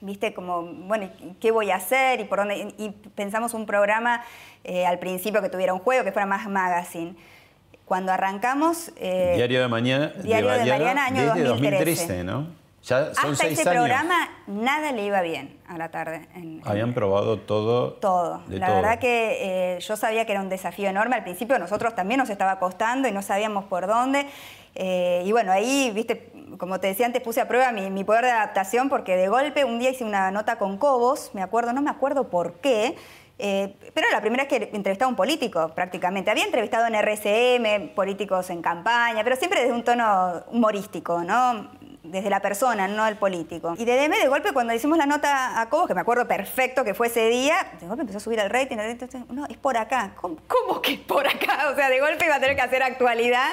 viste, 0.00 0.34
como, 0.34 0.62
bueno, 0.62 1.08
¿y 1.20 1.34
¿qué 1.40 1.50
voy 1.50 1.70
a 1.70 1.76
hacer? 1.76 2.20
Y 2.20 2.24
por 2.24 2.38
dónde. 2.40 2.74
Y 2.78 2.90
pensamos 3.14 3.54
un 3.54 3.64
programa 3.66 4.22
eh, 4.62 4.84
al 4.86 4.98
principio 4.98 5.40
que 5.42 5.48
tuviera 5.48 5.72
un 5.72 5.80
juego, 5.80 6.04
que 6.04 6.12
fuera 6.12 6.26
más 6.26 6.46
magazine. 6.48 7.14
Cuando 7.86 8.12
arrancamos. 8.12 8.92
eh, 8.96 9.32
Diario 9.36 9.60
de 9.62 9.68
Mañana. 9.68 10.12
Diario 10.22 10.50
de 10.50 10.64
Mariana, 10.66 11.06
año 11.06 11.22
desde 11.34 11.44
2013. 11.44 11.84
2013, 12.18 12.24
¿no? 12.24 12.64
Ya 12.84 13.14
son 13.14 13.32
hasta 13.32 13.46
seis 13.46 13.58
ese 13.58 13.70
años. 13.70 13.82
programa 13.82 14.28
nada 14.46 14.92
le 14.92 15.04
iba 15.06 15.22
bien 15.22 15.56
a 15.66 15.78
la 15.78 15.90
tarde. 15.90 16.28
en- 16.34 16.60
en- 16.60 16.62
Habían 16.68 16.92
probado 16.92 17.38
todo. 17.38 17.94
todo. 17.94 18.42
de 18.46 18.58
la 18.58 18.66
todo. 18.66 18.76
verdad 18.76 18.98
que 18.98 19.76
eh, 19.76 19.80
yo 19.80 19.96
sabía 19.96 20.26
que 20.26 20.32
era 20.32 20.42
un 20.42 20.50
desafío 20.50 20.90
enorme. 20.90 21.16
Al 21.16 21.22
principio 21.24 21.58
nosotros 21.58 21.94
también 21.94 22.18
nos 22.20 22.28
estaba 22.28 22.58
costando 22.58 23.08
y 23.08 23.12
no 23.12 23.22
sabíamos 23.22 23.64
por 23.64 23.86
dónde. 23.86 24.26
Eh, 24.74 25.22
y 25.24 25.32
bueno, 25.32 25.52
ahí, 25.52 25.90
viste, 25.94 26.32
como 26.58 26.80
te 26.80 26.88
decía 26.88 27.06
antes, 27.06 27.22
puse 27.22 27.40
a 27.40 27.48
prueba 27.48 27.72
mi, 27.72 28.04
poder 28.04 28.24
de 28.24 28.30
adaptación 28.30 28.88
porque 28.88 29.16
de 29.16 29.28
golpe 29.28 29.64
un 29.64 29.78
día 29.78 29.90
hice 29.90 30.04
una 30.04 30.30
nota 30.30 30.56
con 30.56 30.78
Cobos, 30.78 31.30
me 31.34 31.42
acuerdo, 31.42 31.72
no 31.72 31.82
me 31.82 31.90
acuerdo 31.90 32.28
por 32.28 32.54
qué. 32.54 32.96
eh, 33.38 33.74
pero 33.94 34.08
la 34.12 34.20
primera 34.20 34.44
vez 34.44 34.48
que 34.48 34.76
entrevistaba 34.76 35.08
a 35.08 35.10
un 35.10 35.16
político, 35.16 35.70
prácticamente. 35.74 36.30
Había 36.30 36.44
entrevistado 36.44 36.86
en 36.86 36.94
RCM, 36.94 37.94
políticos 37.94 38.50
en 38.50 38.62
campaña, 38.62 39.24
pero 39.24 39.36
siempre 39.36 39.60
desde 39.60 39.74
un 39.74 39.84
tono 39.84 40.44
humorístico, 40.50 41.22
¿no? 41.22 41.68
desde 42.04 42.28
la 42.30 42.40
persona, 42.40 42.86
no 42.86 43.06
el 43.06 43.16
político. 43.16 43.74
Y 43.78 43.84
de 43.84 43.96
DM, 43.96 44.20
de 44.20 44.28
golpe, 44.28 44.52
cuando 44.52 44.74
hicimos 44.74 44.98
la 44.98 45.06
nota 45.06 45.60
a 45.60 45.68
Cobos, 45.70 45.88
que 45.88 45.94
me 45.94 46.02
acuerdo 46.02 46.28
perfecto 46.28 46.84
que 46.84 46.94
fue 46.94 47.06
ese 47.08 47.28
día, 47.28 47.56
de 47.80 47.86
golpe 47.86 48.02
empezó 48.02 48.18
a 48.18 48.20
subir 48.20 48.38
el 48.38 48.50
rating. 48.50 48.76
el 48.76 49.00
rating, 49.00 49.24
No, 49.30 49.46
es 49.46 49.56
por 49.56 49.76
acá. 49.76 50.12
¿Cómo, 50.20 50.36
cómo 50.46 50.82
que 50.82 50.94
es 50.94 51.00
por 51.00 51.26
acá? 51.26 51.70
O 51.72 51.74
sea, 51.74 51.88
de 51.88 52.00
golpe 52.00 52.26
iba 52.26 52.36
a 52.36 52.40
tener 52.40 52.56
que 52.56 52.62
hacer 52.62 52.82
actualidad. 52.82 53.48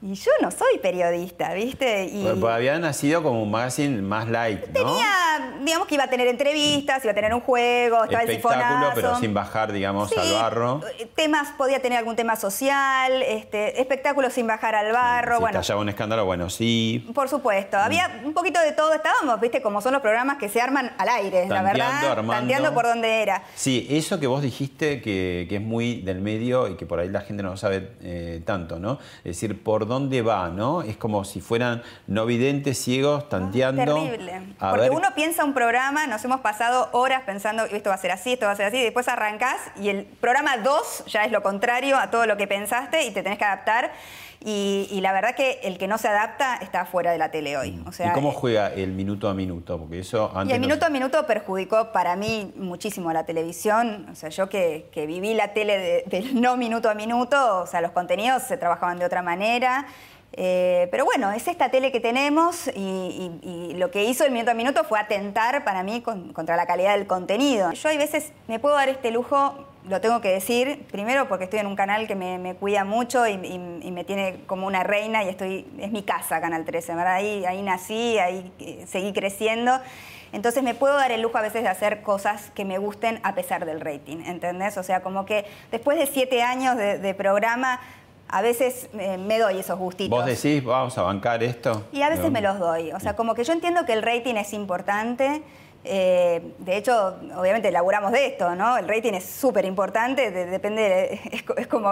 Y 0.00 0.14
yo 0.14 0.30
no 0.40 0.48
soy 0.52 0.78
periodista, 0.80 1.52
¿viste? 1.54 2.04
Y 2.04 2.22
Pues, 2.22 2.36
pues 2.40 2.54
había 2.54 2.78
nacido 2.78 3.20
como 3.20 3.42
un 3.42 3.50
magazine 3.50 4.00
más 4.00 4.28
light, 4.28 4.64
¿no? 4.68 4.72
tenía, 4.72 5.54
digamos 5.64 5.88
que 5.88 5.96
iba 5.96 6.04
a 6.04 6.08
tener 6.10 6.28
entrevistas, 6.28 7.02
iba 7.04 7.10
a 7.10 7.14
tener 7.16 7.34
un 7.34 7.40
juego, 7.40 8.04
estaba 8.04 8.22
el 8.22 8.30
Espectáculo, 8.30 8.64
sifonazo. 8.68 8.92
pero 8.94 9.18
sin 9.18 9.34
bajar, 9.34 9.72
digamos, 9.72 10.16
al 10.16 10.24
Sí, 10.24 10.32
barro. 10.32 10.80
Temas, 11.16 11.48
podía 11.58 11.82
tener 11.82 11.98
algún 11.98 12.14
tema 12.14 12.36
social, 12.36 13.22
este, 13.22 13.80
espectáculos 13.80 14.32
sin 14.34 14.46
bajar 14.46 14.76
al 14.76 14.92
barro, 14.92 15.34
si 15.34 15.40
bueno. 15.40 15.58
estallaba 15.58 15.80
un 15.82 15.88
escándalo, 15.88 16.24
bueno, 16.26 16.48
sí. 16.48 17.04
Por 17.12 17.28
supuesto, 17.28 17.76
había 17.76 18.20
un 18.24 18.34
poquito 18.34 18.60
de 18.60 18.70
todo, 18.70 18.94
estábamos, 18.94 19.40
viste, 19.40 19.60
como 19.62 19.80
son 19.80 19.94
los 19.94 20.00
programas 20.00 20.36
que 20.38 20.48
se 20.48 20.60
arman 20.60 20.92
al 20.96 21.08
aire, 21.08 21.48
la 21.48 21.62
verdad, 21.62 22.12
armando. 22.12 22.32
tanteando 22.34 22.72
por 22.72 22.86
donde 22.86 23.22
era. 23.22 23.42
Sí, 23.56 23.84
eso 23.90 24.20
que 24.20 24.28
vos 24.28 24.42
dijiste 24.42 25.02
que, 25.02 25.46
que 25.48 25.56
es 25.56 25.62
muy 25.62 26.02
del 26.02 26.20
medio 26.20 26.68
y 26.68 26.76
que 26.76 26.86
por 26.86 27.00
ahí 27.00 27.08
la 27.08 27.22
gente 27.22 27.42
no 27.42 27.56
sabe 27.56 27.90
eh, 28.02 28.40
tanto, 28.46 28.78
¿no? 28.78 29.00
Es 29.24 29.34
decir, 29.34 29.60
por 29.60 29.87
dónde 29.88 30.22
va, 30.22 30.48
¿no? 30.50 30.82
Es 30.82 30.96
como 30.96 31.24
si 31.24 31.40
fueran 31.40 31.82
no 32.06 32.24
videntes, 32.26 32.78
ciegos, 32.78 33.28
tanteando. 33.28 33.84
Terrible. 33.84 34.40
a 34.60 34.70
Porque 34.70 34.88
ver- 34.88 34.92
uno 34.92 35.08
piensa 35.16 35.44
un 35.44 35.54
programa, 35.54 36.06
nos 36.06 36.24
hemos 36.24 36.40
pasado 36.40 36.88
horas 36.92 37.22
pensando 37.26 37.64
esto 37.64 37.90
va 37.90 37.96
a 37.96 37.98
ser 37.98 38.12
así, 38.12 38.34
esto 38.34 38.46
va 38.46 38.52
a 38.52 38.56
ser 38.56 38.66
así, 38.66 38.76
y 38.76 38.82
después 38.84 39.08
arrancás 39.08 39.56
y 39.80 39.88
el 39.88 40.04
programa 40.04 40.58
2 40.58 41.04
ya 41.08 41.24
es 41.24 41.32
lo 41.32 41.42
contrario 41.42 41.96
a 41.96 42.10
todo 42.10 42.26
lo 42.26 42.36
que 42.36 42.46
pensaste 42.46 43.02
y 43.04 43.10
te 43.10 43.22
tenés 43.24 43.38
que 43.38 43.44
adaptar. 43.44 43.90
Y, 44.44 44.88
y 44.92 45.00
la 45.00 45.12
verdad 45.12 45.34
que 45.34 45.58
el 45.64 45.78
que 45.78 45.88
no 45.88 45.98
se 45.98 46.06
adapta 46.08 46.56
está 46.62 46.84
fuera 46.84 47.10
de 47.10 47.18
la 47.18 47.30
tele 47.30 47.56
hoy. 47.56 47.82
O 47.86 47.92
sea, 47.92 48.10
¿Y 48.10 48.12
cómo 48.12 48.30
juega 48.30 48.68
el 48.72 48.92
minuto 48.92 49.28
a 49.28 49.34
minuto? 49.34 49.78
Porque 49.78 49.98
eso 50.00 50.30
antes 50.34 50.52
Y 50.52 50.54
el 50.54 50.60
no 50.60 50.66
minuto 50.68 50.86
a 50.86 50.90
minuto 50.90 51.26
perjudicó 51.26 51.90
para 51.90 52.14
mí 52.14 52.52
muchísimo 52.56 53.10
a 53.10 53.12
la 53.14 53.24
televisión. 53.26 54.06
O 54.12 54.14
sea, 54.14 54.28
yo 54.28 54.48
que, 54.48 54.88
que 54.92 55.06
viví 55.06 55.34
la 55.34 55.52
tele 55.54 55.78
de- 55.78 56.04
del 56.06 56.40
no 56.40 56.56
minuto 56.56 56.88
a 56.88 56.94
minuto, 56.94 57.62
o 57.62 57.66
sea, 57.66 57.80
los 57.80 57.90
contenidos 57.90 58.44
se 58.44 58.56
trabajaban 58.56 58.98
de 59.00 59.06
otra 59.06 59.22
manera. 59.22 59.86
Eh, 60.34 60.88
pero 60.90 61.04
bueno, 61.04 61.32
es 61.32 61.48
esta 61.48 61.70
tele 61.70 61.90
que 61.90 62.00
tenemos 62.00 62.68
y, 62.68 63.40
y- 63.42 63.70
y 63.70 63.74
lo 63.74 63.90
que 63.90 64.04
hizo 64.04 64.24
el 64.24 64.30
minuto 64.30 64.50
a 64.52 64.54
minuto 64.54 64.84
fue 64.84 65.00
atentar 65.00 65.64
para 65.64 65.82
mí 65.82 66.00
con- 66.02 66.32
contra 66.32 66.54
la 66.54 66.66
calidad 66.66 66.94
del 66.96 67.06
contenido. 67.06 67.72
Yo 67.72 67.88
hay 67.88 67.96
veces 67.98 68.32
me 68.46 68.58
puedo 68.60 68.74
dar 68.76 68.88
este 68.90 69.10
lujo, 69.10 69.66
lo 69.88 70.00
tengo 70.00 70.20
que 70.20 70.28
decir, 70.28 70.86
primero 70.90 71.28
porque 71.28 71.44
estoy 71.44 71.60
en 71.60 71.66
un 71.66 71.76
canal 71.76 72.06
que 72.06 72.14
me, 72.14 72.38
me 72.38 72.54
cuida 72.54 72.84
mucho 72.84 73.26
y, 73.26 73.32
y- 73.32 73.78
y 73.82 73.90
me 73.90 74.04
tiene 74.04 74.40
como 74.46 74.66
una 74.66 74.82
reina 74.82 75.24
y 75.24 75.28
estoy 75.28 75.66
es 75.78 75.90
mi 75.90 76.02
casa 76.02 76.40
Canal 76.40 76.64
13, 76.64 76.94
¿verdad? 76.94 77.14
Ahí, 77.14 77.44
ahí 77.46 77.62
nací, 77.62 78.18
ahí 78.18 78.52
eh, 78.58 78.84
seguí 78.86 79.12
creciendo. 79.12 79.78
Entonces 80.32 80.62
me 80.62 80.74
puedo 80.74 80.94
dar 80.94 81.10
el 81.10 81.22
lujo 81.22 81.38
a 81.38 81.42
veces 81.42 81.62
de 81.62 81.68
hacer 81.68 82.02
cosas 82.02 82.50
que 82.54 82.66
me 82.66 82.76
gusten 82.76 83.18
a 83.22 83.34
pesar 83.34 83.64
del 83.64 83.80
rating, 83.80 84.18
¿entendés? 84.26 84.76
O 84.76 84.82
sea, 84.82 85.00
como 85.00 85.24
que 85.24 85.46
después 85.70 85.98
de 85.98 86.06
siete 86.06 86.42
años 86.42 86.76
de, 86.76 86.98
de 86.98 87.14
programa, 87.14 87.80
a 88.28 88.42
veces 88.42 88.90
eh, 88.98 89.16
me 89.16 89.38
doy 89.38 89.58
esos 89.58 89.78
gustitos. 89.78 90.10
¿Vos 90.18 90.26
decís, 90.26 90.62
vamos 90.62 90.98
a 90.98 91.02
bancar 91.02 91.42
esto? 91.42 91.86
Y 91.92 92.02
a 92.02 92.10
veces 92.10 92.30
me 92.30 92.42
los 92.42 92.58
doy. 92.58 92.92
O 92.92 93.00
sea, 93.00 93.16
como 93.16 93.34
que 93.34 93.42
yo 93.44 93.54
entiendo 93.54 93.86
que 93.86 93.94
el 93.94 94.02
rating 94.02 94.34
es 94.34 94.52
importante. 94.52 95.42
Eh, 95.84 96.42
de 96.58 96.76
hecho, 96.76 97.16
obviamente 97.36 97.70
laburamos 97.70 98.12
de 98.12 98.26
esto, 98.26 98.54
¿no? 98.54 98.76
El 98.76 98.88
rating 98.88 99.12
es 99.14 99.24
súper 99.24 99.64
importante, 99.64 100.30
de- 100.30 100.46
depende, 100.46 101.20
es, 101.32 101.42
co- 101.44 101.56
es 101.56 101.66
como 101.66 101.90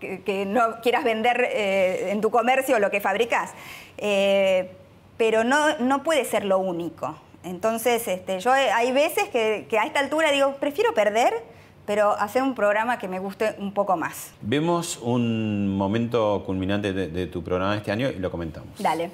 que, 0.00 0.22
que 0.22 0.44
no 0.46 0.80
quieras 0.82 1.04
vender 1.04 1.40
eh, 1.50 2.10
en 2.10 2.20
tu 2.20 2.30
comercio 2.30 2.78
lo 2.78 2.90
que 2.90 3.00
fabricas. 3.00 3.52
Eh, 3.98 4.70
pero 5.16 5.44
no, 5.44 5.78
no 5.78 6.02
puede 6.02 6.24
ser 6.24 6.44
lo 6.44 6.58
único. 6.58 7.16
Entonces, 7.44 8.06
este, 8.08 8.40
yo 8.40 8.54
eh, 8.56 8.70
hay 8.72 8.92
veces 8.92 9.28
que, 9.28 9.66
que 9.70 9.78
a 9.78 9.84
esta 9.84 10.00
altura 10.00 10.30
digo, 10.32 10.56
prefiero 10.56 10.92
perder, 10.94 11.32
pero 11.86 12.10
hacer 12.12 12.42
un 12.42 12.54
programa 12.56 12.98
que 12.98 13.06
me 13.06 13.20
guste 13.20 13.54
un 13.58 13.72
poco 13.72 13.96
más. 13.96 14.32
Vemos 14.40 14.98
un 15.00 15.68
momento 15.76 16.42
culminante 16.44 16.92
de, 16.92 17.06
de 17.08 17.26
tu 17.28 17.44
programa 17.44 17.76
este 17.76 17.92
año 17.92 18.08
y 18.08 18.18
lo 18.18 18.30
comentamos. 18.30 18.70
Dale. 18.78 19.10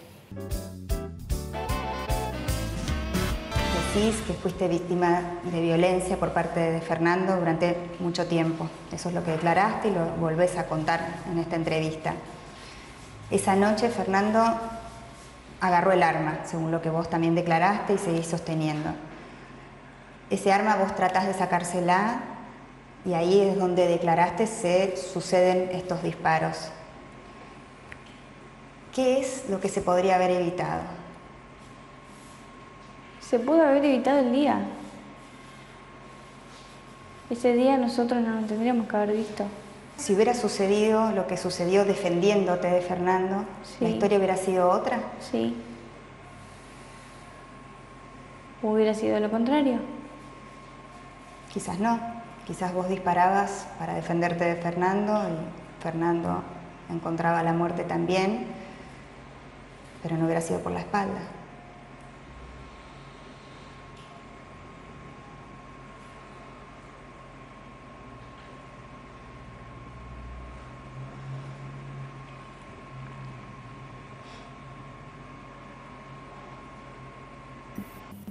Decís 3.95 4.23
que 4.27 4.33
fuiste 4.33 4.69
víctima 4.69 5.21
de 5.43 5.61
violencia 5.61 6.17
por 6.17 6.33
parte 6.33 6.61
de 6.61 6.81
Fernando 6.81 7.37
durante 7.37 7.77
mucho 7.99 8.27
tiempo. 8.27 8.67
Eso 8.91 9.11
es 9.11 9.15
lo 9.15 9.23
que 9.23 9.33
declaraste 9.33 9.89
y 9.89 9.91
lo 9.91 10.07
volvés 10.19 10.57
a 10.57 10.65
contar 10.65 11.17
en 11.31 11.39
esta 11.39 11.57
entrevista. 11.57 12.15
Esa 13.31 13.55
noche 13.55 13.91
Fernando 13.91 14.43
agarró 15.61 15.93
el 15.93 16.03
arma, 16.03 16.39
según 16.47 16.71
lo 16.71 16.81
que 16.81 16.89
vos 16.89 17.11
también 17.11 17.35
declaraste 17.35 17.93
y 17.93 17.99
seguís 17.99 18.29
sosteniendo. 18.29 18.95
Ese 20.31 20.51
arma 20.51 20.77
vos 20.77 20.97
tratás 20.97 21.27
de 21.27 21.35
sacársela 21.35 22.21
y 23.05 23.13
ahí 23.13 23.43
es 23.43 23.59
donde 23.59 23.89
declaraste 23.89 24.47
se 24.47 24.97
suceden 24.97 25.69
estos 25.71 26.03
disparos. 26.03 26.71
¿Qué 28.95 29.21
es 29.21 29.51
lo 29.51 29.61
que 29.61 29.69
se 29.69 29.83
podría 29.83 30.15
haber 30.15 30.31
evitado? 30.31 31.02
Se 33.33 33.39
pudo 33.39 33.63
haber 33.63 33.83
evitado 33.83 34.19
el 34.19 34.31
día. 34.31 34.61
Ese 37.31 37.55
día 37.55 37.79
nosotros 37.79 38.21
no 38.21 38.39
lo 38.39 38.47
tendríamos 38.47 38.87
que 38.87 38.95
haber 38.95 39.17
visto. 39.17 39.47
Si 39.97 40.15
hubiera 40.15 40.35
sucedido 40.35 41.13
lo 41.13 41.27
que 41.27 41.39
sucedió 41.39 41.87
defendiéndote 41.87 42.69
de 42.69 42.83
Fernando, 42.83 43.47
¿la 43.81 43.89
historia 43.89 44.19
hubiera 44.19 44.37
sido 44.37 44.69
otra? 44.69 45.01
Sí. 45.31 45.57
¿Hubiera 48.63 48.93
sido 48.93 49.19
lo 49.19 49.31
contrario? 49.31 49.79
Quizás 51.51 51.79
no. 51.79 51.99
Quizás 52.47 52.75
vos 52.75 52.87
disparabas 52.91 53.67
para 53.79 53.95
defenderte 53.95 54.45
de 54.45 54.57
Fernando 54.57 55.23
y 55.31 55.83
Fernando 55.83 56.43
encontraba 56.91 57.43
la 57.43 57.55
muerte 57.55 57.85
también, 57.85 58.45
pero 60.03 60.19
no 60.19 60.27
hubiera 60.27 60.43
sido 60.43 60.61
por 60.61 60.73
la 60.73 60.81
espalda. 60.81 61.23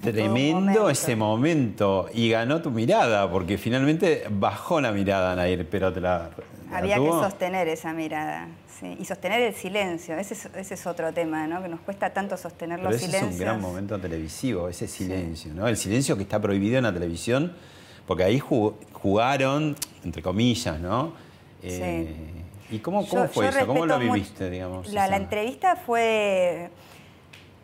Tremendo 0.01 0.89
ese 0.89 1.15
momento. 1.15 2.07
Y 2.13 2.29
ganó 2.29 2.61
tu 2.61 2.71
mirada, 2.71 3.29
porque 3.29 3.57
finalmente 3.57 4.23
bajó 4.29 4.81
la 4.81 4.91
mirada, 4.91 5.35
Nair, 5.35 5.67
pero 5.69 5.91
te 5.93 6.01
la. 6.01 6.29
la 6.69 6.77
Había 6.77 6.95
que 6.95 7.01
tuvo. 7.01 7.21
sostener 7.23 7.67
esa 7.67 7.93
mirada 7.93 8.47
sí, 8.79 8.97
y 8.99 9.05
sostener 9.05 9.41
el 9.41 9.53
silencio. 9.53 10.15
Ese 10.17 10.33
es, 10.33 10.45
ese 10.55 10.73
es 10.73 10.87
otro 10.87 11.11
tema, 11.13 11.45
¿no? 11.47 11.61
Que 11.61 11.69
nos 11.69 11.81
cuesta 11.81 12.09
tanto 12.11 12.35
sostener 12.37 12.77
Pero 12.79 12.89
los 12.91 12.97
ese 12.97 13.05
silencios. 13.07 13.33
es 13.33 13.39
un 13.39 13.45
gran 13.45 13.61
momento 13.61 13.99
televisivo, 13.99 14.69
ese 14.69 14.87
silencio, 14.87 15.53
¿no? 15.53 15.67
El 15.67 15.77
silencio 15.77 16.15
que 16.17 16.23
está 16.23 16.39
prohibido 16.41 16.77
en 16.77 16.83
la 16.85 16.93
televisión, 16.93 17.53
porque 18.07 18.23
ahí 18.23 18.39
ju- 18.39 18.73
jugaron, 18.93 19.75
entre 20.03 20.21
comillas, 20.23 20.79
¿no? 20.79 21.13
Eh, 21.63 22.15
¿Y 22.71 22.79
cómo, 22.79 23.05
cómo 23.07 23.23
Yo- 23.25 23.29
fue 23.29 23.45
yo 23.51 23.57
eso? 23.57 23.67
¿Cómo 23.67 23.85
lo 23.85 23.99
viviste, 23.99 24.49
digamos? 24.49 24.91
La, 24.93 25.15
entrevista 25.17 25.75
fue, 25.75 26.69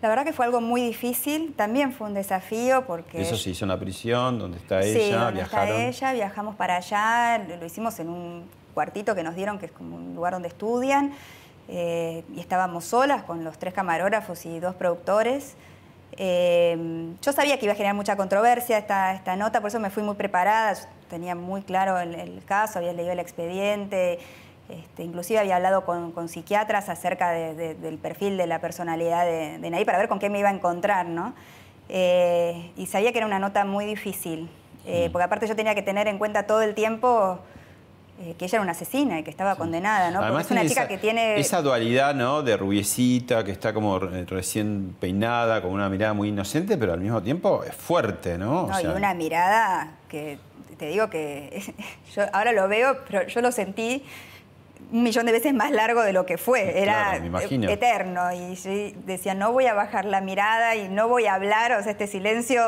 la 0.02 0.10
verdad 0.10 0.26
que 0.26 0.34
fue 0.34 0.46
algo 0.46 0.62
muy 0.62 0.82
difícil, 0.82 1.54
también 1.56 1.92
fue 1.92 2.08
un 2.08 2.14
desafío 2.14 2.86
porque... 2.86 3.22
Eso 3.22 3.36
se 3.36 3.50
hizo 3.50 3.66
en 3.66 3.70
la 3.70 3.80
prisión, 3.80 4.38
donde 4.38 4.58
está 4.58 4.82
Sí, 4.84 4.90
ella, 4.90 5.18
donde 5.18 5.34
viajaron. 5.34 5.68
está 5.70 5.88
ella, 5.88 6.14
viajamos 6.14 6.56
para 6.56 6.76
allá, 6.76 7.44
lo 7.48 7.58
lo 7.58 7.66
hicimos 7.66 8.00
en 8.00 8.10
un 8.10 8.44
cuartito 8.76 9.16
que 9.16 9.24
nos 9.24 9.36
dieron, 9.36 9.58
que 9.58 9.66
es 9.66 9.72
como 9.72 9.96
un 9.96 10.14
lugar 10.14 10.34
donde 10.34 10.50
estudian, 10.50 11.14
eh, 11.68 12.24
y 12.36 12.40
estábamos 12.40 12.86
solas 12.86 13.24
con 13.24 13.44
los 13.44 13.58
tres 13.58 13.74
camarógrafos 13.74 14.46
y 14.46 14.60
dos 14.60 14.76
productores. 14.76 15.56
Eh, 16.16 17.10
yo 17.22 17.32
sabía 17.34 17.58
que 17.58 17.66
iba 17.66 17.74
a 17.74 17.76
generar 17.76 17.96
mucha 17.96 18.16
controversia 18.16 18.78
esta, 18.78 19.14
esta 19.14 19.36
nota, 19.36 19.62
por 19.62 19.70
eso 19.70 19.80
me 19.80 19.90
fui 19.90 20.04
muy 20.04 20.16
preparada, 20.16 20.74
yo 20.74 20.82
tenía 21.10 21.34
muy 21.34 21.64
claro 21.64 22.00
el, 22.00 22.14
el 22.14 22.44
caso, 22.46 22.78
había 22.78 22.94
leído 22.94 23.12
el 23.14 23.20
expediente, 23.20 24.20
este, 24.70 25.04
inclusive 25.04 25.40
había 25.40 25.56
hablado 25.56 25.86
con, 25.86 26.12
con 26.12 26.28
psiquiatras 26.30 26.90
acerca 26.90 27.32
de- 27.32 27.54
de- 27.56 27.76
del 27.76 27.98
perfil 27.98 28.38
de 28.38 28.48
la 28.48 28.60
personalidad 28.60 29.26
de, 29.26 29.60
de 29.60 29.86
para 29.86 29.98
ver 29.98 30.08
con 30.10 30.20
qué 30.20 30.30
me 30.30 30.40
iba 30.40 30.50
a 30.50 30.54
encontrar, 30.54 31.06
¿no? 31.06 31.34
Eh, 31.90 32.72
y 32.76 32.86
sabía 32.88 33.12
que 33.12 33.20
era 33.20 33.28
una 33.28 33.40
nota 33.40 33.64
muy 33.64 33.86
difícil, 33.86 34.50
eh, 34.86 35.10
porque 35.12 35.24
aparte 35.24 35.48
yo 35.48 35.56
tenía 35.56 35.74
que 35.74 35.82
tener 35.82 36.08
en 36.08 36.18
cuenta 36.18 36.44
todo 36.44 36.62
el 36.62 36.76
tiempo 36.76 37.40
eh, 38.20 38.36
que 38.38 38.46
ella 38.46 38.58
era 38.58 38.62
una 38.64 38.72
asesina 38.72 39.20
y 39.20 39.24
que 39.24 39.30
estaba 39.30 39.56
condenada, 39.56 40.12
¿no? 40.12 40.20
Porque 40.28 40.42
es 40.42 40.52
una 40.52 40.62
chica 40.68 40.82
esa, 40.82 40.88
que 40.90 40.98
tiene... 40.98 41.40
esa 41.40 41.62
dualidad, 41.62 42.14
¿no? 42.16 42.42
De 42.44 42.58
rubiecita, 42.58 43.44
que 43.46 43.52
está 43.52 43.74
como 43.74 44.00
re- 44.00 44.26
recién 44.26 44.96
peinada, 45.00 45.62
con 45.62 45.72
una 45.72 45.88
mirada 45.88 46.14
muy 46.14 46.30
inocente, 46.30 46.78
pero 46.78 46.94
al 46.94 47.00
mismo 47.00 47.22
tiempo 47.22 47.64
es 47.64 47.76
fuerte, 47.76 48.38
¿no? 48.38 48.64
O 48.64 48.68
No, 48.68 48.74
sea, 48.80 48.92
y 48.92 48.94
una 48.96 49.14
mirada 49.14 49.92
que 50.10 50.40
te 50.78 50.88
digo 50.88 51.10
que 51.10 51.62
yo 52.16 52.24
ahora 52.34 52.52
lo 52.52 52.68
veo, 52.68 52.98
pero 53.08 53.28
yo 53.28 53.40
lo 53.42 53.52
sentí 53.52 54.04
un 54.92 55.04
millón 55.04 55.26
de 55.26 55.32
veces 55.34 55.54
más 55.54 55.72
largo 55.72 56.02
de 56.02 56.14
lo 56.14 56.26
que 56.26 56.38
fue. 56.38 56.82
Era 56.82 57.20
Claro, 57.20 57.70
eterno. 57.70 58.32
Y 58.34 58.56
yo 58.56 58.72
decía, 59.06 59.34
no 59.34 59.52
voy 59.52 59.66
a 59.66 59.74
bajar 59.74 60.06
la 60.06 60.22
mirada 60.22 60.76
y 60.76 60.88
no 60.90 61.08
voy 61.08 61.26
a 61.26 61.34
hablar. 61.36 61.74
O 61.74 61.84
sea, 61.84 61.92
este 61.92 62.08
silencio 62.08 62.62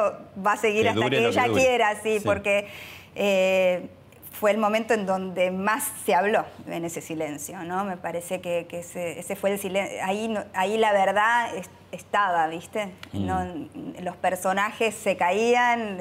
va 0.46 0.54
a 0.54 0.58
seguir 0.58 0.84
Que 0.84 0.90
hasta 0.90 1.10
que 1.10 1.28
ella 1.28 1.46
quiera, 1.54 1.96
sí, 2.04 2.20
Sí. 2.20 2.26
porque 2.26 2.68
eh, 3.16 3.88
fue 4.32 4.52
el 4.52 4.58
momento 4.58 4.94
en 4.94 5.06
donde 5.06 5.52
más 5.52 5.84
se 6.06 6.14
habló 6.16 6.46
en 6.68 6.86
ese 6.86 7.02
silencio, 7.02 7.62
¿no? 7.64 7.84
Me 7.84 7.98
parece 7.98 8.40
que, 8.40 8.68
que 8.70 8.80
ese, 8.80 9.20
ese 9.20 9.36
fue 9.36 9.52
el 9.52 9.60
silencio. 9.60 9.98
Ahí, 10.04 10.28
no- 10.30 10.44
ahí 10.54 10.78
la 10.78 10.94
verdad 10.94 11.56
es- 11.56 11.70
estaba, 11.92 12.48
¿viste? 12.48 12.86
Mm. 13.14 13.26
No- 13.26 13.68
los 14.02 14.16
personajes 14.18 14.94
se 14.96 15.18
caían, 15.18 15.98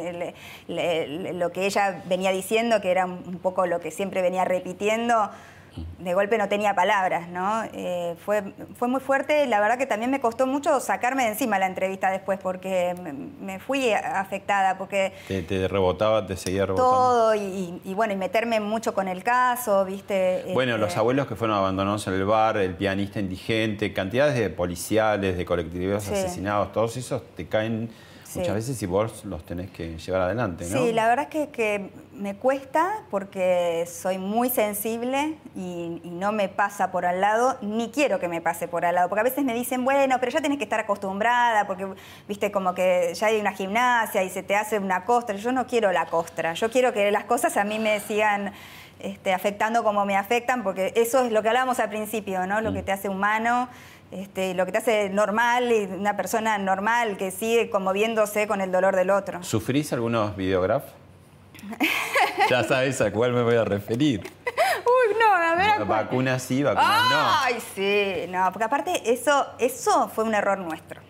le- 0.68 1.32
lo 1.32 1.50
que 1.50 1.64
ella 1.66 2.02
venía 2.04 2.30
diciendo, 2.30 2.80
que 2.80 2.90
era 2.90 3.06
un 3.06 3.38
poco 3.42 3.66
lo 3.66 3.80
que 3.80 3.90
siempre 3.90 4.20
venía 4.22 4.44
repitiendo, 4.44 5.30
de 5.98 6.14
golpe 6.14 6.38
no 6.38 6.48
tenía 6.48 6.74
palabras, 6.74 7.28
¿no? 7.28 7.62
Eh, 7.72 8.14
fue, 8.24 8.42
fue 8.76 8.88
muy 8.88 9.00
fuerte, 9.00 9.46
la 9.46 9.60
verdad 9.60 9.78
que 9.78 9.86
también 9.86 10.10
me 10.10 10.20
costó 10.20 10.46
mucho 10.46 10.80
sacarme 10.80 11.24
de 11.24 11.30
encima 11.30 11.58
la 11.58 11.66
entrevista 11.66 12.10
después, 12.10 12.38
porque 12.42 12.94
me, 13.02 13.12
me 13.12 13.58
fui 13.58 13.90
afectada, 13.92 14.78
porque 14.78 15.12
Te, 15.28 15.42
te 15.42 15.68
rebotaba, 15.68 16.26
te 16.26 16.36
seguía 16.36 16.66
rebotando. 16.66 16.90
todo 16.90 17.34
y, 17.34 17.80
y 17.84 17.94
bueno, 17.94 18.12
y 18.12 18.16
meterme 18.16 18.60
mucho 18.60 18.94
con 18.94 19.08
el 19.08 19.22
caso, 19.22 19.84
¿viste? 19.84 20.44
Bueno, 20.54 20.72
Este, 20.74 20.84
los 20.86 20.96
abuelos 20.96 21.26
que 21.26 21.36
fueron 21.36 21.56
abandonados 21.56 22.06
en 22.06 22.14
el 22.14 22.24
bar, 22.24 22.56
el 22.56 22.74
pianista 22.74 23.20
indigente, 23.20 23.92
cantidades 23.92 24.34
de 24.36 24.50
policiales, 24.50 25.36
de 25.36 25.44
colectivos 25.44 26.04
Sí. 26.04 26.12
asesinados, 26.12 26.72
todos 26.72 26.96
esos 26.96 27.22
te 27.34 27.46
caen 27.46 27.90
Sí. 28.28 28.40
muchas 28.40 28.54
veces 28.56 28.82
y 28.82 28.86
vos 28.86 29.24
los 29.24 29.42
tenés 29.46 29.70
que 29.70 29.96
llevar 29.96 30.20
adelante, 30.20 30.66
¿no? 30.68 30.78
Sí, 30.78 30.92
la 30.92 31.08
verdad 31.08 31.28
es 31.30 31.30
que, 31.30 31.48
que 31.48 31.90
me 32.12 32.36
cuesta 32.36 33.02
porque 33.10 33.88
soy 33.90 34.18
muy 34.18 34.50
sensible 34.50 35.36
y, 35.56 36.02
y 36.04 36.10
no 36.10 36.30
me 36.32 36.50
pasa 36.50 36.90
por 36.90 37.06
al 37.06 37.22
lado, 37.22 37.56
ni 37.62 37.90
quiero 37.90 38.20
que 38.20 38.28
me 38.28 38.42
pase 38.42 38.68
por 38.68 38.84
al 38.84 38.96
lado, 38.96 39.08
porque 39.08 39.20
a 39.20 39.24
veces 39.24 39.44
me 39.44 39.54
dicen, 39.54 39.82
bueno, 39.82 40.16
pero 40.20 40.30
ya 40.30 40.42
tenés 40.42 40.58
que 40.58 40.64
estar 40.64 40.80
acostumbrada, 40.80 41.66
porque, 41.66 41.86
viste, 42.28 42.52
como 42.52 42.74
que 42.74 43.14
ya 43.14 43.28
hay 43.28 43.40
una 43.40 43.52
gimnasia 43.52 44.22
y 44.22 44.28
se 44.28 44.42
te 44.42 44.54
hace 44.54 44.78
una 44.78 45.06
costra. 45.06 45.36
Yo 45.36 45.52
no 45.52 45.66
quiero 45.66 45.90
la 45.92 46.04
costra, 46.04 46.52
yo 46.52 46.70
quiero 46.70 46.92
que 46.92 47.10
las 47.10 47.24
cosas 47.24 47.56
a 47.56 47.64
mí 47.64 47.78
me 47.78 47.98
sigan 48.00 48.52
este, 49.00 49.32
afectando 49.32 49.84
como 49.84 50.04
me 50.04 50.16
afectan, 50.16 50.62
porque 50.62 50.92
eso 50.96 51.24
es 51.24 51.32
lo 51.32 51.40
que 51.40 51.48
hablábamos 51.48 51.78
al 51.78 51.88
principio, 51.88 52.46
¿no? 52.46 52.60
Lo 52.60 52.72
que 52.72 52.82
te 52.82 52.92
hace 52.92 53.08
humano. 53.08 53.68
Este, 54.10 54.54
lo 54.54 54.64
que 54.64 54.72
te 54.72 54.78
hace 54.78 55.10
normal 55.10 55.70
una 55.98 56.16
persona 56.16 56.56
normal 56.58 57.16
que 57.18 57.30
sigue 57.30 57.68
conmoviéndose 57.68 58.46
con 58.46 58.60
el 58.60 58.72
dolor 58.72 58.96
del 58.96 59.10
otro. 59.10 59.42
¿Sufrís 59.42 59.92
algunos 59.92 60.34
videograf? 60.36 60.84
ya 62.50 62.64
sabes 62.64 63.00
a 63.00 63.10
cuál 63.12 63.32
me 63.32 63.42
voy 63.42 63.56
a 63.56 63.64
referir. 63.64 64.20
Uy, 64.46 65.16
no, 65.20 65.34
a 65.34 65.54
ver. 65.54 65.84
Vacunas 65.84 66.42
sí, 66.42 66.62
vacunas 66.62 67.10
no. 67.10 67.16
Ay, 67.42 67.58
sí, 67.74 68.30
no, 68.30 68.50
porque 68.52 68.64
aparte 68.64 69.12
eso, 69.12 69.46
eso 69.58 70.08
fue 70.08 70.24
un 70.24 70.34
error 70.34 70.58
nuestro. 70.58 71.00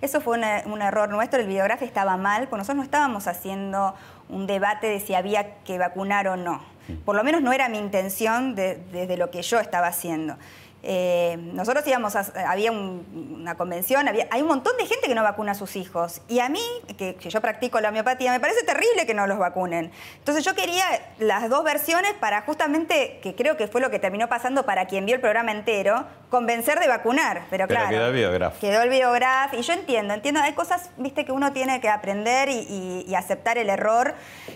Eso 0.00 0.20
fue 0.20 0.38
una- 0.38 0.62
un 0.66 0.80
error 0.80 1.08
nuestro, 1.08 1.40
el 1.40 1.48
videógrafo 1.48 1.84
estaba 1.84 2.16
mal, 2.16 2.42
porque 2.46 2.58
nosotros 2.58 2.76
no 2.76 2.82
estábamos 2.84 3.26
haciendo 3.26 3.96
un 4.28 4.46
debate 4.46 4.86
de 4.86 5.00
si 5.00 5.14
había 5.14 5.56
que 5.64 5.76
vacunar 5.78 6.28
o 6.28 6.36
no. 6.36 6.62
Por 7.04 7.16
lo 7.16 7.24
menos 7.24 7.42
no 7.42 7.52
era 7.52 7.68
mi 7.68 7.78
intención 7.78 8.54
de- 8.54 8.76
desde 8.92 9.16
lo 9.16 9.30
que 9.32 9.42
yo 9.42 9.58
estaba 9.58 9.88
haciendo. 9.88 10.36
Eh, 10.82 11.36
nosotros 11.38 11.84
íbamos 11.86 12.14
a, 12.14 12.24
había 12.48 12.70
un- 12.70 13.36
una 13.40 13.56
convención, 13.56 14.06
había, 14.06 14.28
hay 14.30 14.42
un 14.42 14.48
montón 14.48 14.76
de 14.78 14.86
gente 14.86 15.08
que 15.08 15.14
no 15.14 15.22
vacuna 15.24 15.52
a 15.52 15.54
sus 15.54 15.74
hijos. 15.76 16.20
Y 16.28 16.38
a 16.38 16.48
mí, 16.48 16.62
que, 16.96 17.16
que 17.16 17.30
yo 17.30 17.40
practico 17.40 17.80
la 17.80 17.88
homeopatía, 17.88 18.30
me 18.30 18.38
parece 18.40 18.64
terrible 18.64 19.04
que 19.04 19.12
no 19.14 19.26
los 19.26 19.38
vacunen. 19.38 19.90
Entonces 20.18 20.44
yo 20.44 20.54
quería 20.54 20.84
las 21.18 21.48
dos 21.48 21.64
versiones 21.64 22.12
para 22.20 22.42
justamente, 22.42 23.18
que 23.22 23.34
creo 23.34 23.56
que 23.56 23.66
fue 23.66 23.80
lo 23.80 23.90
que 23.90 23.98
terminó 23.98 24.28
pasando 24.28 24.64
para 24.66 24.86
quien 24.86 25.04
vio 25.04 25.16
el 25.16 25.20
programa 25.20 25.50
entero, 25.50 26.04
convencer 26.30 26.78
de 26.78 26.86
vacunar. 26.86 27.42
Pero, 27.50 27.66
Pero 27.66 27.80
claro. 27.80 27.88
quedó 27.90 28.06
el 28.06 28.12
videograf. 28.14 28.58
Quedó 28.60 28.82
el 28.82 28.88
videograf 28.90 29.54
y 29.54 29.62
yo 29.62 29.72
entiendo, 29.72 30.14
entiendo, 30.14 30.40
hay 30.40 30.52
cosas, 30.52 30.90
viste, 30.96 31.24
que 31.24 31.32
uno 31.32 31.52
tiene 31.52 31.80
que 31.80 31.88
aprender 31.88 32.48
y, 32.48 32.58
y- 32.68 33.04
y 33.08 33.14
aceptar 33.16 33.58
el 33.58 33.68
error. 33.68 34.14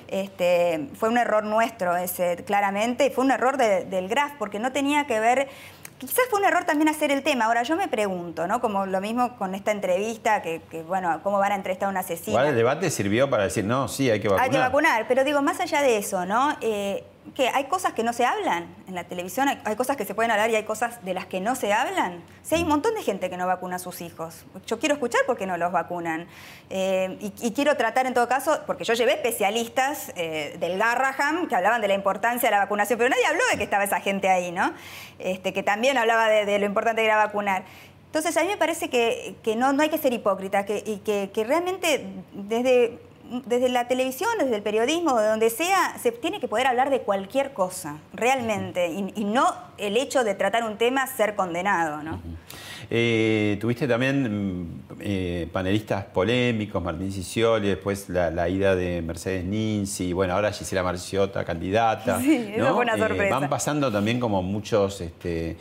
Este, 0.08 0.88
fue 0.98 1.08
un 1.08 1.18
error 1.18 1.42
nuestro 1.44 1.96
ese, 1.96 2.36
claramente, 2.44 3.06
y 3.06 3.10
fue 3.10 3.24
un 3.24 3.30
error 3.30 3.56
de- 3.56 3.84
del 3.86 4.08
graf, 4.08 4.32
porque 4.38 4.58
no 4.58 4.72
tenía 4.72 5.06
que 5.06 5.18
ver, 5.20 5.48
quizás 6.06 6.24
fue 6.30 6.40
un 6.40 6.44
error 6.44 6.64
también 6.64 6.88
hacer 6.88 7.10
el 7.10 7.22
tema. 7.22 7.46
Ahora 7.46 7.62
yo 7.62 7.76
me 7.76 7.88
pregunto, 7.88 8.46
¿no? 8.46 8.60
Como 8.60 8.86
lo 8.86 9.00
mismo 9.00 9.36
con 9.36 9.54
esta 9.54 9.70
entrevista, 9.70 10.42
que, 10.42 10.62
que, 10.70 10.82
bueno, 10.82 11.20
¿cómo 11.22 11.38
van 11.38 11.52
a 11.52 11.54
entrevistar 11.56 11.86
a 11.86 11.90
una 11.90 12.00
asesina? 12.00 12.32
Igual 12.32 12.46
el 12.48 12.56
debate 12.56 12.90
sirvió 12.90 13.28
para 13.30 13.44
decir, 13.44 13.64
no, 13.64 13.88
sí, 13.88 14.10
hay 14.10 14.20
que 14.20 14.28
vacunar. 14.28 14.44
Hay 14.44 14.50
que 14.50 14.58
vacunar, 14.58 15.06
pero 15.08 15.24
digo, 15.24 15.42
más 15.42 15.60
allá 15.60 15.82
de 15.82 15.98
eso, 15.98 16.26
¿no? 16.26 16.56
Eh, 16.60 17.04
que 17.34 17.48
hay 17.48 17.64
cosas 17.64 17.92
que 17.92 18.02
no 18.02 18.12
se 18.12 18.24
hablan 18.24 18.74
en 18.88 18.94
la 18.94 19.04
televisión, 19.04 19.48
hay, 19.48 19.76
cosas 19.76 19.96
que 19.96 20.04
se 20.04 20.14
pueden 20.14 20.30
hablar 20.32 20.50
y 20.50 20.56
hay 20.56 20.64
cosas 20.64 21.04
de 21.04 21.14
las 21.14 21.26
que 21.26 21.40
no 21.40 21.54
se 21.54 21.72
hablan. 21.72 22.22
Sí, 22.42 22.56
hay 22.56 22.62
un 22.62 22.68
montón 22.68 22.94
de 22.94 23.02
gente 23.02 23.30
que 23.30 23.36
no 23.36 23.46
vacuna 23.46 23.76
a 23.76 23.78
sus 23.78 24.00
hijos. 24.00 24.44
Yo 24.66 24.78
quiero 24.78 24.96
escuchar 24.96 25.20
por 25.24 25.38
qué 25.38 25.46
no 25.46 25.56
los 25.56 25.70
vacunan. 25.70 26.26
Eh, 26.68 27.16
y, 27.20 27.52
quiero 27.52 27.76
tratar 27.76 28.06
en 28.06 28.14
todo 28.14 28.28
caso, 28.28 28.60
porque 28.66 28.84
yo 28.84 28.94
llevé 28.94 29.12
especialistas 29.12 30.12
eh, 30.16 30.56
del 30.58 30.78
Garraham 30.78 31.46
que 31.48 31.54
hablaban 31.54 31.80
de 31.80 31.88
la 31.88 31.94
importancia 31.94 32.48
de 32.48 32.56
la 32.56 32.62
vacunación, 32.62 32.98
pero 32.98 33.08
nadie 33.08 33.24
habló 33.26 33.42
de 33.50 33.56
que 33.56 33.64
estaba 33.64 33.84
esa 33.84 34.00
gente 34.00 34.28
ahí, 34.28 34.50
¿no? 34.50 34.72
Este, 35.18 35.52
que 35.52 35.62
también 35.62 35.96
hablaba 35.98 36.28
de, 36.28 36.58
lo 36.58 36.66
importante 36.66 37.02
que 37.02 37.06
era 37.06 37.16
vacunar. 37.16 37.64
Entonces, 38.06 38.36
a 38.36 38.42
mí 38.42 38.48
me 38.48 38.56
parece 38.56 38.90
que, 38.90 39.36
que 39.42 39.56
no, 39.56 39.72
no 39.72 39.82
hay 39.82 39.88
que 39.88 39.96
ser 39.96 40.12
hipócrita 40.12 40.66
y 40.68 40.98
que, 40.98 41.30
que 41.32 41.44
realmente 41.44 42.04
desde, 42.34 42.98
desde 43.46 43.68
la 43.68 43.88
televisión, 43.88 44.30
desde 44.38 44.56
el 44.56 44.62
periodismo, 44.62 45.18
de 45.20 45.28
donde 45.28 45.50
sea, 45.50 45.96
se 46.02 46.12
tiene 46.12 46.40
que 46.40 46.48
poder 46.48 46.66
hablar 46.66 46.90
de 46.90 47.00
cualquier 47.00 47.52
cosa, 47.52 47.98
realmente, 48.12 48.88
y, 48.88 49.12
y 49.16 49.24
no 49.24 49.46
el 49.78 49.96
hecho 49.96 50.24
de 50.24 50.34
tratar 50.34 50.64
un 50.64 50.76
tema 50.78 51.06
ser 51.06 51.34
condenado, 51.34 52.02
¿no? 52.02 52.20
Eh, 52.94 53.56
tuviste 53.58 53.88
también 53.88 54.58
mm, 54.60 54.82
eh, 55.00 55.48
panelistas 55.50 56.04
polémicos, 56.04 56.82
Martín 56.82 57.10
Sicioli, 57.10 57.68
después 57.68 58.10
la, 58.10 58.30
la 58.30 58.48
ida 58.50 58.74
de 58.76 59.00
Mercedes 59.00 59.44
Ninzi, 59.46 60.12
bueno, 60.12 60.34
ahora 60.34 60.52
Gisela 60.52 60.82
Marciota, 60.82 61.42
candidata. 61.44 62.20
Sí, 62.20 62.52
¿no? 62.58 62.74
fue 62.74 62.82
una 62.84 62.96
Eh, 62.96 62.98
sorpresa. 62.98 63.38
van 63.38 63.48
pasando 63.48 63.90
también 63.90 64.20
como 64.20 64.42
muchos 64.42 65.00
este, 65.00 65.56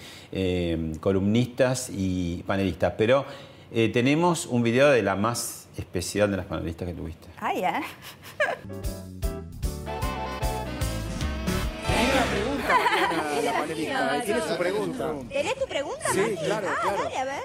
columnistas 0.99 1.89
y 1.89 2.43
panelistas, 2.45 2.93
pero 2.97 3.25
tenemos 3.93 4.45
un 4.47 4.63
video 4.63 4.89
de 4.89 5.01
la 5.01 5.15
más 5.15 5.60
especial 5.77 6.29
de 6.31 6.37
las 6.37 6.45
panelistas 6.45 6.87
que 6.87 6.93
tuviste. 6.93 7.27
Ay, 7.39 7.63
¿eh? 7.63 7.81
la 13.43 13.53
panelista, 13.53 14.17
eh, 14.17 14.21
tiene 14.25 14.41
su 14.41 14.57
pregunta. 14.57 15.13
¿Tenés 15.29 15.55
tu 15.55 15.65
pregunta, 15.67 16.05
Sí, 16.13 16.19
Mati? 16.19 16.35
claro, 16.45 16.67
ah, 16.69 16.79
claro. 16.81 17.03
dale, 17.03 17.17
a 17.17 17.25
ver. 17.25 17.43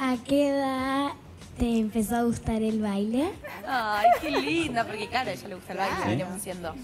¿A 0.00 0.16
qué 0.24 0.48
edad 0.48 1.08
te 1.58 1.78
empezó 1.78 2.16
a 2.16 2.22
gustar 2.22 2.62
el 2.62 2.80
baile? 2.80 3.30
Ay, 3.66 4.06
qué 4.20 4.30
linda, 4.30 4.84
porque 4.84 5.08
claro, 5.08 5.30
a 5.30 5.32
ella 5.32 5.48
le 5.48 5.54
gusta 5.56 5.72
el 5.72 5.78
baile, 5.78 5.96
Sí. 6.02 6.08
venimos 6.08 6.34
diciendo. 6.34 6.74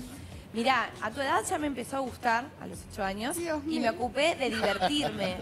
Mirá, 0.54 0.88
a 1.02 1.10
tu 1.10 1.20
edad 1.20 1.40
ya 1.48 1.58
me 1.58 1.66
empezó 1.66 1.96
a 1.96 2.00
gustar, 2.00 2.44
a 2.60 2.66
los 2.66 2.78
ocho 2.90 3.02
años, 3.04 3.36
y 3.68 3.80
me 3.80 3.90
ocupé 3.90 4.36
de 4.36 4.48
divertirme. 4.50 5.32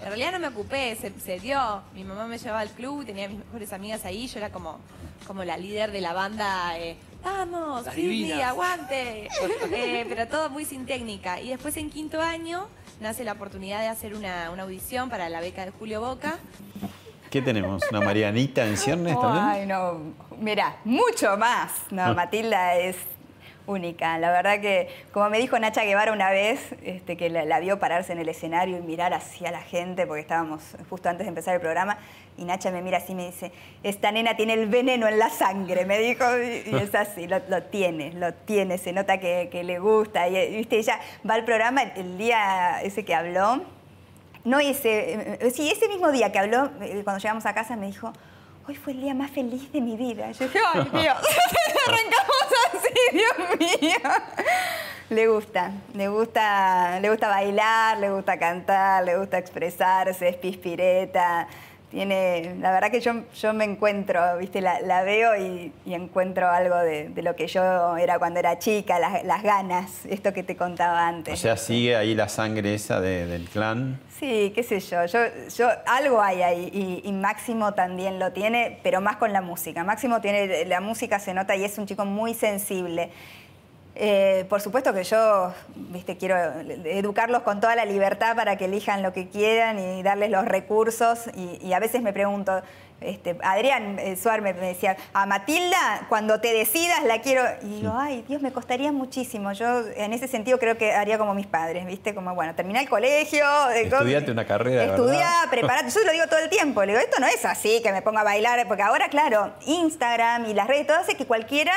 En 0.00 0.06
realidad 0.06 0.32
no 0.32 0.38
me 0.38 0.48
ocupé, 0.48 0.96
se, 0.96 1.12
se 1.20 1.38
dio. 1.38 1.82
Mi 1.94 2.04
mamá 2.04 2.26
me 2.26 2.38
llevaba 2.38 2.60
al 2.60 2.70
club, 2.70 3.04
tenía 3.04 3.28
mis 3.28 3.38
mejores 3.38 3.72
amigas 3.74 4.04
ahí, 4.06 4.26
yo 4.26 4.38
era 4.38 4.50
como, 4.50 4.78
como 5.26 5.44
la 5.44 5.56
líder 5.58 5.92
de 5.92 6.00
la 6.00 6.12
banda. 6.14 6.78
eh, 6.78 6.96
Vamos, 7.22 7.84
Sidney, 7.94 8.40
aguante. 8.40 9.28
Eh, 9.72 10.04
pero 10.08 10.26
todo 10.26 10.48
muy 10.50 10.64
sin 10.64 10.86
técnica. 10.86 11.40
Y 11.40 11.50
después 11.50 11.76
en 11.76 11.88
quinto 11.90 12.20
año 12.20 12.66
nace 13.00 13.24
la 13.24 13.32
oportunidad 13.32 13.80
de 13.80 13.88
hacer 13.88 14.14
una, 14.14 14.50
una 14.50 14.62
audición 14.64 15.08
para 15.10 15.28
la 15.28 15.40
beca 15.40 15.64
de 15.64 15.70
Julio 15.70 16.00
Boca. 16.00 16.38
¿Qué 17.30 17.40
tenemos? 17.40 17.82
¿Una 17.90 18.00
Marianita 18.00 18.66
en 18.66 18.76
ciernes 18.76 19.18
también? 19.20 19.44
Ay, 19.44 19.66
no, 19.66 20.14
mira, 20.38 20.76
mucho 20.84 21.36
más. 21.36 21.72
No, 21.90 22.02
Ah. 22.02 22.14
Matilda 22.14 22.74
es 22.76 22.96
única. 23.66 24.18
La 24.18 24.30
verdad 24.30 24.60
que, 24.60 24.88
como 25.12 25.28
me 25.30 25.38
dijo 25.38 25.58
Nacha 25.58 25.84
Guevara 25.84 26.12
una 26.12 26.30
vez, 26.30 26.60
este, 26.82 27.16
que 27.16 27.30
la, 27.30 27.60
vio 27.60 27.78
pararse 27.78 28.12
en 28.12 28.18
el 28.18 28.28
escenario 28.28 28.78
y 28.78 28.82
mirar 28.82 29.14
hacia 29.14 29.50
la 29.50 29.62
gente, 29.62 30.06
porque 30.06 30.22
estábamos 30.22 30.62
justo 30.90 31.08
antes 31.08 31.26
de 31.26 31.28
empezar 31.28 31.54
el 31.54 31.60
programa, 31.60 31.98
y 32.36 32.44
Nacha 32.44 32.70
me 32.70 32.82
mira 32.82 32.98
así 32.98 33.12
y 33.12 33.14
me 33.14 33.26
dice, 33.26 33.52
esta 33.82 34.10
nena 34.10 34.36
tiene 34.36 34.54
el 34.54 34.68
veneno 34.68 35.06
en 35.06 35.18
la 35.18 35.30
sangre, 35.30 35.84
me 35.84 35.98
dijo, 35.98 36.24
y, 36.38 36.74
es 36.76 36.94
así, 36.94 37.26
lo, 37.26 37.40
tiene, 37.64 38.12
lo 38.12 38.32
tiene, 38.34 38.78
se 38.78 38.92
nota 38.92 39.18
que, 39.18 39.48
que 39.50 39.64
le 39.64 39.78
gusta. 39.78 40.28
Y, 40.28 40.56
viste, 40.56 40.78
ella 40.78 40.98
va 41.28 41.34
al 41.34 41.44
programa 41.44 41.82
el 41.82 42.18
día 42.18 42.80
ese 42.82 43.04
que 43.04 43.14
habló, 43.14 43.62
no 44.44 44.58
ese, 44.58 45.36
eh, 45.40 45.50
sí, 45.54 45.70
ese 45.70 45.88
mismo 45.88 46.10
día 46.10 46.32
que 46.32 46.38
habló, 46.38 46.70
eh, 46.80 47.02
cuando 47.04 47.20
llegamos 47.20 47.46
a 47.46 47.54
casa 47.54 47.76
me 47.76 47.86
dijo, 47.86 48.12
hoy 48.68 48.74
fue 48.74 48.92
el 48.92 49.00
día 49.00 49.14
más 49.14 49.30
feliz 49.30 49.70
de 49.72 49.80
mi 49.80 49.96
vida. 49.96 50.30
Yo 50.32 50.46
dije, 50.46 50.58
ay 50.72 50.88
Dios, 50.92 51.16
arrancamos 51.86 52.46
así, 52.72 53.16
Dios 53.16 53.80
mío. 53.80 54.10
Le 55.10 55.26
gusta, 55.26 55.72
le 55.94 56.08
gusta, 56.08 57.00
le 57.00 57.10
gusta 57.10 57.28
bailar, 57.28 57.98
le 57.98 58.10
gusta 58.10 58.38
cantar, 58.38 59.04
le 59.04 59.18
gusta 59.18 59.38
expresarse, 59.38 60.28
es 60.28 60.36
pispireta, 60.36 61.48
tiene, 61.92 62.56
la 62.58 62.72
verdad 62.72 62.90
que 62.90 63.00
yo, 63.00 63.12
yo 63.38 63.52
me 63.52 63.64
encuentro, 63.64 64.20
¿viste? 64.38 64.60
La, 64.62 64.80
la 64.80 65.02
veo 65.02 65.36
y, 65.36 65.72
y 65.84 65.92
encuentro 65.94 66.48
algo 66.50 66.76
de, 66.78 67.10
de 67.10 67.22
lo 67.22 67.36
que 67.36 67.46
yo 67.46 67.96
era 67.98 68.18
cuando 68.18 68.40
era 68.40 68.58
chica, 68.58 68.98
las, 68.98 69.22
las 69.24 69.42
ganas, 69.42 70.06
esto 70.06 70.32
que 70.32 70.42
te 70.42 70.56
contaba 70.56 71.06
antes. 71.06 71.34
O 71.34 71.36
sea, 71.36 71.56
sigue 71.58 71.94
ahí 71.94 72.14
la 72.14 72.28
sangre 72.30 72.74
esa 72.74 73.00
de- 73.00 73.26
del 73.26 73.48
clan. 73.48 74.00
Sí, 74.18 74.52
qué 74.54 74.62
sé 74.62 74.80
yo, 74.80 75.04
yo, 75.04 75.18
yo 75.54 75.68
algo 75.86 76.22
hay 76.22 76.42
ahí 76.42 76.70
y, 76.72 77.06
y 77.08 77.12
Máximo 77.12 77.74
también 77.74 78.18
lo 78.18 78.32
tiene, 78.32 78.78
pero 78.82 79.00
más 79.02 79.16
con 79.16 79.32
la 79.34 79.42
música. 79.42 79.84
Máximo 79.84 80.20
tiene, 80.22 80.64
la 80.64 80.80
música 80.80 81.18
se 81.18 81.34
nota 81.34 81.54
y 81.56 81.64
es 81.64 81.76
un 81.76 81.86
chico 81.86 82.04
muy 82.06 82.32
sensible. 82.32 83.10
Eh, 83.94 84.46
por 84.48 84.60
supuesto 84.62 84.92
que 84.94 85.04
yo, 85.04 85.52
viste, 85.76 86.16
quiero 86.16 86.36
educarlos 86.84 87.42
con 87.42 87.60
toda 87.60 87.76
la 87.76 87.84
libertad 87.84 88.34
para 88.34 88.56
que 88.56 88.64
elijan 88.64 89.02
lo 89.02 89.12
que 89.12 89.28
quieran 89.28 89.78
y 89.78 90.02
darles 90.02 90.30
los 90.30 90.46
recursos. 90.46 91.26
Y, 91.34 91.58
y 91.66 91.72
a 91.74 91.78
veces 91.78 92.00
me 92.00 92.12
pregunto, 92.14 92.62
este, 93.02 93.36
Adrián 93.42 93.98
eh, 93.98 94.16
Suar 94.16 94.40
me, 94.40 94.54
me 94.54 94.68
decía, 94.68 94.96
a 95.12 95.26
Matilda, 95.26 96.06
cuando 96.08 96.40
te 96.40 96.54
decidas 96.54 97.02
la 97.04 97.20
quiero. 97.20 97.42
Y 97.62 97.80
digo, 97.80 97.92
ay, 97.94 98.24
Dios, 98.26 98.40
me 98.40 98.50
costaría 98.50 98.92
muchísimo. 98.92 99.52
Yo 99.52 99.80
en 99.94 100.14
ese 100.14 100.26
sentido 100.26 100.58
creo 100.58 100.78
que 100.78 100.92
haría 100.94 101.18
como 101.18 101.34
mis 101.34 101.46
padres, 101.46 101.84
viste, 101.84 102.14
como, 102.14 102.34
bueno, 102.34 102.54
terminé 102.54 102.80
el 102.80 102.88
colegio. 102.88 103.44
eh, 103.72 103.90
con- 103.90 103.98
Estudiate 103.98 104.30
una 104.30 104.46
carrera, 104.46 104.84
Estudiá, 104.84 105.30
preparate. 105.50 105.90
Yo 105.90 106.00
lo 106.04 106.12
digo 106.12 106.26
todo 106.28 106.38
el 106.38 106.48
tiempo. 106.48 106.82
Le 106.82 106.92
digo, 106.92 107.04
esto 107.04 107.20
no 107.20 107.26
es 107.26 107.44
así, 107.44 107.82
que 107.82 107.92
me 107.92 108.00
ponga 108.00 108.22
a 108.22 108.24
bailar. 108.24 108.66
Porque 108.68 108.82
ahora, 108.84 109.08
claro, 109.10 109.52
Instagram 109.66 110.46
y 110.46 110.54
las 110.54 110.66
redes, 110.66 110.86
todo 110.86 110.96
hace 110.96 111.14
que 111.16 111.26
cualquiera, 111.26 111.72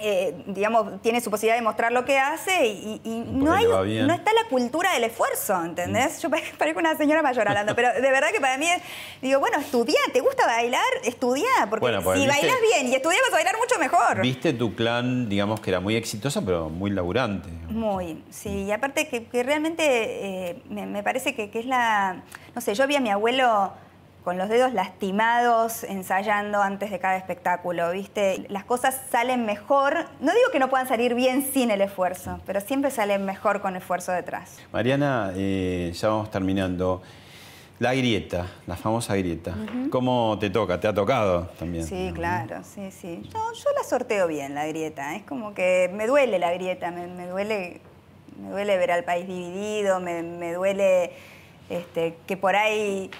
eh, 0.00 0.34
digamos, 0.46 1.00
tiene 1.02 1.20
su 1.20 1.30
posibilidad 1.30 1.56
de 1.56 1.62
mostrar 1.62 1.92
lo 1.92 2.04
que 2.04 2.18
hace 2.18 2.66
y, 2.66 3.00
y 3.04 3.24
no, 3.26 3.52
hay, 3.52 3.64
está 3.98 4.32
la 4.32 4.48
cultura 4.48 4.92
del 4.94 5.04
esfuerzo, 5.04 5.62
¿entendés? 5.64 6.20
Yo 6.22 6.30
pare- 6.30 6.44
parezco 6.58 6.80
una 6.80 6.96
señora 6.96 7.22
mayor 7.22 7.46
hablando, 7.46 7.74
pero 7.76 7.92
de 7.92 8.00
verdad 8.10 8.28
que 8.32 8.40
para 8.40 8.56
mí 8.58 8.66
es, 8.68 8.82
digo, 9.20 9.38
bueno, 9.38 9.58
estudiá, 9.60 10.00
¿te 10.12 10.20
gusta 10.20 10.46
bailar? 10.46 10.82
Estudiá, 11.04 11.46
porque 11.68 11.84
Bueno, 11.84 12.02
pues, 12.02 12.18
si 12.18 12.26
¿viste? 12.26 12.40
bailás 12.40 12.60
bien 12.72 12.88
y 12.90 12.94
estudiás 12.94 13.20
vas 13.22 13.32
a 13.32 13.36
bailar 13.36 13.54
mucho 13.58 13.78
mejor. 13.78 14.22
Viste 14.22 14.52
tu 14.54 14.74
clan, 14.74 15.28
digamos 15.28 15.60
que 15.60 15.70
era 15.70 15.80
muy 15.80 15.94
exitoso, 15.94 16.44
pero 16.44 16.68
muy 16.70 16.90
laburante. 16.90 17.50
Muy, 17.68 18.24
sí, 18.30 18.64
y 18.64 18.72
aparte 18.72 19.08
que, 19.08 19.24
que 19.26 19.42
realmente 19.42 19.82
eh, 19.86 20.62
me, 20.70 20.86
me 20.86 21.02
parece 21.02 21.34
que, 21.34 21.50
que 21.50 21.58
es 21.60 21.66
la, 21.66 22.22
no 22.54 22.60
sé, 22.60 22.74
yo 22.74 22.86
vi 22.86 22.96
a 22.96 23.00
mi 23.00 23.10
abuelo 23.10 23.72
con 24.24 24.38
los 24.38 24.48
dedos 24.48 24.72
lastimados 24.72 25.84
ensayando 25.84 26.62
antes 26.62 26.90
de 26.90 26.98
cada 26.98 27.16
espectáculo, 27.16 27.90
¿viste? 27.90 28.46
Las 28.48 28.64
cosas 28.64 29.00
salen 29.10 29.44
mejor, 29.44 30.06
no 30.20 30.32
digo 30.32 30.50
que 30.52 30.58
no 30.58 30.70
puedan 30.70 30.86
salir 30.86 31.14
bien 31.14 31.48
sin 31.52 31.70
el 31.70 31.80
esfuerzo, 31.80 32.40
pero 32.46 32.60
siempre 32.60 32.90
salen 32.90 33.24
mejor 33.24 33.60
con 33.60 33.74
esfuerzo 33.74 34.12
detrás. 34.12 34.58
Mariana, 34.72 35.32
eh, 35.34 35.92
ya 35.94 36.08
vamos 36.08 36.30
terminando. 36.30 37.02
La 37.78 37.94
grieta, 37.94 38.46
la 38.68 38.76
famosa 38.76 39.16
grieta. 39.16 39.56
¿Cómo 39.90 40.38
te 40.38 40.50
toca? 40.50 40.78
¿Te 40.78 40.86
ha 40.86 40.94
tocado 40.94 41.48
también? 41.58 41.84
Sí, 41.84 42.12
claro, 42.14 42.62
sí, 42.62 42.92
sí. 42.92 43.28
Yo 43.32 43.70
la 43.76 43.82
sorteo 43.82 44.28
bien, 44.28 44.54
la 44.54 44.68
grieta. 44.68 45.16
Es 45.16 45.24
como 45.24 45.52
que 45.52 45.90
me 45.92 46.06
duele 46.06 46.38
la 46.38 46.52
grieta, 46.52 46.92
me, 46.92 47.08
me 47.08 47.26
duele, 47.26 47.80
me 48.40 48.50
duele 48.50 48.76
ver 48.76 48.92
al 48.92 49.02
país 49.02 49.26
dividido, 49.26 49.98
me, 49.98 50.22
me 50.22 50.52
duele 50.52 51.10
este, 51.70 52.16
que 52.26 52.36
por 52.36 52.54
ahí 52.54 53.10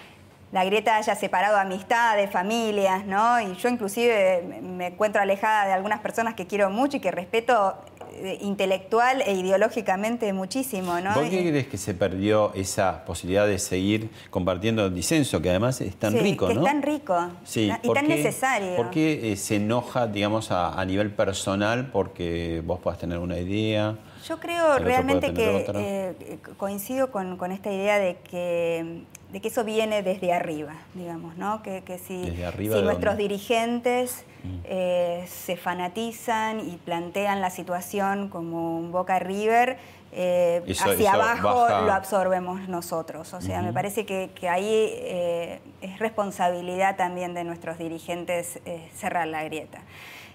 la 0.53 0.65
grieta 0.65 0.97
haya 0.97 1.15
separado 1.15 1.57
amistades, 1.57 2.31
familias, 2.31 3.07
¿no? 3.07 3.41
Y 3.41 3.55
yo 3.57 3.69
inclusive 3.69 4.61
me- 4.63 4.89
encuentro 4.89 5.21
alejada 5.23 5.67
de 5.67 5.73
algunas 5.73 6.01
personas 6.01 6.35
que 6.35 6.47
quiero 6.47 6.69
mucho 6.71 6.99
y 6.99 7.01
que 7.01 7.11
respeto 7.11 7.75
eh, 8.15 8.37
intelectual 8.43 9.23
e 9.23 9.33
ideológicamente 9.33 10.31
muchísimo, 10.35 11.01
¿no? 11.01 11.15
¿Por 11.15 11.31
qué 11.31 11.41
crees 11.49 11.67
que 11.69 11.79
se 11.79 11.95
perdió 11.95 12.53
esa 12.55 13.07
posibilidad 13.07 13.47
de 13.47 13.59
seguir 13.59 14.11
compartiendo 14.29 14.85
el 14.85 14.95
disenso, 14.95 15.41
que 15.41 15.49
además 15.49 15.81
es 15.81 15.97
tan 15.97 16.13
sí, 16.13 16.19
rico, 16.21 16.47
que 16.47 16.55
¿no? 16.55 16.61
es 16.61 16.67
tan 16.67 16.83
rico 16.83 17.29
Sí, 17.45 17.73
y 17.83 17.87
¿por 17.87 17.97
tan 17.97 18.07
qué- 18.07 18.17
necesario. 18.17 18.77
¿Por 18.77 18.91
qué 18.91 19.33
eh, 19.33 19.37
se 19.37 19.57
enoja, 19.57 20.07
digamos, 20.07 20.51
a, 20.51 20.79
a 20.79 20.85
nivel 20.85 21.11
personal 21.11 21.87
porque 21.91 22.63
vos 22.67 22.79
puedas 22.81 22.99
tener 23.01 23.17
una 23.19 23.39
idea? 23.39 23.97
Yo 24.23 24.39
creo 24.41 24.79
realmente 24.79 25.35
que 25.35 25.67
eh, 25.75 26.39
coincido 26.57 27.11
con, 27.11 27.37
con 27.37 27.53
esta 27.53 27.71
idea 27.73 27.99
de 27.99 28.17
que, 28.17 29.03
de 29.33 29.41
que 29.41 29.49
eso 29.49 29.65
viene 29.65 30.03
desde 30.03 30.33
arriba, 30.33 30.75
digamos, 30.95 31.37
¿no? 31.37 31.63
Que, 31.63 31.83
que 31.83 31.99
si, 31.99 32.23
¿Desde 32.23 32.47
arriba 32.47 32.75
si 32.77 32.81
de 32.81 32.85
nuestros 32.85 33.13
dónde? 33.13 33.25
Mm. 33.25 33.29
dirigentes 33.29 34.25
eh, 34.65 35.25
se 35.29 35.57
fanatizan 35.57 36.61
y 36.61 36.77
plantean 36.77 37.41
la 37.41 37.51
situación 37.51 38.29
como 38.29 38.79
un 38.79 38.93
Boca 38.93 39.19
River, 39.19 39.77
eh, 40.15 40.63
Eso- 40.67 40.91
hacia 40.91 41.11
eso 41.11 41.23
abajo 41.23 41.63
baja- 41.63 41.81
lo 41.83 41.93
absorbemos 41.93 42.69
nosotros. 42.69 43.33
O 43.35 43.41
sea, 43.41 43.63
me 43.63 43.73
parece 43.73 44.05
que, 44.05 44.31
que 44.35 44.49
ahí 44.49 44.91
eh, 44.95 45.61
es 45.81 45.99
responsabilidad 45.99 46.97
también 46.97 47.35
de 47.35 47.45
nuestros 47.45 47.79
dirigentes 47.79 48.61
cerrar 48.95 49.27
la 49.29 49.43
grieta. 49.45 49.79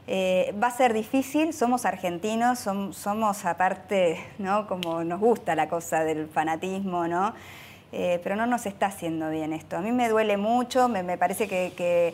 Eh, 0.10 0.53
va 0.62 0.68
a 0.68 0.72
ser 0.72 0.93
difícil, 0.93 1.51
somos 1.53 1.86
argentinos, 1.86 2.66
som- 2.66 2.93
somos 2.93 3.43
aparte, 3.43 4.18
¿no? 4.39 4.66
Como 4.66 5.03
nos 5.03 5.20
gusta 5.20 5.53
la 5.53 5.68
cosa 5.68 6.03
del 6.05 6.28
fanatismo, 6.30 7.08
¿no? 7.08 7.34
Eh, 7.91 8.20
pero 8.24 8.36
no 8.38 8.45
nos 8.45 8.66
está 8.66 8.86
haciendo 8.86 9.30
bien 9.30 9.51
esto. 9.51 9.76
A 9.78 9.82
mí 9.82 9.91
me 9.91 10.08
duele 10.08 10.38
mucho, 10.38 10.88
me, 10.88 11.18
parece 11.18 11.47
que, 11.49 11.74
que, 11.76 12.14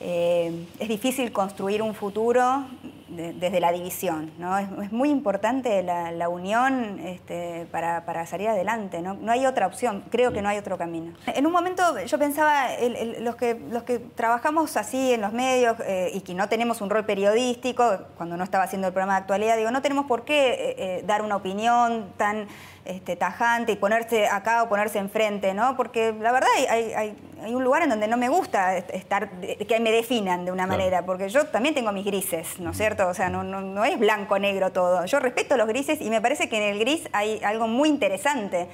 eh, 0.00 0.66
es 0.78 0.88
difícil 0.88 1.32
construir 1.32 1.80
un 1.82 1.94
futuro 1.94 2.64
de- 3.10 3.32
desde 3.32 3.60
la 3.60 3.72
división, 3.72 4.30
¿no? 4.38 4.56
Es, 4.58 4.68
es 4.82 4.92
muy 4.92 5.10
importante 5.10 5.82
la, 5.82 6.10
la 6.12 6.28
unión 6.28 6.98
este, 7.04 7.66
para, 7.70 8.04
para 8.04 8.26
salir 8.26 8.48
adelante, 8.48 9.02
¿no? 9.02 9.14
No 9.14 9.32
hay 9.32 9.46
otra 9.46 9.66
opción, 9.66 10.04
creo 10.10 10.32
que 10.32 10.42
no 10.42 10.48
hay 10.48 10.58
otro 10.58 10.78
camino. 10.78 11.12
En 11.26 11.46
un 11.46 11.52
momento 11.52 11.82
yo 12.04 12.18
pensaba, 12.18 12.72
el- 12.74 12.96
el- 12.96 13.24
los, 13.24 13.36
que, 13.36 13.54
los 13.70 13.82
que 13.82 13.98
trabajamos 13.98 14.76
así 14.76 15.12
en 15.12 15.20
los 15.20 15.32
medios 15.32 15.76
eh, 15.86 16.10
y 16.14 16.20
que 16.22 16.34
no 16.34 16.48
tenemos 16.48 16.80
un 16.80 16.90
rol 16.90 17.04
periodístico, 17.04 17.98
cuando 18.16 18.36
no 18.36 18.44
estaba 18.44 18.64
haciendo 18.64 18.88
el 18.88 18.92
programa 18.92 19.14
de 19.14 19.20
actualidad, 19.20 19.56
digo, 19.56 19.70
no 19.70 19.82
tenemos 19.82 20.06
por 20.06 20.24
qué 20.24 20.50
eh, 20.50 20.74
eh, 20.78 21.04
dar 21.06 21.22
una 21.22 21.36
opinión 21.36 22.12
tan 22.16 22.46
este, 22.84 23.14
tajante 23.14 23.72
y 23.72 23.76
ponerse 23.76 24.26
acá 24.26 24.62
o 24.62 24.68
ponerse 24.68 24.98
enfrente, 24.98 25.52
¿no? 25.54 25.76
Porque 25.76 26.14
la 26.18 26.32
verdad 26.32 26.48
hay, 26.68 26.92
hay- 26.92 27.16
un 27.40 27.64
lugar 27.64 27.82
en 27.82 27.88
donde 27.88 28.06
no 28.06 28.18
me 28.18 28.28
gusta 28.28 28.76
est- 28.76 28.90
estar, 28.90 29.30
que 29.30 29.80
me 29.80 29.90
definan 29.90 30.44
de 30.44 30.52
una 30.52 30.66
manera, 30.66 31.06
porque 31.06 31.28
yo 31.30 31.46
también 31.46 31.74
tengo 31.74 31.90
mis 31.90 32.04
grises, 32.04 32.58
¿no 32.60 32.70
es 32.72 32.76
cierto? 32.76 32.99
O 33.08 33.14
sea, 33.14 33.28
no, 33.28 33.42
no, 33.42 33.60
no 33.60 33.84
es 33.84 33.98
blanco-negro 33.98 34.70
todo. 34.70 35.04
Yo 35.06 35.20
respeto 35.20 35.56
los 35.56 35.68
grises 35.68 36.00
y 36.00 36.10
me 36.10 36.20
parece 36.20 36.48
que 36.48 36.56
en 36.56 36.74
el 36.74 36.78
gris 36.78 37.08
hay 37.12 37.40
algo 37.42 37.66
muy 37.66 37.88
interesante. 37.88 38.68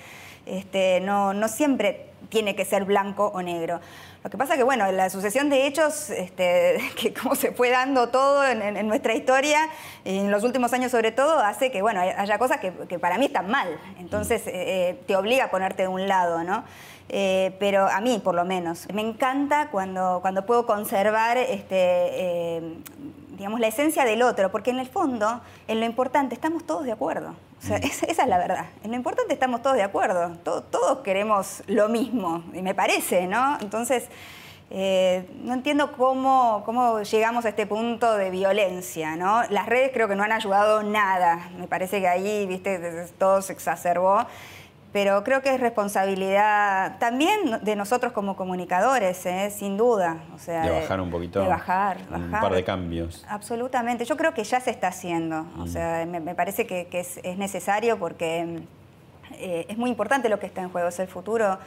Este, 0.46 1.00
no, 1.00 1.34
no 1.34 1.48
siempre 1.48 2.06
tiene 2.28 2.54
que 2.54 2.64
ser 2.64 2.84
blanco 2.84 3.32
o 3.34 3.42
negro. 3.42 3.80
Lo 4.22 4.30
que 4.30 4.38
pasa 4.38 4.56
que, 4.56 4.62
bueno, 4.64 4.90
la 4.90 5.08
sucesión 5.10 5.50
de 5.50 5.66
hechos, 5.66 6.10
este, 6.10 6.78
que 7.00 7.12
como 7.14 7.34
se 7.34 7.52
fue 7.52 7.70
dando 7.70 8.08
todo 8.08 8.44
en, 8.44 8.88
nuestra 8.88 9.14
historia, 9.14 9.68
en 10.04 10.30
los 10.30 10.42
últimos 10.42 10.72
años 10.72 10.90
sobre 10.90 11.12
todo, 11.12 11.38
hace 11.38 11.70
que, 11.70 11.82
bueno, 11.82 12.00
haya 12.00 12.38
cosas 12.38 12.58
que, 12.58 12.72
que 12.88 12.98
para 12.98 13.18
mí 13.18 13.26
están 13.26 13.48
mal. 13.48 13.78
Entonces, 13.98 14.46
eh, 14.46 14.52
eh, 14.54 15.00
te 15.06 15.16
obliga 15.16 15.44
a 15.44 15.50
ponerte 15.50 15.82
de 15.82 15.88
un 15.88 16.08
lado, 16.08 16.42
¿no? 16.42 16.64
Eh, 17.08 17.54
pero 17.60 17.86
a 17.86 18.00
mí, 18.00 18.20
por 18.22 18.34
lo 18.34 18.44
menos, 18.44 18.86
me 18.92 19.00
encanta 19.02 19.68
cuando, 19.70 20.18
cuando 20.22 20.44
puedo 20.44 20.66
conservar 20.66 21.36
este, 21.38 21.76
eh, 21.76 22.74
digamos, 23.38 23.60
la 23.60 23.68
esencia 23.68 24.04
del 24.04 24.22
otro, 24.22 24.50
porque 24.50 24.70
en 24.70 24.80
el 24.80 24.88
fondo, 24.88 25.40
en 25.68 25.78
lo 25.78 25.86
importante, 25.86 26.34
estamos 26.34 26.64
todos 26.66 26.84
de 26.84 26.92
acuerdo. 26.92 27.34
O 27.62 27.66
sea, 27.66 27.76
esa, 27.78 28.06
esa 28.06 28.22
es 28.22 28.28
la 28.28 28.38
verdad. 28.38 28.66
En 28.82 28.90
lo 28.90 28.96
importante 28.96 29.32
estamos 29.32 29.62
todos 29.62 29.76
de 29.76 29.82
acuerdo. 29.82 30.32
To- 30.44 30.62
todos 30.64 30.98
queremos 30.98 31.62
lo 31.68 31.88
mismo, 31.88 32.42
y 32.52 32.60
me 32.62 32.74
parece, 32.74 33.26
¿no? 33.28 33.56
Entonces, 33.60 34.08
eh, 34.70 35.28
no 35.44 35.54
entiendo 35.54 35.92
cómo, 35.92 36.62
cómo 36.66 37.00
llegamos 37.02 37.44
a 37.44 37.50
este 37.50 37.66
punto 37.66 38.16
de 38.16 38.30
violencia, 38.30 39.14
¿no? 39.14 39.44
Las 39.50 39.66
redes 39.66 39.92
creo 39.94 40.08
que 40.08 40.16
no 40.16 40.24
han 40.24 40.32
ayudado 40.32 40.82
nada. 40.82 41.50
Me 41.56 41.68
parece 41.68 42.00
que 42.00 42.08
ahí, 42.08 42.46
viste, 42.46 43.06
todo 43.16 43.42
se 43.42 43.52
exacerbó. 43.52 44.26
Pero 44.96 45.22
creo 45.24 45.42
que 45.42 45.54
es 45.54 45.60
responsabilidad 45.60 46.96
también 46.98 47.38
de 47.60 47.76
nosotros 47.76 48.14
como 48.14 48.34
comunicadores, 48.34 49.26
¿eh? 49.26 49.50
sin 49.50 49.76
duda. 49.76 50.22
O 50.34 50.38
sea, 50.38 50.62
De 50.62 50.70
bajar 50.70 51.02
un 51.02 51.10
poquito. 51.10 51.38
De 51.38 51.46
bajar, 51.46 51.98
Un 52.10 52.30
par 52.30 52.54
de 52.54 52.64
cambios. 52.64 53.22
Absolutamente. 53.28 54.06
Yo 54.06 54.16
creo 54.16 54.32
que 54.32 54.42
ya 54.42 54.58
se 54.58 54.70
está 54.70 54.88
haciendo. 54.88 55.42
Mm. 55.42 55.60
O 55.60 55.66
sea, 55.66 56.06
me, 56.06 56.18
me 56.20 56.34
parece 56.34 56.66
que, 56.66 56.86
que 56.86 57.00
es, 57.00 57.20
es 57.22 57.36
necesario 57.36 57.98
porque 57.98 58.62
eh, 59.32 59.66
es 59.68 59.76
muy 59.76 59.90
importante 59.90 60.30
lo 60.30 60.38
que 60.38 60.46
está 60.46 60.62
en 60.62 60.70
juego, 60.70 60.88
es 60.88 60.98
el 60.98 61.08
futuro 61.08 61.58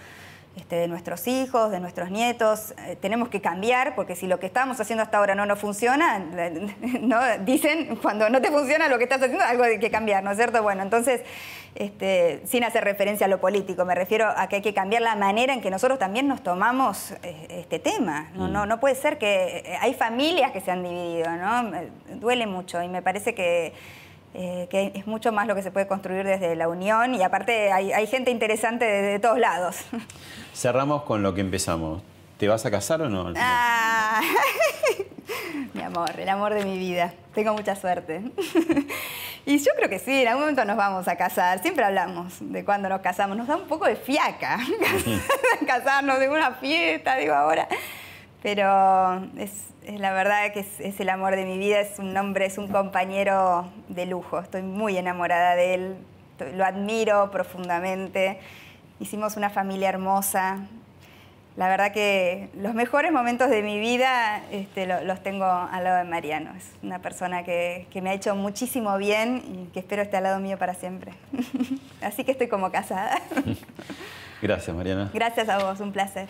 este, 0.59 0.75
de 0.75 0.87
nuestros 0.87 1.27
hijos, 1.27 1.71
de 1.71 1.79
nuestros 1.79 2.11
nietos. 2.11 2.73
Eh, 2.85 2.97
tenemos 2.99 3.29
que 3.29 3.41
cambiar 3.41 3.95
porque 3.95 4.15
si 4.15 4.27
lo 4.27 4.39
que 4.39 4.45
estábamos 4.45 4.79
haciendo 4.79 5.03
hasta 5.03 5.17
ahora 5.17 5.35
no 5.35 5.45
nos 5.45 5.59
funciona, 5.59 6.19
¿no? 7.01 7.19
dicen 7.45 7.97
cuando 8.01 8.29
no 8.29 8.41
te 8.41 8.51
funciona 8.51 8.87
lo 8.87 8.97
que 8.97 9.05
estás 9.05 9.21
haciendo, 9.21 9.43
algo 9.43 9.63
hay 9.63 9.79
que 9.79 9.89
cambiar, 9.89 10.23
¿no 10.23 10.31
es 10.31 10.37
cierto? 10.37 10.61
Bueno, 10.61 10.83
entonces, 10.83 11.21
este, 11.75 12.41
sin 12.45 12.63
hacer 12.63 12.83
referencia 12.83 13.25
a 13.25 13.29
lo 13.29 13.39
político, 13.39 13.85
me 13.85 13.95
refiero 13.95 14.27
a 14.35 14.47
que 14.47 14.57
hay 14.57 14.61
que 14.61 14.73
cambiar 14.73 15.01
la 15.01 15.15
manera 15.15 15.53
en 15.53 15.61
que 15.61 15.69
nosotros 15.69 15.99
también 15.99 16.27
nos 16.27 16.43
tomamos 16.43 17.11
eh, 17.23 17.47
este 17.49 17.79
tema. 17.79 18.29
No, 18.33 18.47
no, 18.47 18.65
no 18.65 18.79
puede 18.79 18.95
ser 18.95 19.17
que 19.17 19.63
eh, 19.65 19.77
hay 19.79 19.93
familias 19.93 20.51
que 20.51 20.61
se 20.61 20.71
han 20.71 20.83
dividido, 20.83 21.29
¿no? 21.31 21.71
Duele 22.15 22.47
mucho 22.47 22.81
y 22.81 22.87
me 22.87 23.01
parece 23.01 23.33
que 23.33 23.73
eh, 24.33 24.67
que 24.69 24.91
es 24.95 25.07
mucho 25.07 25.31
más 25.31 25.47
lo 25.47 25.55
que 25.55 25.63
se 25.63 25.71
puede 25.71 25.87
construir 25.87 26.25
desde 26.25 26.55
la 26.55 26.67
unión 26.67 27.15
y 27.15 27.23
aparte 27.23 27.71
hay, 27.71 27.91
hay 27.91 28.07
gente 28.07 28.31
interesante 28.31 28.85
de, 28.85 29.01
de 29.01 29.19
todos 29.19 29.39
lados. 29.39 29.77
Cerramos 30.53 31.03
con 31.03 31.23
lo 31.23 31.33
que 31.33 31.41
empezamos. 31.41 32.01
¿Te 32.39 32.47
vas 32.47 32.65
a 32.65 32.71
casar 32.71 33.01
o 33.01 33.09
no? 33.09 33.33
Ah, 33.35 34.21
mi 35.73 35.81
amor, 35.81 36.17
el 36.17 36.29
amor 36.29 36.53
de 36.53 36.63
mi 36.63 36.77
vida. 36.77 37.13
Tengo 37.33 37.53
mucha 37.53 37.75
suerte. 37.75 38.21
y 39.45 39.57
yo 39.57 39.71
creo 39.75 39.89
que 39.89 39.99
sí, 39.99 40.21
en 40.21 40.29
algún 40.29 40.43
momento 40.43 40.63
nos 40.63 40.77
vamos 40.77 41.09
a 41.09 41.17
casar. 41.17 41.61
Siempre 41.61 41.83
hablamos 41.83 42.35
de 42.39 42.63
cuando 42.63 42.87
nos 42.87 43.01
casamos. 43.01 43.35
Nos 43.35 43.45
da 43.45 43.57
un 43.57 43.67
poco 43.67 43.87
de 43.87 43.97
fiaca 43.97 44.57
casarnos 45.67 46.17
de 46.17 46.29
una 46.29 46.51
fiesta, 46.53 47.17
digo 47.17 47.33
ahora. 47.33 47.67
Pero 48.41 49.21
es, 49.37 49.51
es 49.85 49.99
la 49.99 50.13
verdad 50.13 50.51
que 50.53 50.61
es, 50.61 50.79
es 50.79 50.99
el 50.99 51.09
amor 51.09 51.35
de 51.35 51.45
mi 51.45 51.57
vida. 51.57 51.79
Es 51.79 51.99
un 51.99 52.15
hombre, 52.15 52.45
es 52.45 52.57
un 52.57 52.67
compañero 52.69 53.69
de 53.89 54.05
lujo. 54.05 54.39
Estoy 54.39 54.61
muy 54.61 54.97
enamorada 54.97 55.55
de 55.55 55.73
él. 55.73 55.95
Lo 56.55 56.65
admiro 56.65 57.31
profundamente. 57.31 58.39
Hicimos 58.99 59.35
una 59.37 59.49
familia 59.49 59.89
hermosa. 59.89 60.59
La 61.57 61.67
verdad 61.67 61.91
que 61.91 62.47
los 62.55 62.73
mejores 62.73 63.11
momentos 63.11 63.49
de 63.49 63.61
mi 63.61 63.77
vida 63.79 64.41
este, 64.51 64.85
lo- 64.85 65.03
los 65.03 65.21
tengo 65.21 65.43
al 65.45 65.83
lado 65.83 65.97
de 65.97 66.03
Mariano. 66.05 66.53
Es 66.55 66.71
una 66.81 66.99
persona 66.99 67.43
que, 67.43 67.87
que 67.91 68.01
me 68.01 68.11
ha 68.11 68.13
hecho 68.13 68.33
muchísimo 68.35 68.97
bien 68.97 69.43
y 69.45 69.71
que 69.73 69.79
espero 69.79 70.01
esté 70.01 70.15
al 70.15 70.23
lado 70.23 70.39
mío 70.39 70.57
para 70.57 70.73
siempre. 70.75 71.11
Así 72.01 72.23
que 72.23 72.31
estoy 72.31 72.47
como 72.47 72.71
casada. 72.71 73.19
Gracias, 74.41 74.73
Mariana. 74.73 75.11
Gracias 75.13 75.49
a 75.49 75.57
vos, 75.57 75.81
un 75.81 75.91
placer. 75.91 76.29